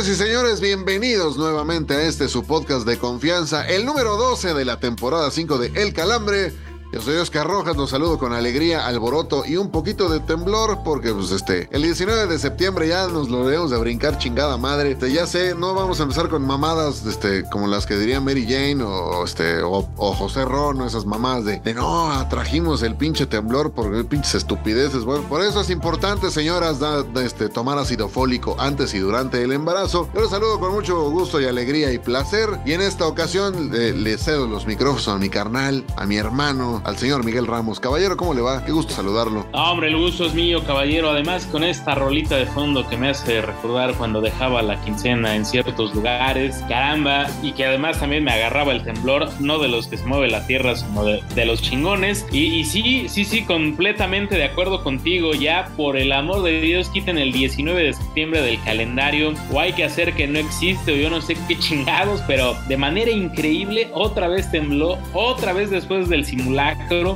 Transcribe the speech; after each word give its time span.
Y 0.00 0.14
señores, 0.14 0.62
bienvenidos 0.62 1.36
nuevamente 1.36 1.92
a 1.92 2.02
este 2.02 2.30
su 2.30 2.42
podcast 2.44 2.86
de 2.86 2.96
confianza, 2.96 3.68
el 3.68 3.84
número 3.84 4.16
12 4.16 4.54
de 4.54 4.64
la 4.64 4.80
temporada 4.80 5.30
5 5.30 5.58
de 5.58 5.66
El 5.74 5.92
Calambre. 5.92 6.54
Yo 6.92 7.00
soy 7.00 7.18
Oscar 7.18 7.46
Rojas, 7.46 7.76
los 7.76 7.90
saludo 7.90 8.18
con 8.18 8.32
alegría, 8.32 8.84
alboroto 8.84 9.44
y 9.46 9.56
un 9.56 9.70
poquito 9.70 10.08
de 10.08 10.18
temblor 10.18 10.80
porque 10.84 11.12
pues 11.14 11.30
este, 11.30 11.68
el 11.70 11.82
19 11.82 12.26
de 12.26 12.36
septiembre 12.36 12.88
ya 12.88 13.06
nos 13.06 13.28
lo 13.28 13.46
debemos 13.46 13.70
de 13.70 13.78
brincar 13.78 14.18
chingada 14.18 14.56
madre. 14.56 14.90
Este, 14.90 15.12
ya 15.12 15.24
sé, 15.28 15.54
no 15.54 15.72
vamos 15.72 16.00
a 16.00 16.02
empezar 16.02 16.28
con 16.28 16.44
mamadas 16.44 17.06
este, 17.06 17.44
como 17.48 17.68
las 17.68 17.86
que 17.86 17.96
diría 17.96 18.20
Mary 18.20 18.42
Jane 18.42 18.82
o, 18.82 19.24
este, 19.24 19.62
o, 19.62 19.82
José 19.96 20.44
Ron 20.44 20.80
o 20.80 20.86
esas 20.86 21.06
mamadas 21.06 21.44
de, 21.44 21.74
no, 21.74 22.10
atrajimos 22.10 22.82
el 22.82 22.96
pinche 22.96 23.24
temblor 23.24 23.70
por 23.70 24.04
pinches 24.06 24.34
estupideces. 24.34 25.04
Bueno, 25.04 25.22
por 25.28 25.42
eso 25.44 25.60
es 25.60 25.70
importante, 25.70 26.32
señoras, 26.32 26.80
da- 26.80 27.04
da, 27.04 27.22
este, 27.24 27.48
tomar 27.48 27.78
ácido 27.78 28.08
fólico 28.08 28.56
antes 28.58 28.94
y 28.94 28.98
durante 28.98 29.40
el 29.44 29.52
embarazo. 29.52 30.08
Yo 30.12 30.22
los 30.22 30.30
saludo 30.30 30.58
con 30.58 30.72
mucho 30.72 31.08
gusto 31.10 31.40
y 31.40 31.44
alegría 31.46 31.92
y 31.92 31.98
placer. 32.00 32.48
Y 32.66 32.72
en 32.72 32.80
esta 32.80 33.06
ocasión 33.06 33.70
eh, 33.74 33.94
le 33.96 34.18
cedo 34.18 34.48
los 34.48 34.66
micrófonos 34.66 35.06
a 35.06 35.18
mi 35.18 35.28
carnal, 35.30 35.84
a 35.96 36.04
mi 36.04 36.16
hermano, 36.16 36.79
al 36.84 36.96
señor 36.96 37.24
Miguel 37.24 37.46
Ramos. 37.46 37.80
Caballero, 37.80 38.16
¿cómo 38.16 38.34
le 38.34 38.40
va? 38.40 38.64
Qué 38.64 38.72
gusto 38.72 38.94
saludarlo. 38.94 39.46
No, 39.52 39.72
hombre, 39.72 39.88
el 39.88 39.96
gusto 39.96 40.26
es 40.26 40.34
mío, 40.34 40.64
caballero. 40.64 41.10
Además, 41.10 41.46
con 41.46 41.64
esta 41.64 41.94
rolita 41.94 42.36
de 42.36 42.46
fondo 42.46 42.86
que 42.88 42.96
me 42.96 43.10
hace 43.10 43.42
recordar 43.42 43.94
cuando 43.94 44.20
dejaba 44.20 44.62
la 44.62 44.80
quincena 44.82 45.34
en 45.36 45.44
ciertos 45.44 45.94
lugares, 45.94 46.62
caramba, 46.68 47.26
y 47.42 47.52
que 47.52 47.66
además 47.66 47.98
también 47.98 48.24
me 48.24 48.32
agarraba 48.32 48.72
el 48.72 48.82
temblor, 48.82 49.28
no 49.40 49.58
de 49.58 49.68
los 49.68 49.86
que 49.86 49.96
se 49.96 50.06
mueve 50.06 50.28
la 50.28 50.46
tierra, 50.46 50.76
sino 50.76 51.04
de, 51.04 51.44
los 51.44 51.62
chingones. 51.62 52.26
Y, 52.32 52.46
y 52.46 52.64
sí, 52.64 53.08
sí, 53.08 53.24
sí, 53.24 53.44
completamente 53.44 54.36
de 54.36 54.44
acuerdo 54.44 54.82
contigo. 54.82 55.32
Ya, 55.34 55.68
por 55.76 55.96
el 55.96 56.12
amor 56.12 56.42
de 56.42 56.60
Dios, 56.60 56.88
quiten 56.90 57.18
el 57.18 57.32
19 57.32 57.82
de 57.82 57.92
septiembre 57.92 58.42
del 58.42 58.62
calendario, 58.62 59.34
o 59.52 59.60
hay 59.60 59.72
que 59.72 59.84
hacer 59.84 60.14
que 60.14 60.26
no 60.26 60.38
existe, 60.38 60.92
o 60.92 60.96
yo 60.96 61.10
no 61.10 61.20
sé 61.20 61.36
qué 61.48 61.58
chingados, 61.58 62.22
pero 62.26 62.54
de 62.68 62.76
manera 62.76 63.10
increíble, 63.10 63.90
otra 63.92 64.28
vez 64.28 64.50
tembló, 64.50 64.98
otra 65.12 65.52
vez 65.52 65.70
después 65.70 66.08
del 66.08 66.24
simulacro, 66.24 66.69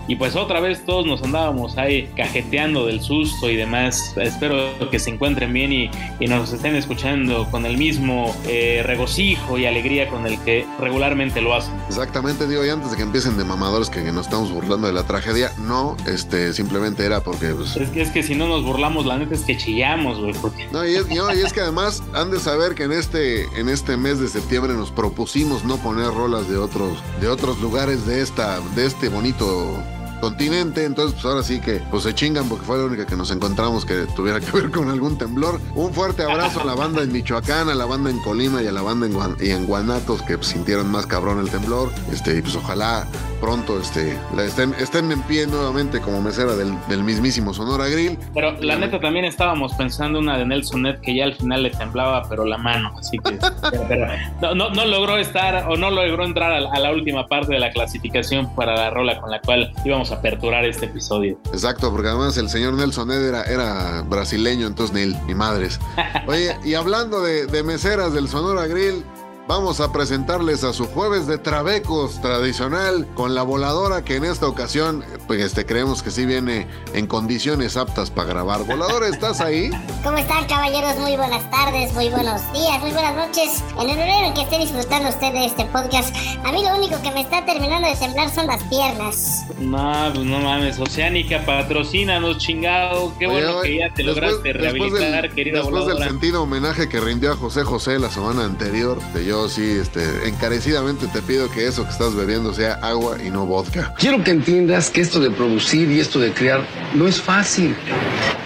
y 0.08 0.16
pues 0.16 0.36
otra 0.36 0.60
vez 0.60 0.84
todos 0.84 1.06
nos 1.06 1.22
andábamos 1.22 1.76
ahí 1.78 2.08
cajeteando 2.16 2.86
del 2.86 3.00
susto 3.00 3.50
y 3.50 3.56
demás. 3.56 4.14
Espero 4.16 4.56
que 4.90 4.98
se 4.98 5.10
encuentren 5.10 5.52
bien 5.52 5.72
y, 5.72 5.90
y 6.20 6.26
nos 6.26 6.52
estén 6.52 6.76
escuchando 6.76 7.48
con 7.50 7.66
el 7.66 7.76
mismo 7.76 8.34
eh, 8.46 8.82
regocijo 8.84 9.58
y 9.58 9.66
alegría 9.66 10.08
con 10.08 10.26
el 10.26 10.38
que 10.40 10.66
regularmente 10.80 11.40
lo 11.40 11.54
hacen. 11.54 11.74
Exactamente, 11.88 12.46
digo, 12.46 12.64
y 12.64 12.68
antes 12.68 12.90
de 12.90 12.96
que 12.96 13.02
empiecen 13.02 13.36
de 13.36 13.44
mamadores 13.44 13.90
que 13.90 14.00
nos 14.12 14.26
estamos 14.26 14.50
burlando 14.52 14.86
de 14.86 14.92
la 14.92 15.04
tragedia, 15.04 15.52
no, 15.58 15.96
este, 16.06 16.52
simplemente 16.52 17.04
era 17.04 17.20
porque, 17.22 17.48
pues, 17.48 17.76
Es 17.76 17.90
que, 17.90 18.02
es 18.02 18.10
que 18.10 18.22
si 18.22 18.34
no 18.34 18.46
nos 18.46 18.64
burlamos, 18.64 19.06
la 19.06 19.18
neta 19.18 19.34
es 19.34 19.42
que 19.42 19.56
chillamos, 19.56 20.20
güey, 20.20 20.34
porque 20.34 20.68
No, 20.72 20.86
y 20.86 20.94
es, 20.94 21.08
no, 21.08 21.34
y 21.34 21.40
es 21.40 21.52
que 21.52 21.60
además 21.60 22.02
han 22.14 22.30
de 22.30 22.40
saber 22.40 22.74
que 22.74 22.84
en 22.84 22.92
este, 22.92 23.44
en 23.58 23.68
este 23.68 23.96
mes 23.96 24.20
de 24.20 24.28
septiembre 24.28 24.74
nos 24.74 24.90
propusimos 24.90 25.64
no 25.64 25.76
poner 25.78 26.06
rolas 26.06 26.48
de 26.48 26.56
otros, 26.56 26.98
de 27.20 27.28
otros 27.28 27.60
lugares 27.60 28.06
de 28.06 28.22
esta, 28.22 28.60
de 28.74 28.86
este 28.86 29.08
bonito 29.08 29.43
Muito. 29.44 29.93
Continente. 30.28 30.84
Entonces, 30.84 31.12
pues 31.14 31.24
ahora 31.26 31.42
sí 31.42 31.60
que 31.60 31.80
pues 31.90 32.02
se 32.04 32.14
chingan 32.14 32.48
porque 32.48 32.64
fue 32.64 32.78
la 32.78 32.84
única 32.84 33.06
que 33.06 33.16
nos 33.16 33.30
encontramos 33.30 33.84
que 33.84 34.06
tuviera 34.16 34.40
que 34.40 34.50
ver 34.52 34.70
con 34.70 34.88
algún 34.90 35.18
temblor. 35.18 35.60
Un 35.74 35.92
fuerte 35.92 36.22
abrazo 36.22 36.60
a 36.60 36.64
la 36.64 36.74
banda 36.74 37.02
en 37.02 37.12
Michoacán, 37.12 37.68
a 37.68 37.74
la 37.74 37.84
banda 37.84 38.10
en 38.10 38.18
Colima 38.20 38.62
y 38.62 38.66
a 38.66 38.72
la 38.72 38.82
banda 38.82 39.06
en, 39.06 39.12
Guan- 39.14 39.36
y 39.40 39.50
en 39.50 39.66
Guanatos 39.66 40.22
que 40.22 40.36
pues, 40.38 40.48
sintieron 40.48 40.90
más 40.90 41.06
cabrón 41.06 41.38
el 41.40 41.50
temblor. 41.50 41.90
Este, 42.12 42.38
y 42.38 42.42
pues 42.42 42.56
ojalá 42.56 43.06
pronto 43.40 43.78
este, 43.78 44.18
la 44.34 44.44
estén, 44.44 44.74
estén 44.78 45.12
en 45.12 45.20
pie 45.22 45.46
nuevamente 45.46 46.00
como 46.00 46.22
mesera 46.22 46.54
del, 46.56 46.74
del 46.88 47.04
mismísimo 47.04 47.52
Sonora 47.52 47.86
Grill. 47.88 48.18
Pero 48.32 48.52
la 48.60 48.76
neta 48.76 48.98
también 49.00 49.26
estábamos 49.26 49.74
pensando 49.74 50.18
una 50.20 50.38
de 50.38 50.46
Nelson 50.46 50.82
Net 50.82 51.00
que 51.00 51.14
ya 51.14 51.24
al 51.24 51.34
final 51.34 51.62
le 51.64 51.70
temblaba, 51.70 52.22
pero 52.28 52.44
la 52.46 52.56
mano. 52.56 52.94
Así 52.98 53.18
que 53.18 53.32
pero- 53.70 53.84
pero 53.88 54.06
no, 54.40 54.54
no, 54.54 54.70
no 54.70 54.84
logró 54.86 55.18
estar 55.18 55.66
o 55.68 55.76
no 55.76 55.90
logró 55.90 56.24
entrar 56.24 56.52
a, 56.52 56.60
la- 56.60 56.70
a 56.72 56.78
la 56.80 56.92
última 56.92 57.26
parte 57.26 57.52
de 57.52 57.58
la 57.60 57.70
clasificación 57.70 58.54
para 58.54 58.74
la 58.74 58.90
rola 58.90 59.20
con 59.20 59.30
la 59.30 59.40
cual 59.40 59.72
íbamos 59.84 60.10
a 60.12 60.13
aperturar 60.14 60.64
este 60.64 60.86
episodio. 60.86 61.38
Exacto, 61.52 61.90
porque 61.90 62.08
además 62.08 62.36
el 62.36 62.48
señor 62.48 62.74
Nelson 62.74 63.10
Ed 63.10 63.24
era, 63.24 63.42
era 63.44 64.02
brasileño, 64.02 64.66
entonces 64.66 64.94
Neil, 64.94 65.16
ni 65.26 65.34
madres. 65.34 65.78
Oye, 66.26 66.56
y 66.64 66.74
hablando 66.74 67.22
de, 67.22 67.46
de 67.46 67.62
meseras 67.62 68.12
del 68.12 68.28
Sonora 68.28 68.66
Grill, 68.66 69.04
vamos 69.46 69.80
a 69.80 69.92
presentarles 69.92 70.64
a 70.64 70.72
su 70.72 70.86
jueves 70.86 71.26
de 71.26 71.38
trabecos 71.38 72.20
tradicional 72.20 73.06
con 73.14 73.34
la 73.34 73.42
voladora 73.42 74.02
que 74.02 74.16
en 74.16 74.24
esta 74.24 74.48
ocasión, 74.48 75.04
pues 75.26 75.40
este, 75.42 75.64
creemos 75.66 76.02
que 76.02 76.10
sí 76.10 76.26
viene 76.26 76.66
en 76.92 77.06
condiciones 77.06 77.76
aptas 77.76 78.10
para 78.10 78.28
grabar. 78.28 78.64
Voladora, 78.64 79.08
¿estás 79.08 79.40
ahí? 79.40 79.70
¿Cómo 80.04 80.18
están 80.18 80.46
caballeros? 80.46 80.96
Muy 80.98 81.16
buenas 81.16 81.50
tardes, 81.50 81.92
muy 81.94 82.08
buenos 82.10 82.40
días, 82.52 82.80
muy 82.80 82.92
buenas 82.92 83.14
noches. 83.16 83.62
En 83.80 83.88
el 83.90 83.96
horario 83.98 84.28
en 84.28 84.34
que 84.34 84.42
esté 84.42 84.58
disfrutando 84.58 85.08
usted 85.08 85.32
de 85.32 85.46
este 85.46 85.64
podcast, 85.66 86.14
a 86.44 86.52
mí 86.52 86.62
lo 86.62 86.76
único 86.76 87.00
que 87.02 87.10
me 87.12 87.20
está 87.22 87.44
terminando 87.44 87.88
de 87.88 87.96
temblar 87.96 88.30
son 88.34 88.46
las 88.46 88.62
piernas. 88.64 89.44
No, 89.58 90.10
pues 90.14 90.26
no 90.26 90.38
mames, 90.40 90.78
Oceánica, 90.78 91.44
patrocínanos, 91.44 92.38
chingado. 92.38 93.12
Qué 93.18 93.26
bueno 93.26 93.58
oye, 93.58 93.68
que 93.70 93.78
ya 93.78 93.94
te 93.94 94.02
después- 94.02 94.06
lograste 94.32 94.52
rehabilitar, 94.52 95.22
del- 95.22 95.34
querida 95.34 95.58
Después 95.60 95.86
del 95.86 95.98
sentido 95.98 96.42
homenaje 96.42 96.88
que 96.88 97.00
rindió 97.00 97.32
a 97.32 97.36
José 97.36 97.64
José 97.64 97.98
la 97.98 98.10
semana 98.10 98.44
anterior, 98.44 99.00
de 99.12 99.24
yo 99.24 99.48
sí, 99.48 99.62
este, 99.80 100.28
encarecidamente 100.28 101.06
te 101.08 101.22
pido 101.22 101.50
que 101.50 101.66
eso 101.66 101.84
que 101.84 101.90
estás 101.90 102.14
bebiendo 102.14 102.52
sea 102.52 102.74
agua 102.82 103.16
y 103.24 103.30
no 103.30 103.46
vodka. 103.46 103.92
Quiero 103.98 104.22
que 104.22 104.30
entiendas 104.32 104.90
que 104.90 105.00
esto 105.00 105.13
de 105.20 105.30
producir 105.30 105.90
y 105.90 106.00
esto 106.00 106.18
de 106.18 106.32
crear 106.32 106.62
no 106.94 107.06
es 107.06 107.20
fácil. 107.20 107.74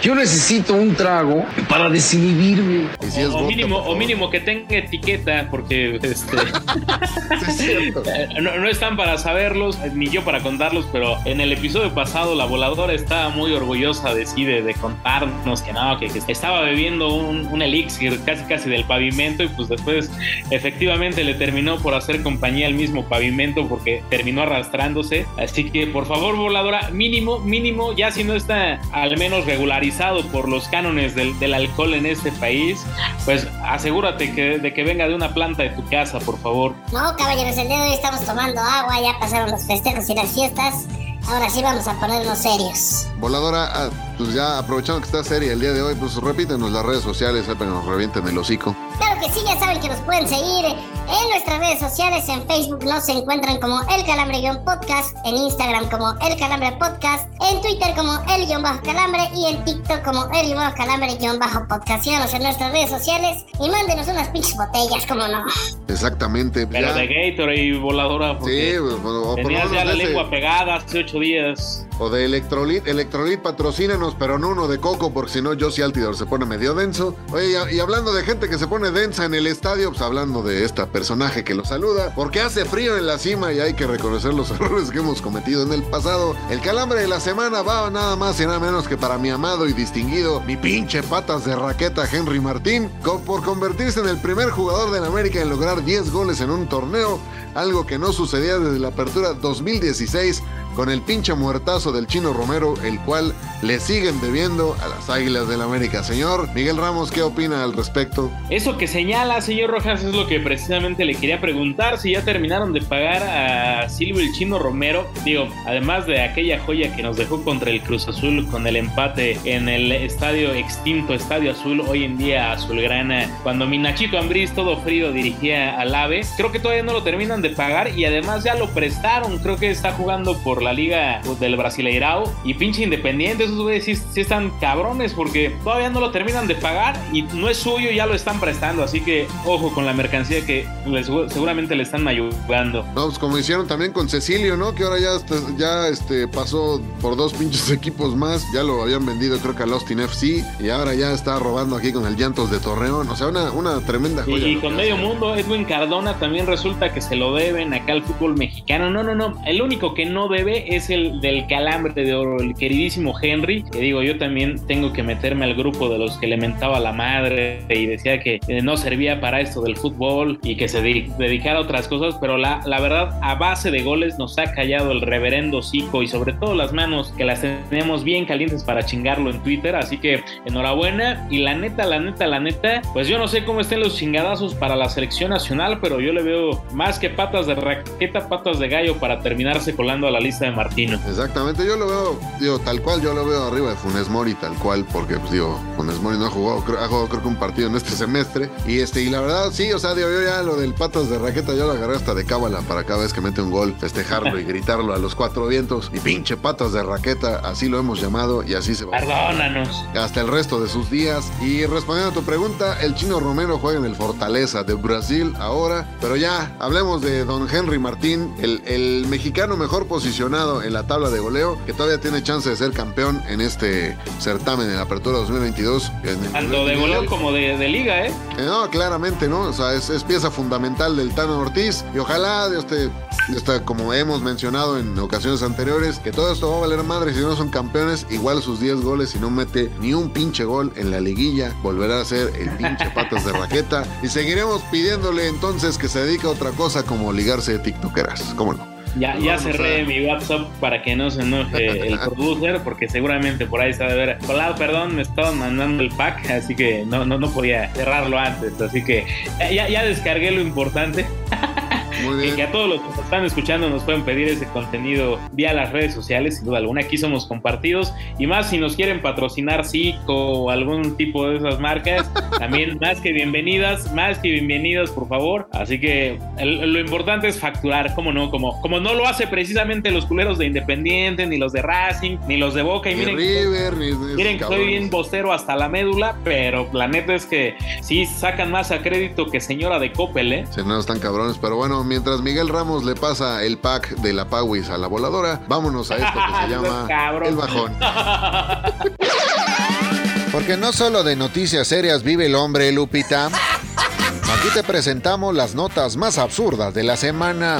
Yo 0.01 0.15
necesito 0.15 0.73
un 0.73 0.95
trago 0.95 1.45
para 1.67 1.89
desinhibirme. 1.89 2.87
Y 3.05 3.11
si 3.11 3.21
es 3.21 3.27
o, 3.27 3.39
vodka, 3.39 3.95
mínimo, 3.95 4.25
o 4.25 4.29
que 4.29 4.39
tenga 4.39 4.77
etiqueta, 4.77 5.47
porque 5.51 5.99
este, 6.01 6.37
es. 7.47 7.59
Eh, 7.59 8.27
no, 8.41 8.57
no 8.57 8.69
están 8.69 8.95
para 8.95 9.17
saberlos, 9.17 9.77
eh, 9.83 9.91
ni 9.93 10.09
yo 10.09 10.23
para 10.23 10.41
contarlos, 10.41 10.87
pero 10.91 11.17
en 11.25 11.41
el 11.41 11.51
episodio 11.51 11.93
pasado 11.93 12.35
la 12.35 12.45
voladora 12.45 12.93
estaba 12.93 13.29
muy 13.29 13.51
orgullosa 13.53 14.13
de 14.13 14.25
sí, 14.25 14.45
de, 14.45 14.61
de 14.61 14.73
contarnos 14.73 15.61
que 15.61 15.73
no, 15.73 15.99
que, 15.99 16.07
que 16.07 16.31
estaba 16.31 16.61
bebiendo 16.61 17.13
un, 17.13 17.47
un 17.47 17.61
elixir 17.61 18.19
casi 18.25 18.43
casi 18.45 18.69
del 18.69 18.85
pavimento 18.85 19.43
y 19.43 19.47
pues 19.49 19.67
después 19.67 20.11
efectivamente 20.49 21.23
le 21.23 21.33
terminó 21.33 21.77
por 21.77 21.93
hacer 21.93 22.23
compañía 22.23 22.67
al 22.67 22.73
mismo 22.73 23.05
pavimento 23.05 23.67
porque 23.67 24.03
terminó 24.09 24.43
arrastrándose. 24.43 25.25
Así 25.37 25.69
que 25.69 25.87
por 25.87 26.05
favor 26.05 26.35
voladora, 26.35 26.58
mínimo, 26.91 27.39
mínimo, 27.39 27.93
ya 27.93 28.11
si 28.11 28.23
no 28.23 28.33
está 28.33 28.81
al 28.91 29.17
menos 29.17 29.45
regularizado 29.45 30.25
por 30.27 30.47
los 30.49 30.67
cánones 30.67 31.15
del, 31.15 31.37
del 31.39 31.53
alcohol 31.53 31.93
en 31.93 32.05
este 32.05 32.31
país, 32.33 32.85
pues 33.25 33.47
asegúrate 33.63 34.33
que, 34.33 34.59
de 34.59 34.73
que 34.73 34.83
venga 34.83 35.07
de 35.07 35.15
una 35.15 35.33
planta 35.33 35.63
de 35.63 35.69
tu 35.69 35.85
casa, 35.89 36.19
por 36.19 36.37
favor. 36.39 36.73
No, 36.91 37.15
caballeros, 37.17 37.57
el 37.57 37.67
día 37.67 37.77
de 37.81 37.89
hoy 37.89 37.93
estamos 37.93 38.23
tomando 38.25 38.61
agua, 38.61 39.01
ya 39.01 39.19
pasaron 39.19 39.51
los 39.51 39.63
festejos 39.65 40.09
y 40.09 40.15
las 40.15 40.33
fiestas. 40.33 40.85
Ahora 41.27 41.49
sí 41.49 41.61
vamos 41.61 41.87
a 41.87 41.99
ponernos 41.99 42.39
serios. 42.39 43.07
Voladora, 43.19 43.69
ah, 43.71 43.89
pues 44.17 44.33
ya 44.33 44.57
aprovechando 44.57 45.01
que 45.01 45.05
está 45.05 45.23
seria 45.23 45.53
el 45.53 45.59
día 45.59 45.73
de 45.73 45.81
hoy, 45.81 45.95
pues 45.95 46.15
repítenos 46.15 46.71
las 46.71 46.83
redes 46.83 47.03
sociales, 47.03 47.45
para 47.45 47.59
que 47.59 47.65
nos 47.65 47.85
revienten 47.85 48.27
el 48.27 48.37
hocico. 48.37 48.75
Claro 48.99 49.19
que 49.21 49.31
sí, 49.31 49.39
ya 49.45 49.57
saben 49.59 49.79
que 49.79 49.87
nos 49.89 49.99
pueden 50.01 50.27
seguir 50.27 50.65
en 50.65 51.29
nuestras 51.31 51.59
redes 51.59 51.79
sociales. 51.79 52.27
En 52.29 52.45
Facebook 52.47 52.83
nos 52.85 53.07
encuentran 53.09 53.59
como 53.59 53.79
El 53.89 54.05
Calambre-Podcast, 54.05 55.15
en 55.25 55.37
Instagram 55.37 55.89
como 55.89 56.11
El 56.21 56.37
Calambre 56.37 56.71
Podcast, 56.73 57.27
en 57.49 57.61
Twitter 57.61 57.93
como 57.95 58.13
El-Calambre 58.29 59.29
y 59.35 59.45
en 59.47 59.63
TikTok 59.65 60.03
como 60.03 60.25
El-Calambre-Podcast. 60.33 62.03
Síganos 62.03 62.33
en 62.33 62.43
nuestras 62.43 62.71
redes 62.71 62.89
sociales 62.89 63.43
y 63.59 63.69
mándenos 63.69 64.07
unas 64.07 64.27
pinches 64.29 64.55
botellas, 64.55 65.05
como 65.07 65.27
no. 65.27 65.45
Exactamente. 65.87 66.67
Pero 66.67 66.87
ya. 66.87 66.93
de 66.93 67.07
Gatorade 67.07 67.57
y 67.63 67.77
voladora, 67.79 68.37
Sí, 68.45 68.75
o 68.77 69.35
tenías 69.35 69.69
menos 69.69 69.71
ya 69.71 69.85
la 69.85 69.93
ese- 69.93 70.03
lengua 70.05 70.29
pegada 70.29 70.75
hace 70.75 70.99
ocho 70.99 71.19
días. 71.19 71.85
O 72.01 72.09
de 72.09 72.23
Electrolit, 72.25 72.87
Electrolit 72.87 73.41
patrocínanos, 73.41 74.15
pero 74.17 74.39
no 74.39 74.49
uno 74.49 74.67
de 74.69 74.79
coco, 74.79 75.11
porque 75.13 75.33
si 75.33 75.41
no, 75.41 75.51
Josie 75.59 75.83
Altidor 75.83 76.15
se 76.15 76.25
pone 76.25 76.45
medio 76.45 76.73
denso. 76.73 77.13
Oye, 77.33 77.57
y, 77.71 77.75
y 77.75 77.79
hablando 77.81 78.13
de 78.13 78.23
gente 78.23 78.47
que 78.47 78.57
se 78.57 78.67
pone 78.67 78.88
densa 78.91 79.25
en 79.25 79.33
el 79.33 79.47
estadio, 79.47 79.89
pues 79.89 80.01
hablando 80.01 80.43
de 80.43 80.65
esta 80.65 80.87
personaje 80.87 81.43
que 81.43 81.55
lo 81.55 81.65
saluda, 81.65 82.13
porque 82.15 82.41
hace 82.41 82.65
frío 82.65 82.97
en 82.97 83.05
la 83.05 83.17
cima 83.17 83.53
y 83.53 83.59
hay 83.59 83.73
que 83.73 83.87
reconocer 83.87 84.33
los 84.33 84.51
errores 84.59 84.89
que 84.89 84.99
hemos 84.99 85.21
cometido 85.21 85.63
en 85.63 85.73
el 85.73 85.83
pasado. 85.83 86.35
El 86.49 86.61
calambre 86.61 87.01
de 87.01 87.07
la 87.07 87.19
semana 87.19 87.61
va 87.61 87.89
nada 87.89 88.15
más 88.15 88.39
y 88.39 88.45
nada 88.45 88.59
menos 88.59 88.87
que 88.87 88.97
para 88.97 89.17
mi 89.17 89.29
amado 89.29 89.67
y 89.67 89.73
distinguido, 89.73 90.41
mi 90.41 90.57
pinche 90.57 91.03
patas 91.03 91.45
de 91.45 91.55
raqueta 91.55 92.07
Henry 92.11 92.39
Martín, 92.39 92.89
por 93.25 93.43
convertirse 93.43 93.99
en 93.99 94.07
el 94.07 94.17
primer 94.17 94.49
jugador 94.49 94.91
de 94.91 95.01
la 95.01 95.07
América 95.07 95.41
en 95.41 95.49
lograr 95.49 95.83
10 95.83 96.11
goles 96.11 96.41
en 96.41 96.49
un 96.49 96.67
torneo, 96.67 97.19
algo 97.55 97.85
que 97.85 97.97
no 97.97 98.13
sucedía 98.13 98.57
desde 98.57 98.79
la 98.79 98.89
apertura 98.89 99.33
2016 99.33 100.43
con 100.75 100.89
el 100.89 101.01
pinche 101.01 101.33
muertazo 101.33 101.91
del 101.91 102.07
chino 102.07 102.31
Romero, 102.31 102.75
el 102.83 102.99
cual 103.01 103.33
le 103.61 103.79
siguen 103.79 104.21
debiendo 104.21 104.77
a 104.81 104.87
las 104.87 105.09
Águilas 105.09 105.49
del 105.49 105.61
América. 105.61 106.03
Señor 106.03 106.47
Miguel 106.53 106.77
Ramos, 106.77 107.11
¿qué 107.11 107.21
opina 107.21 107.63
al 107.63 107.73
respecto? 107.73 108.31
Eso 108.49 108.77
que 108.77 108.87
señala, 108.87 109.41
señor 109.41 109.71
Rojas, 109.71 110.03
es 110.03 110.13
lo 110.13 110.27
que 110.27 110.39
precisamente 110.39 111.03
le 111.03 111.15
quería 111.15 111.41
preguntar. 111.41 111.97
Si 111.97 112.11
ya 112.11 112.23
terminaron 112.23 112.71
de 112.71 112.81
pagar 112.81 113.23
a 113.23 113.89
Silvio 113.89 114.21
el 114.21 114.31
Chino 114.31 114.59
Romero. 114.59 115.07
Digo, 115.25 115.49
además 115.65 116.07
de 116.07 116.21
aquella 116.21 116.59
joya 116.59 116.95
que 116.95 117.03
nos 117.03 117.17
dejó 117.17 117.43
contra 117.43 117.71
el 117.71 117.81
Cruz 117.81 118.07
Azul 118.07 118.47
con 118.47 118.65
el 118.65 118.75
empate 118.75 119.37
en 119.43 119.67
el 119.67 119.91
estadio 119.91 120.53
extinto, 120.53 121.13
Estadio 121.13 121.51
Azul, 121.51 121.81
hoy 121.81 122.05
en 122.05 122.17
día 122.17 122.53
Azulgrana, 122.53 123.29
cuando 123.43 123.65
mi 123.65 123.77
Nachito 123.77 124.17
Ambriz 124.17 124.53
todo 124.53 124.77
frío 124.81 125.11
dirigía 125.11 125.79
al 125.79 125.93
AVE. 125.93 126.21
Creo 126.37 126.51
que 126.51 126.59
todavía 126.59 126.83
no 126.83 126.93
lo 126.93 127.03
terminan 127.03 127.38
de 127.41 127.49
pagar 127.51 127.97
y 127.97 128.05
además 128.05 128.43
ya 128.43 128.55
lo 128.55 128.69
prestaron. 128.69 129.39
Creo 129.39 129.57
que 129.57 129.69
está 129.71 129.91
jugando 129.93 130.37
por 130.39 130.61
la 130.61 130.73
liga 130.73 131.21
del 131.39 131.55
Brasileirao 131.57 132.31
y 132.43 132.53
pinche 132.55 132.83
Independiente. 132.83 133.43
Esos 133.45 133.57
güeyes 133.59 133.85
sí, 133.85 133.95
sí 133.95 134.21
están 134.21 134.51
cabrones 134.59 135.13
porque 135.13 135.55
todavía 135.63 135.89
no 135.89 135.99
lo 135.99 136.11
terminan 136.11 136.47
de 136.47 136.55
pagar 136.55 136.99
y 137.13 137.23
no 137.23 137.49
es 137.49 137.57
suyo, 137.57 137.91
ya 137.91 138.05
lo 138.05 138.13
están 138.13 138.39
prestando. 138.39 138.83
Así 138.83 139.01
que 139.01 139.27
ojo 139.45 139.73
con 139.73 139.85
la 139.85 139.93
mercancía 139.93 140.45
que 140.45 140.67
les- 140.85 141.07
seguramente 141.31 141.75
le 141.75 141.83
están 141.83 142.07
ayudando. 142.07 142.83
No, 142.95 143.05
pues 143.07 143.19
como 143.19 143.37
hicieron 143.37 143.67
también 143.67 143.91
con 143.91 144.09
Cecilio, 144.09 144.57
¿no? 144.57 144.73
Que 144.75 144.83
ahora 144.83 144.97
ya, 144.99 145.11
ya 145.57 145.87
este, 145.87 146.27
pasó 146.27 146.81
por 147.01 147.15
dos 147.15 147.33
pinches 147.33 147.69
equipos 147.71 148.15
más. 148.15 148.45
Ya 148.53 148.63
lo 148.63 148.81
habían 148.81 149.05
vendido, 149.05 149.37
creo 149.39 149.55
que 149.55 149.63
al 149.63 149.73
Austin 149.73 149.99
FC. 149.99 150.43
Y 150.59 150.69
ahora 150.69 150.93
ya 150.93 151.11
está 151.11 151.39
robando 151.39 151.75
aquí 151.75 151.91
con 151.91 152.05
el 152.05 152.15
Llantos 152.15 152.51
de 152.51 152.59
Torreón. 152.59 153.09
O 153.09 153.15
sea, 153.15 153.27
una, 153.27 153.51
una 153.51 153.79
tremenda 153.81 154.23
joya. 154.23 154.47
y 154.47 154.55
con 154.57 154.75
medio 154.75 154.97
mundo, 154.97 155.35
Edwin 155.35 155.65
Cardona 155.65 156.17
también 156.19 156.47
resulta 156.47 156.93
que 156.93 157.01
se 157.01 157.15
lo 157.15 157.28
deben 157.33 157.73
acá 157.73 157.93
al 157.93 158.03
fútbol 158.03 158.35
mexicano. 158.37 158.89
No, 158.89 159.03
no, 159.03 159.15
no. 159.15 159.41
El 159.45 159.61
único 159.61 159.93
que 159.93 160.05
no 160.05 160.27
debe 160.27 160.75
es 160.75 160.89
el 160.89 161.21
del 161.21 161.47
calambre 161.47 161.93
de 162.03 162.13
oro, 162.13 162.39
el 162.39 162.55
queridísimo 162.55 163.13
Henry. 163.21 163.63
Que 163.71 163.79
digo, 163.79 164.01
yo 164.03 164.17
también 164.17 164.65
tengo 164.67 164.93
que 164.93 165.03
meterme 165.03 165.45
al 165.45 165.55
grupo 165.55 165.89
de 165.89 165.97
los 165.97 166.17
que 166.17 166.27
le 166.27 166.37
mentaba 166.37 166.79
la 166.79 166.91
madre 166.91 167.61
y 167.69 167.85
decía 167.85 168.19
que 168.19 168.39
eh, 168.47 168.61
no 168.61 168.77
servía 168.77 169.19
para 169.21 169.41
esto 169.41 169.61
del 169.61 169.75
fútbol 169.77 170.39
y 170.43 170.55
que 170.55 170.67
se 170.67 170.81
de- 170.81 171.09
dedicara 171.17 171.59
a 171.59 171.61
otras 171.61 171.87
cosas. 171.87 172.15
Pero 172.21 172.37
la, 172.37 172.61
la 172.65 172.79
verdad, 172.79 173.19
a 173.21 173.35
base 173.35 173.71
de 173.71 173.81
goles 173.83 174.17
nos 174.17 174.37
ha 174.37 174.51
callado 174.53 174.91
el 174.91 175.01
reverendo 175.01 175.61
Zico 175.61 176.01
y 176.03 176.07
sobre 176.07 176.33
todo 176.33 176.55
las 176.55 176.73
manos 176.73 177.13
que 177.17 177.25
las 177.25 177.41
tenemos 177.69 178.03
bien 178.03 178.25
calientes 178.25 178.63
para 178.63 178.83
chingarlo 178.83 179.29
en 179.29 179.39
Twitter. 179.43 179.75
Así 179.75 179.97
que 179.97 180.21
enhorabuena. 180.45 181.27
Y 181.29 181.39
la 181.39 181.55
neta, 181.55 181.85
la 181.85 181.99
neta, 181.99 182.27
la 182.27 182.39
neta, 182.39 182.81
pues 182.93 183.07
yo 183.07 183.17
no 183.17 183.27
sé 183.27 183.43
cómo 183.43 183.61
estén 183.61 183.79
los 183.79 183.95
chingadazos 183.97 184.53
para 184.55 184.75
la 184.75 184.89
selección 184.89 185.29
nacional, 185.29 185.79
pero 185.81 185.99
yo 185.99 186.13
le 186.13 186.21
veo 186.21 186.63
más 186.73 186.99
que 186.99 187.09
patas 187.19 187.47
de 187.47 187.53
raqueta, 187.55 188.29
patas 188.29 188.59
de 188.59 188.69
gallo 188.69 188.97
para 188.97 189.19
terminarse 189.19 189.75
colando 189.75 190.07
a 190.07 190.11
la 190.11 190.21
lista 190.21 190.45
de 190.45 190.51
Martino. 190.51 190.97
Exactamente, 191.05 191.65
yo 191.65 191.75
lo 191.75 191.85
veo, 191.87 192.19
digo, 192.39 192.59
tal 192.59 192.81
cual, 192.81 193.01
yo 193.01 193.13
lo 193.13 193.25
veo 193.25 193.43
arriba 193.43 193.71
de 193.71 193.75
Funes 193.75 194.07
Mori, 194.07 194.35
tal 194.35 194.53
cual, 194.53 194.85
porque, 194.93 195.17
pues, 195.17 195.31
digo, 195.33 195.59
Funes 195.75 195.99
Mori 195.99 196.17
no 196.17 196.27
ha 196.27 196.29
jugado, 196.29 196.63
creo- 196.63 196.79
ha 196.79 196.87
jugado 196.87 197.09
creo 197.09 197.21
que 197.23 197.27
un 197.27 197.35
partido 197.35 197.67
en 197.67 197.75
este 197.75 197.89
semestre, 197.91 198.49
y 198.65 198.79
este, 198.79 199.01
y 199.01 199.09
la 199.09 199.19
verdad, 199.19 199.49
sí, 199.51 199.69
o 199.73 199.79
sea, 199.79 199.95
digo, 199.95 200.07
yo 200.09 200.21
ya 200.23 200.41
lo 200.43 200.55
del 200.55 200.73
patas 200.73 201.09
de 201.09 201.19
raqueta, 201.19 201.53
yo 201.53 201.65
lo 201.67 201.73
agarré 201.73 201.97
hasta 201.97 202.13
de 202.13 202.23
cábala 202.25 202.61
para 202.61 202.85
cada 202.85 203.01
vez 203.01 203.11
que 203.11 203.19
mete 203.19 203.41
un 203.41 203.51
gol, 203.51 203.75
festejarlo 203.77 204.39
y 204.39 204.43
gritarlo 204.45 204.93
a 204.93 204.97
los 204.97 205.13
cuatro 205.13 205.45
vientos, 205.47 205.91
y 205.93 205.99
pinche 205.99 206.37
patas 206.37 206.71
de 206.71 206.83
raqueta, 206.83 207.39
así 207.43 207.67
lo 207.67 207.79
hemos 207.79 207.99
llamado, 208.01 208.43
y 208.43 208.53
así 208.53 208.75
se 208.75 208.85
va 208.85 208.91
Perdónanos. 208.97 209.83
hasta 209.93 210.21
el 210.21 210.29
resto 210.29 210.61
de 210.61 210.69
sus 210.69 210.89
días. 210.89 211.29
Y 211.41 211.65
respondiendo 211.65 212.11
a 212.11 212.13
tu 212.13 212.23
pregunta, 212.23 212.79
el 212.81 212.95
chino 212.95 213.19
Romero 213.19 213.57
juega 213.57 213.77
en 213.79 213.83
el 213.85 213.95
Fortaleza 213.97 214.63
de 214.63 214.73
Brasil 214.75 215.33
ahora. 215.37 215.85
Pero 215.99 216.15
ya, 216.15 216.55
hablemos 216.59 217.01
de 217.01 217.08
don 217.25 217.47
Henry 217.53 217.79
Martín, 217.79 218.33
el, 218.39 218.61
el 218.65 219.05
mexicano 219.07 219.57
mejor 219.57 219.87
posicionado 219.87 220.63
en 220.63 220.73
la 220.73 220.87
tabla 220.87 221.09
de 221.09 221.19
goleo, 221.19 221.57
que 221.65 221.73
todavía 221.73 221.99
tiene 221.99 222.23
chance 222.23 222.49
de 222.49 222.55
ser 222.55 222.71
campeón 222.71 223.21
en 223.27 223.41
este 223.41 223.97
certamen 224.19 224.67
en 224.69 224.75
la 224.75 224.83
Apertura 224.83 225.17
2022. 225.19 225.91
en 226.03 226.23
el 226.25 226.31
Tanto 226.31 226.65
de 226.65 226.75
goleo 226.75 227.05
como 227.05 227.31
de, 227.31 227.57
de 227.57 227.67
liga, 227.67 228.05
¿eh? 228.05 228.11
Eh, 228.37 228.45
No, 228.45 228.69
claramente, 228.69 229.27
¿no? 229.27 229.41
O 229.41 229.53
sea, 229.53 229.73
es, 229.73 229.89
es 229.89 230.03
pieza 230.03 230.31
fundamental 230.31 230.95
del 230.95 231.13
Tano 231.13 231.39
Ortiz. 231.39 231.83
Y 231.93 231.97
ojalá, 231.99 232.49
Dios 232.49 232.65
te, 232.67 232.89
Dios 233.29 233.43
te- 233.43 233.61
como 233.63 233.93
hemos 233.93 234.21
mencionado 234.21 234.77
en 234.79 234.97
ocasiones 234.99 235.41
anteriores, 235.43 235.99
que 235.99 236.11
todo 236.11 236.31
esto 236.33 236.49
va 236.51 236.57
a 236.57 236.61
valer 236.61 236.83
madre 236.83 237.13
si 237.13 237.19
no 237.21 237.35
son 237.35 237.49
campeones. 237.49 238.05
Igual 238.09 238.41
sus 238.41 238.59
10 238.59 238.81
goles, 238.81 239.11
si 239.11 239.19
no 239.19 239.29
mete 239.29 239.71
ni 239.79 239.93
un 239.93 240.09
pinche 240.09 240.43
gol 240.45 240.71
en 240.75 240.91
la 240.91 240.99
liguilla, 240.99 241.53
volverá 241.63 242.01
a 242.01 242.05
ser 242.05 242.33
el 242.35 242.49
pinche 242.51 242.89
patas 242.95 243.25
de 243.25 243.31
raqueta. 243.31 243.83
Y 244.03 244.07
seguiremos 244.07 244.61
pidiéndole 244.71 245.27
entonces 245.27 245.77
que 245.77 245.87
se 245.87 246.03
dedique 246.05 246.27
a 246.27 246.31
otra 246.31 246.51
cosa 246.51 246.83
como 246.83 246.98
ligarse 247.13 247.53
de 247.53 247.59
tiktokeras. 247.59 248.21
¿Cómo 248.35 248.53
no? 248.53 248.67
Ya, 248.97 249.15
ya 249.19 249.35
Vamos 249.35 249.43
cerré 249.43 249.81
a- 249.81 249.85
mi 249.85 250.03
WhatsApp 250.05 250.47
para 250.59 250.81
que 250.81 250.95
no 250.95 251.11
se 251.11 251.21
enoje 251.21 251.87
el 251.89 251.99
producer, 252.09 252.59
porque 252.63 252.89
seguramente 252.89 253.45
por 253.45 253.61
ahí 253.61 253.71
se 253.73 253.85
va 253.85 253.91
a 253.91 253.95
ver. 253.95 254.17
Hola, 254.27 254.55
perdón, 254.55 254.95
me 254.95 255.03
estaban 255.03 255.37
mandando 255.37 255.83
el 255.83 255.89
pack, 255.89 256.29
así 256.31 256.55
que 256.55 256.83
no, 256.87 257.05
no, 257.05 257.19
no 257.19 257.29
podía 257.29 257.69
cerrarlo 257.75 258.17
antes. 258.17 258.59
Así 258.59 258.83
que 258.83 259.05
ya, 259.53 259.69
ya 259.69 259.83
descargué 259.83 260.31
lo 260.31 260.41
importante. 260.41 261.05
Muy 262.03 262.27
Y 262.27 262.31
que 262.31 262.43
a 262.43 262.51
todos 262.51 262.69
los 262.69 262.81
que 262.81 262.87
nos 262.89 262.99
están 262.99 263.25
escuchando 263.25 263.69
nos 263.69 263.83
pueden 263.83 264.03
pedir 264.03 264.27
ese 264.29 264.45
contenido 264.47 265.19
vía 265.33 265.53
las 265.53 265.71
redes 265.71 265.93
sociales, 265.93 266.37
sin 266.37 266.45
duda 266.45 266.57
alguna. 266.59 266.81
Aquí 266.81 266.97
somos 266.97 267.25
compartidos. 267.25 267.93
Y 268.17 268.27
más 268.27 268.49
si 268.49 268.57
nos 268.57 268.75
quieren 268.75 269.01
patrocinar 269.01 269.65
Zico 269.65 270.13
o 270.43 270.49
algún 270.49 270.95
tipo 270.97 271.27
de 271.29 271.37
esas 271.37 271.59
marcas, 271.59 272.09
también 272.39 272.77
más 272.81 272.99
que 273.01 273.11
bienvenidas, 273.11 273.93
más 273.93 274.19
que 274.19 274.29
bienvenidas, 274.31 274.91
por 274.91 275.07
favor. 275.07 275.47
Así 275.51 275.79
que 275.79 276.19
el- 276.37 276.71
lo 276.73 276.79
importante 276.79 277.27
es 277.27 277.39
facturar, 277.39 277.93
como 277.95 278.11
no, 278.11 278.29
como, 278.31 278.59
como 278.61 278.79
no 278.79 278.93
lo 278.93 279.07
hace 279.07 279.27
precisamente 279.27 279.91
los 279.91 280.05
culeros 280.05 280.37
de 280.37 280.45
Independiente, 280.45 281.25
ni 281.27 281.37
los 281.37 281.51
de 281.53 281.61
Racing, 281.61 282.17
ni 282.27 282.37
los 282.37 282.53
de 282.53 282.61
Boca. 282.61 282.89
Y 282.91 282.95
Ni 282.95 283.01
miren, 283.05 283.17
River, 283.17 283.77
ni 283.77 284.15
Miren 284.15 284.37
que 284.37 284.43
soy 284.45 284.65
bien 284.67 284.89
bostero 284.89 285.31
hasta 285.33 285.55
la 285.55 285.69
médula, 285.69 286.15
pero 286.23 286.67
la 286.73 286.87
neta 286.87 287.13
es 287.15 287.25
que 287.25 287.55
sí 287.81 288.05
sacan 288.05 288.51
más 288.51 288.71
a 288.71 288.81
crédito 288.81 289.25
que 289.27 289.39
señora 289.39 289.79
de 289.79 289.91
Coppel, 289.91 290.33
¿eh? 290.33 290.45
Sí, 290.49 290.61
no 290.65 290.79
están 290.79 290.99
cabrones, 290.99 291.37
pero 291.39 291.55
bueno, 291.55 291.83
mientras 291.89 292.21
Miguel 292.21 292.47
Ramos 292.49 292.85
le 292.85 292.95
pasa 292.95 293.43
el 293.43 293.57
pack 293.57 293.95
de 293.97 294.13
la 294.13 294.29
Pauis 294.29 294.69
a 294.69 294.77
la 294.77 294.87
voladora, 294.87 295.41
vámonos 295.47 295.89
a 295.89 295.97
esto 295.97 296.13
que 296.13 296.43
se 296.43 296.49
llama 296.49 296.87
el 297.25 297.35
bajón. 297.35 297.75
Porque 300.31 300.55
no 300.55 300.71
solo 300.71 301.03
de 301.03 301.15
noticias 301.15 301.67
serias 301.67 302.03
vive 302.03 302.27
el 302.27 302.35
hombre, 302.35 302.71
Lupita. 302.71 303.25
Aquí 303.25 304.49
te 304.53 304.61
presentamos 304.63 305.33
las 305.33 305.55
notas 305.55 305.97
más 305.97 306.19
absurdas 306.19 306.75
de 306.75 306.83
la 306.83 306.95
semana. 306.95 307.59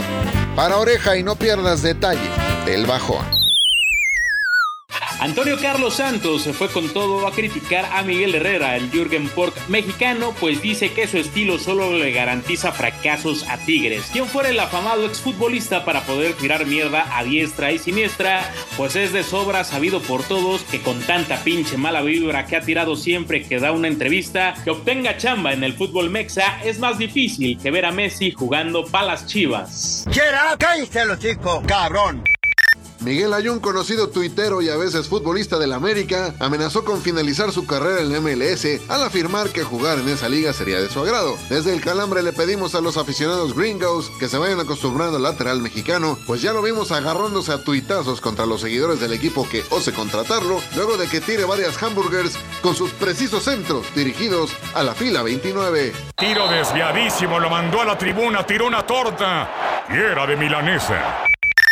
Para 0.56 0.78
oreja 0.78 1.18
y 1.18 1.24
no 1.24 1.36
pierdas 1.36 1.82
detalle 1.82 2.30
del 2.66 2.86
bajón. 2.86 3.39
Antonio 5.20 5.58
Carlos 5.62 5.96
Santos 5.96 6.44
se 6.44 6.54
fue 6.54 6.70
con 6.70 6.88
todo 6.94 7.28
a 7.28 7.34
criticar 7.34 7.86
a 7.92 8.04
Miguel 8.04 8.36
Herrera, 8.36 8.78
el 8.78 8.90
Jürgen 8.90 9.28
Pork 9.28 9.54
mexicano, 9.68 10.34
pues 10.40 10.62
dice 10.62 10.94
que 10.94 11.08
su 11.08 11.18
estilo 11.18 11.60
solo 11.60 11.92
le 11.92 12.14
garantiza 12.14 12.72
fracasos 12.72 13.46
a 13.50 13.58
Tigres. 13.58 14.06
Quien 14.14 14.28
fuera 14.28 14.48
el 14.48 14.60
afamado 14.60 15.06
exfutbolista 15.06 15.84
para 15.84 16.04
poder 16.04 16.36
tirar 16.36 16.66
mierda 16.66 17.06
a 17.18 17.26
diestra 17.26 17.74
y 17.74 17.80
siniestra, 17.80 18.50
pues 18.78 18.96
es 18.96 19.12
de 19.12 19.24
sobra 19.24 19.66
sabido 19.66 20.00
por 20.02 20.24
todos 20.24 20.62
que 20.64 20.82
con 20.82 21.02
tanta 21.02 21.44
pinche 21.44 21.76
mala 21.76 22.02
vibra 22.02 22.46
que 22.46 22.56
ha 22.56 22.62
tirado 22.62 22.96
siempre 22.96 23.44
que 23.44 23.60
da 23.60 23.74
una 23.74 23.90
entrevista, 23.90 24.54
que 24.64 24.70
obtenga 24.70 25.18
chamba 25.18 25.52
en 25.52 25.66
el 25.66 25.74
fútbol 25.74 26.10
mexa 26.10 26.62
es 26.64 26.80
más 26.80 26.98
difícil 26.98 27.60
que 27.60 27.72
ver 27.72 27.86
a 27.86 27.92
Messi 27.92 28.32
jugando 28.32 28.86
palas 28.86 29.28
chivas. 29.28 30.06
¡Cállate 30.58 31.06
los 31.06 31.20
cabrón! 31.68 32.24
Miguel 33.02 33.34
Ayun, 33.34 33.60
conocido 33.60 34.10
tuitero 34.10 34.62
y 34.62 34.68
a 34.68 34.76
veces 34.76 35.08
futbolista 35.08 35.58
del 35.58 35.72
América, 35.72 36.36
amenazó 36.40 36.84
con 36.84 37.02
finalizar 37.02 37.54
su 37.54 37.66
carrera 37.66 38.02
en 38.02 38.22
MLS 38.22 38.82
al 38.90 39.04
afirmar 39.04 39.50
que 39.50 39.64
jugar 39.64 40.00
en 40.00 40.10
esa 40.10 40.28
liga 40.28 40.52
sería 40.52 40.82
de 40.82 40.90
su 40.90 41.00
agrado. 41.00 41.38
Desde 41.50 41.74
el 41.74 41.80
calambre 41.80 42.22
le 42.24 42.34
pedimos 42.34 42.76
a 42.76 42.82
los 42.82 42.98
aficionados 42.98 43.56
gringos 43.56 44.12
que 44.20 44.28
se 44.28 44.38
vayan 44.38 44.60
acostumbrando 44.60 45.16
al 45.16 45.24
lateral 45.24 45.62
mexicano, 45.62 46.20
pues 46.28 46.42
ya 46.42 46.52
lo 46.52 46.62
vimos 46.62 46.92
agarrándose 46.92 47.54
a 47.54 47.64
tuitazos 47.64 48.20
contra 48.20 48.46
los 48.46 48.62
seguidores 48.62 49.00
del 49.00 49.14
equipo 49.14 49.48
que 49.48 49.64
ose 49.70 49.94
contratarlo, 49.94 50.62
luego 50.76 50.98
de 50.98 51.08
que 51.08 51.22
tire 51.22 51.46
varias 51.46 51.82
hamburgers 51.82 52.38
con 52.62 52.76
sus 52.76 52.92
precisos 52.92 53.46
centros 53.46 53.86
dirigidos 53.96 54.52
a 54.74 54.84
la 54.84 54.94
fila 54.94 55.24
29. 55.24 55.94
Tiro 56.18 56.50
desviadísimo, 56.50 57.40
lo 57.40 57.50
mandó 57.50 57.82
a 57.82 57.86
la 57.86 57.98
tribuna, 57.98 58.46
tiró 58.46 58.68
una 58.68 58.86
torta 58.86 59.86
y 59.90 59.94
era 59.94 60.28
de 60.28 60.36
milanesa. 60.36 61.30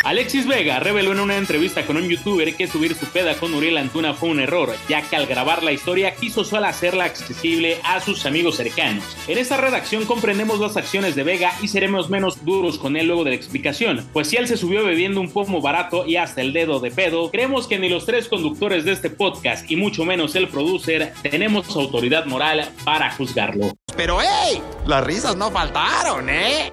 Alexis 0.08 0.46
Vega 0.46 0.80
reveló 0.80 1.12
en 1.12 1.20
una 1.20 1.36
entrevista 1.36 1.84
con 1.84 1.98
un 1.98 2.08
youtuber 2.08 2.56
que 2.56 2.66
subir 2.66 2.94
su 2.94 3.04
peda 3.04 3.34
con 3.34 3.52
Uriel 3.52 3.76
Antuna 3.76 4.14
fue 4.14 4.30
un 4.30 4.40
error, 4.40 4.74
ya 4.88 5.02
que 5.02 5.16
al 5.16 5.26
grabar 5.26 5.62
la 5.62 5.70
historia 5.70 6.14
quiso 6.14 6.44
solo 6.44 6.64
hacerla 6.64 7.04
accesible 7.04 7.76
a 7.84 8.00
sus 8.00 8.24
amigos 8.24 8.56
cercanos. 8.56 9.04
En 9.26 9.36
esta 9.36 9.58
redacción 9.58 10.06
comprendemos 10.06 10.60
las 10.60 10.78
acciones 10.78 11.14
de 11.14 11.24
Vega 11.24 11.52
y 11.60 11.68
seremos 11.68 12.08
menos 12.08 12.42
duros 12.42 12.78
con 12.78 12.96
él 12.96 13.06
luego 13.06 13.22
de 13.24 13.32
la 13.32 13.36
explicación, 13.36 14.08
pues 14.14 14.28
si 14.28 14.36
él 14.36 14.48
se 14.48 14.56
subió 14.56 14.82
bebiendo 14.82 15.20
un 15.20 15.30
pomo 15.30 15.60
barato 15.60 16.06
y 16.06 16.16
hasta 16.16 16.40
el 16.40 16.54
dedo 16.54 16.80
de 16.80 16.90
pedo, 16.90 17.30
creemos 17.30 17.66
que 17.66 17.78
ni 17.78 17.90
los 17.90 18.06
tres 18.06 18.28
conductores 18.28 18.86
de 18.86 18.92
este 18.92 19.10
podcast 19.10 19.70
y 19.70 19.76
mucho 19.76 20.06
menos 20.06 20.34
el 20.36 20.48
producer 20.48 21.12
tenemos 21.20 21.76
autoridad 21.76 22.24
moral 22.24 22.66
para 22.82 23.10
juzgarlo. 23.10 23.74
Pero 23.94 24.20
hey, 24.22 24.62
las 24.86 25.04
risas 25.04 25.36
no 25.36 25.50
faltaron, 25.50 26.30
¿eh? 26.30 26.72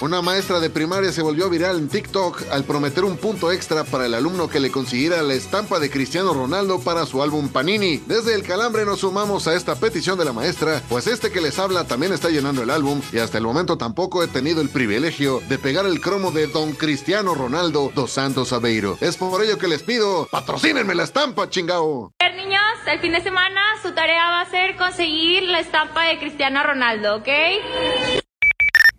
Una 0.00 0.22
maestra 0.22 0.60
de 0.60 0.70
primaria 0.70 1.10
se 1.10 1.22
volvió 1.22 1.50
viral 1.50 1.76
en 1.76 1.88
TikTok 1.88 2.44
al 2.52 2.62
prometer 2.62 3.04
un 3.04 3.16
punto 3.16 3.50
extra 3.50 3.82
para 3.82 4.06
el 4.06 4.14
alumno 4.14 4.48
que 4.48 4.60
le 4.60 4.70
consiguiera 4.70 5.22
la 5.22 5.34
estampa 5.34 5.80
de 5.80 5.90
Cristiano 5.90 6.32
Ronaldo 6.32 6.78
para 6.78 7.04
su 7.04 7.20
álbum 7.20 7.48
Panini. 7.48 7.96
Desde 8.06 8.34
el 8.34 8.44
calambre 8.44 8.84
nos 8.84 9.00
sumamos 9.00 9.48
a 9.48 9.56
esta 9.56 9.74
petición 9.74 10.16
de 10.16 10.24
la 10.24 10.32
maestra, 10.32 10.80
pues 10.88 11.08
este 11.08 11.32
que 11.32 11.40
les 11.40 11.58
habla 11.58 11.84
también 11.88 12.12
está 12.12 12.30
llenando 12.30 12.62
el 12.62 12.70
álbum 12.70 13.02
y 13.12 13.18
hasta 13.18 13.38
el 13.38 13.44
momento 13.44 13.76
tampoco 13.76 14.22
he 14.22 14.28
tenido 14.28 14.60
el 14.60 14.68
privilegio 14.68 15.42
de 15.48 15.58
pegar 15.58 15.84
el 15.84 16.00
cromo 16.00 16.30
de 16.30 16.46
Don 16.46 16.74
Cristiano 16.74 17.34
Ronaldo 17.34 17.90
dos 17.92 18.12
Santos 18.12 18.52
Aveiro. 18.52 18.96
Es 19.00 19.16
por 19.16 19.42
ello 19.42 19.58
que 19.58 19.66
les 19.66 19.82
pido, 19.82 20.28
patrocínenme 20.30 20.94
la 20.94 21.02
estampa, 21.02 21.50
chingao. 21.50 22.12
Niños, 22.36 22.62
el 22.86 23.00
fin 23.00 23.10
de 23.10 23.20
semana 23.20 23.60
su 23.82 23.90
tarea 23.90 24.30
va 24.30 24.42
a 24.42 24.50
ser 24.50 24.76
conseguir 24.76 25.42
la 25.42 25.58
estampa 25.58 26.04
de 26.04 26.20
Cristiano 26.20 26.62
Ronaldo, 26.62 27.16
¿ok? 27.16 27.28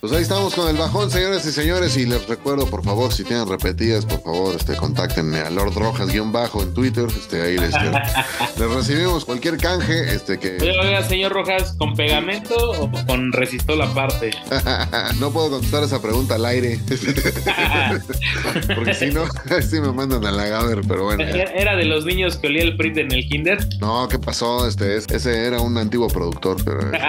Pues 0.00 0.12
ahí 0.12 0.22
estamos 0.22 0.54
con 0.54 0.68
el 0.68 0.76
bajón, 0.76 1.10
señores 1.10 1.44
y 1.44 1.50
señores. 1.50 1.96
Y 1.96 2.06
les 2.06 2.28
recuerdo, 2.28 2.66
por 2.70 2.84
favor, 2.84 3.12
si 3.12 3.24
tienen 3.24 3.48
repetidas, 3.48 4.04
por 4.06 4.22
favor, 4.22 4.54
este, 4.54 4.76
contáctenme 4.76 5.40
a 5.40 5.50
Lord 5.50 5.74
Rojas-bajo 5.74 6.62
en 6.62 6.72
Twitter. 6.72 7.06
Este, 7.08 7.42
ahí 7.42 7.58
les, 7.58 7.72
les 8.58 8.70
recibimos 8.70 9.24
cualquier 9.24 9.56
canje. 9.56 10.14
Este, 10.14 10.38
que... 10.38 10.56
Oiga, 10.60 10.82
oiga, 10.82 11.02
señor 11.02 11.32
Rojas, 11.32 11.74
¿con 11.78 11.94
pegamento 11.96 12.54
o 12.80 12.88
con 13.08 13.32
resistol 13.32 13.82
aparte? 13.82 14.30
no 15.18 15.32
puedo 15.32 15.50
contestar 15.50 15.82
esa 15.82 16.00
pregunta 16.00 16.36
al 16.36 16.44
aire. 16.46 16.78
Porque 18.76 18.94
si 18.94 19.06
no, 19.06 19.24
sí 19.68 19.80
me 19.80 19.90
mandan 19.90 20.24
a 20.24 20.30
la 20.30 20.46
Gaber, 20.46 20.82
pero 20.86 21.04
bueno. 21.06 21.24
¿Era 21.24 21.74
de 21.74 21.86
los 21.86 22.04
niños 22.04 22.36
que 22.36 22.46
olía 22.46 22.62
el 22.62 22.76
print 22.76 22.98
en 22.98 23.10
el 23.10 23.28
kinder? 23.28 23.68
No, 23.80 24.06
¿qué 24.06 24.20
pasó? 24.20 24.68
Este, 24.68 24.96
es- 24.96 25.08
ese 25.08 25.44
era 25.44 25.60
un 25.60 25.76
antiguo 25.76 26.06
productor, 26.06 26.62
pero 26.64 26.92
eh, 26.94 27.00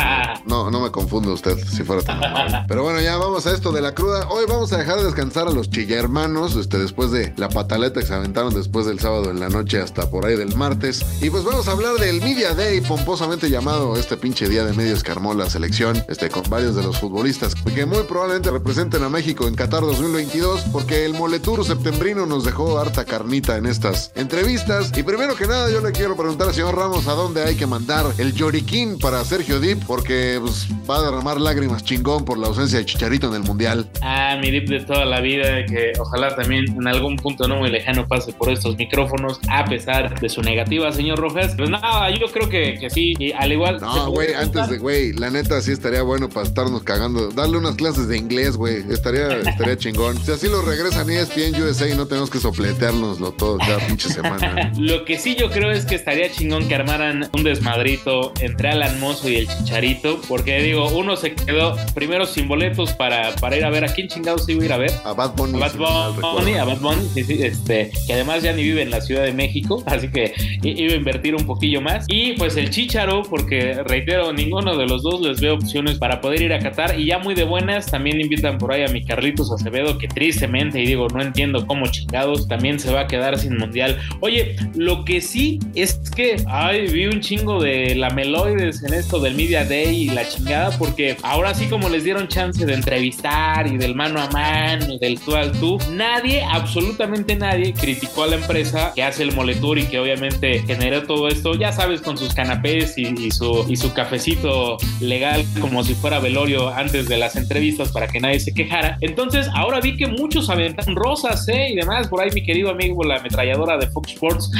no, 0.47 0.71
no 0.71 0.79
me 0.81 0.89
confunde 0.89 1.29
usted 1.29 1.55
si 1.67 1.83
fuera 1.83 2.01
tan. 2.01 2.19
Pero 2.67 2.78
bueno, 2.83 3.01
ya 3.01 3.17
vamos 3.17 3.45
a 3.45 3.53
esto 3.53 3.71
de 3.71 3.81
la 3.81 3.93
cruda. 3.93 4.27
Hoy 4.29 4.45
vamos 4.47 4.71
a 4.71 4.77
dejar 4.77 5.01
descansar 5.01 5.47
a 5.47 5.51
los 5.51 5.69
chillermanos, 5.69 6.55
este, 6.55 6.77
después 6.77 7.11
de 7.11 7.33
la 7.35 7.49
pataleta 7.49 7.99
que 7.99 8.05
se 8.05 8.13
aventaron 8.13 8.53
después 8.53 8.85
del 8.85 8.99
sábado 8.99 9.31
en 9.31 9.39
la 9.39 9.49
noche 9.49 9.81
hasta 9.81 10.09
por 10.09 10.25
ahí 10.25 10.37
del 10.37 10.55
martes. 10.55 11.03
Y 11.21 11.29
pues 11.29 11.43
vamos 11.43 11.67
a 11.67 11.71
hablar 11.71 11.95
del 11.95 12.21
Media 12.21 12.53
Day, 12.53 12.79
pomposamente 12.81 13.49
llamado 13.49 13.97
este 13.97 14.17
pinche 14.17 14.47
día 14.47 14.63
de 14.63 14.73
medios 14.73 15.03
que 15.03 15.11
armó 15.11 15.33
la 15.33 15.49
selección, 15.49 16.03
este, 16.07 16.29
con 16.29 16.43
varios 16.49 16.75
de 16.75 16.83
los 16.83 16.99
futbolistas, 16.99 17.53
que 17.55 17.85
muy 17.85 18.03
probablemente 18.03 18.51
representen 18.51 19.03
a 19.03 19.09
México 19.09 19.47
en 19.47 19.55
Qatar 19.55 19.81
2022, 19.81 20.61
porque 20.71 21.05
el 21.05 21.15
Moletour 21.15 21.65
septembrino 21.65 22.25
nos 22.25 22.45
dejó 22.45 22.79
harta 22.79 23.03
carnita 23.03 23.57
en 23.57 23.65
estas 23.65 24.11
entrevistas. 24.15 24.91
Y 24.95 25.03
primero 25.03 25.35
que 25.35 25.47
nada, 25.47 25.69
yo 25.69 25.81
le 25.81 25.91
quiero 25.91 26.15
preguntar 26.15 26.47
al 26.47 26.53
señor 26.53 26.75
Ramos 26.75 27.07
a 27.07 27.13
dónde 27.13 27.43
hay 27.43 27.55
que 27.55 27.65
mandar 27.65 28.05
el 28.17 28.33
lloriquín 28.33 28.99
para 28.99 29.25
Sergio 29.25 29.59
Dip, 29.59 29.83
porque 29.85 30.39
pues, 30.39 30.67
va 30.89 30.97
a 30.97 31.01
derramar 31.01 31.41
lágrimas 31.41 31.83
chingón 31.83 32.23
por 32.23 32.37
la 32.37 32.47
ausencia 32.47 32.68
de 32.77 32.85
Chicharito 32.85 33.27
en 33.27 33.41
el 33.41 33.43
Mundial. 33.43 33.89
Ah, 34.01 34.37
mi 34.41 34.51
dip 34.51 34.69
de 34.69 34.79
toda 34.81 35.05
la 35.05 35.21
vida, 35.21 35.65
que 35.65 35.93
ojalá 35.99 36.35
también 36.35 36.65
en 36.69 36.87
algún 36.87 37.15
punto 37.17 37.47
no 37.47 37.57
muy 37.57 37.69
lejano 37.69 38.07
pase 38.07 38.33
por 38.33 38.49
estos 38.49 38.77
micrófonos, 38.77 39.39
a 39.49 39.65
pesar 39.65 40.19
de 40.19 40.29
su 40.29 40.41
negativa, 40.41 40.91
señor 40.91 41.19
Rojas. 41.19 41.53
Pues 41.57 41.69
nada, 41.69 42.09
yo 42.11 42.27
creo 42.27 42.49
que, 42.49 42.77
que 42.79 42.89
sí, 42.89 43.13
y 43.19 43.31
al 43.31 43.51
igual... 43.51 43.79
No, 43.79 44.11
güey, 44.11 44.33
antes 44.33 44.69
de, 44.69 44.77
güey, 44.77 45.13
la 45.13 45.29
neta 45.29 45.61
sí 45.61 45.71
estaría 45.71 46.01
bueno 46.01 46.29
para 46.29 46.45
estarnos 46.45 46.83
cagando. 46.83 47.29
Darle 47.29 47.57
unas 47.57 47.75
clases 47.75 48.07
de 48.07 48.17
inglés, 48.17 48.55
güey, 48.55 48.83
estaría, 48.89 49.37
estaría 49.37 49.77
chingón. 49.77 50.17
Si 50.23 50.31
así 50.31 50.47
lo 50.47 50.61
regresan 50.61 51.09
E 51.09 51.19
ESPN 51.19 51.61
USA 51.61 51.89
y 51.89 51.95
no 51.95 52.05
tenemos 52.05 52.29
que 52.29 52.39
sopleteárnoslo 52.39 53.31
todo 53.31 53.57
cada 53.57 53.79
pinche 53.87 54.09
semana. 54.09 54.71
Lo 54.77 55.05
que 55.05 55.17
sí 55.17 55.35
yo 55.35 55.49
creo 55.49 55.71
es 55.71 55.85
que 55.85 55.95
estaría 55.95 56.31
chingón 56.31 56.67
que 56.67 56.75
armaran 56.75 57.29
un 57.33 57.43
desmadrito 57.43 58.33
entre 58.39 58.69
Alan 58.69 58.99
Mozo 58.99 59.29
y 59.29 59.35
el 59.35 59.47
Chicharito, 59.47 60.21
porque 60.27 60.61
digo, 60.61 60.89
uno 60.89 61.15
se 61.15 61.33
quedó 61.33 61.75
primero 61.93 62.25
sin 62.25 62.47
boletos 62.59 62.91
para, 62.91 63.33
para 63.35 63.55
ir 63.55 63.63
a 63.63 63.69
ver 63.69 63.85
a 63.85 63.87
quién 63.87 64.09
chingados 64.09 64.49
iba 64.49 64.61
a 64.61 64.65
ir 64.65 64.73
a 64.73 64.77
ver. 64.77 64.91
A 65.05 65.13
Bad 65.13 65.33
Bunny. 65.37 65.63
A 65.63 65.69
Bad 65.69 66.15
Bunny, 66.19 66.55
a 66.55 66.65
Bad 66.65 66.81
Bunny, 66.81 67.07
sí, 67.13 67.23
sí, 67.23 67.39
este, 67.41 67.89
que 68.05 68.13
además 68.13 68.43
ya 68.43 68.51
ni 68.51 68.63
vive 68.63 68.81
en 68.81 68.91
la 68.91 68.99
Ciudad 68.99 69.23
de 69.23 69.31
México, 69.31 69.81
así 69.87 70.09
que 70.09 70.33
iba 70.61 70.93
a 70.93 70.97
invertir 70.97 71.35
un 71.35 71.45
poquillo 71.45 71.79
más. 71.79 72.03
Y 72.09 72.33
pues 72.33 72.57
el 72.57 72.69
Chicharo, 72.69 73.23
porque 73.23 73.81
reitero, 73.85 74.33
ninguno 74.33 74.75
de 74.75 74.87
los 74.87 75.03
dos 75.03 75.21
les 75.21 75.39
veo 75.39 75.55
opciones 75.55 75.99
para 75.99 76.19
poder 76.19 76.41
ir 76.41 76.51
a 76.51 76.59
Qatar. 76.59 76.99
Y 76.99 77.05
ya 77.05 77.19
muy 77.19 77.33
de 77.33 77.45
buenas, 77.45 77.85
también 77.85 78.19
invitan 78.19 78.57
por 78.57 78.73
ahí 78.73 78.83
a 78.83 78.89
mi 78.89 79.05
Carlitos 79.05 79.53
Acevedo, 79.53 79.97
que 79.97 80.09
tristemente, 80.09 80.81
y 80.81 80.85
digo, 80.85 81.07
no 81.07 81.21
entiendo 81.21 81.65
cómo 81.65 81.87
chingados, 81.87 82.49
también 82.49 82.77
se 82.77 82.91
va 82.91 83.01
a 83.01 83.07
quedar 83.07 83.39
sin 83.39 83.57
mundial. 83.57 83.97
Oye, 84.19 84.57
lo 84.75 85.05
que 85.05 85.21
sí 85.21 85.59
es 85.75 85.97
que, 86.13 86.43
ay, 86.47 86.87
vi 86.87 87.05
un 87.05 87.21
chingo 87.21 87.63
de 87.63 87.95
lameloides 87.95 88.83
en 88.83 88.95
esto 88.95 89.17
del 89.21 89.35
Media 89.35 89.63
Day 89.63 89.95
y 89.95 90.09
la 90.09 90.27
chingada, 90.27 90.77
porque 90.77 91.15
ahora 91.23 91.53
sí 91.53 91.67
como 91.67 91.87
les 91.87 92.03
dieron 92.03 92.27
chance 92.27 92.48
de 92.57 92.73
entrevistar 92.73 93.67
y 93.67 93.77
del 93.77 93.95
mano 93.95 94.21
a 94.21 94.29
mano, 94.29 94.97
del 94.97 95.19
tú 95.19 95.35
al 95.35 95.51
tú, 95.51 95.77
nadie, 95.91 96.43
absolutamente 96.43 97.35
nadie, 97.35 97.73
criticó 97.73 98.23
a 98.23 98.27
la 98.27 98.35
empresa 98.35 98.91
que 98.95 99.03
hace 99.03 99.23
el 99.23 99.33
Moletour 99.33 99.77
y 99.77 99.83
que 99.83 99.99
obviamente 99.99 100.63
generó 100.65 101.03
todo 101.03 101.27
esto, 101.27 101.55
ya 101.55 101.71
sabes, 101.71 102.01
con 102.01 102.17
sus 102.17 102.33
canapés 102.33 102.97
y, 102.97 103.31
su, 103.31 103.65
y 103.69 103.75
su 103.75 103.93
cafecito 103.93 104.77
legal 104.99 105.45
como 105.61 105.83
si 105.83 105.93
fuera 105.93 106.19
velorio 106.19 106.69
antes 106.69 107.07
de 107.07 107.17
las 107.17 107.35
entrevistas 107.35 107.91
para 107.91 108.07
que 108.07 108.19
nadie 108.19 108.39
se 108.39 108.53
quejara. 108.53 108.97
Entonces, 109.01 109.47
ahora 109.53 109.79
vi 109.79 109.95
que 109.95 110.07
muchos 110.07 110.49
aventan 110.49 110.95
rosas, 110.95 111.47
¿eh? 111.47 111.69
Y 111.71 111.75
demás, 111.75 112.07
por 112.07 112.21
ahí 112.21 112.29
mi 112.33 112.43
querido 112.43 112.69
amigo, 112.69 113.03
la 113.03 113.17
ametralladora 113.17 113.77
de 113.77 113.87
Fox 113.87 114.13
Sports, 114.13 114.51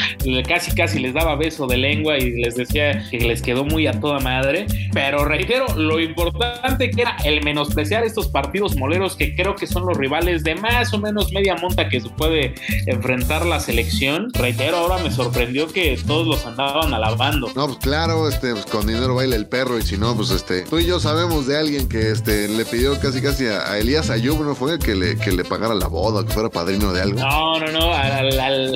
casi 0.48 0.72
casi 0.72 1.00
les 1.00 1.14
daba 1.14 1.36
beso 1.36 1.68
de 1.68 1.78
lengua 1.78 2.18
y 2.18 2.32
les 2.32 2.56
decía 2.56 3.04
que 3.10 3.20
les 3.20 3.42
quedó 3.42 3.66
muy 3.66 3.88
a 3.88 4.00
toda 4.00 4.20
madre. 4.20 4.68
Pero 4.94 5.26
reitero, 5.26 5.66
lo 5.76 6.00
importante 6.00 6.90
que 6.90 7.02
era 7.02 7.18
el 7.24 7.44
apreciar 7.80 8.04
estos 8.04 8.28
partidos 8.28 8.76
moleros 8.76 9.16
que 9.16 9.34
creo 9.38 9.56
que 9.56 9.66
son 9.66 9.86
los 9.86 9.96
rivales 9.96 10.44
de 10.44 10.54
más 10.56 10.94
o 10.94 10.98
menos 11.00 11.32
media 11.32 11.56
monta 11.56 11.88
que 11.88 12.02
se 12.02 12.10
puede 12.10 12.54
enfrentar 12.88 13.46
la 13.46 13.62
selección. 13.62 14.28
Reitero, 14.34 14.76
ahora 14.76 14.98
me 15.02 15.10
sorprendió 15.12 15.68
que 15.72 15.98
todos 16.06 16.28
los 16.28 16.46
andaban 16.46 16.94
alabando. 16.94 17.48
No, 17.56 17.68
pues 17.68 17.78
claro, 17.78 18.28
este, 18.28 18.52
pues 18.52 18.66
con 18.66 18.86
dinero 18.86 19.16
baila 19.16 19.38
el 19.38 19.48
perro 19.48 19.78
y 19.78 19.82
si 19.82 19.98
no, 19.98 20.14
pues 20.14 20.30
este, 20.32 20.64
tú 20.64 20.78
y 20.80 20.86
yo 20.88 21.00
sabemos 21.00 21.48
de 21.48 21.58
alguien 21.58 21.88
que 21.88 22.12
este, 22.12 22.50
le 22.50 22.66
pidió 22.66 23.00
casi 23.00 23.22
casi 23.22 23.48
a, 23.48 23.72
a 23.72 23.80
Elías 23.80 24.10
Ayub, 24.10 24.42
¿no 24.44 24.56
fue? 24.56 24.78
Que 24.78 24.94
le, 24.94 25.16
que 25.18 25.32
le 25.32 25.46
pagara 25.46 25.74
la 25.74 25.88
boda, 25.88 26.26
que 26.26 26.34
fuera 26.34 26.50
padrino 26.50 26.92
de 26.92 27.02
algo. 27.02 27.18
No, 27.22 27.60
no, 27.62 27.72
no, 27.72 27.94
al, 27.94 28.38
al, 28.38 28.76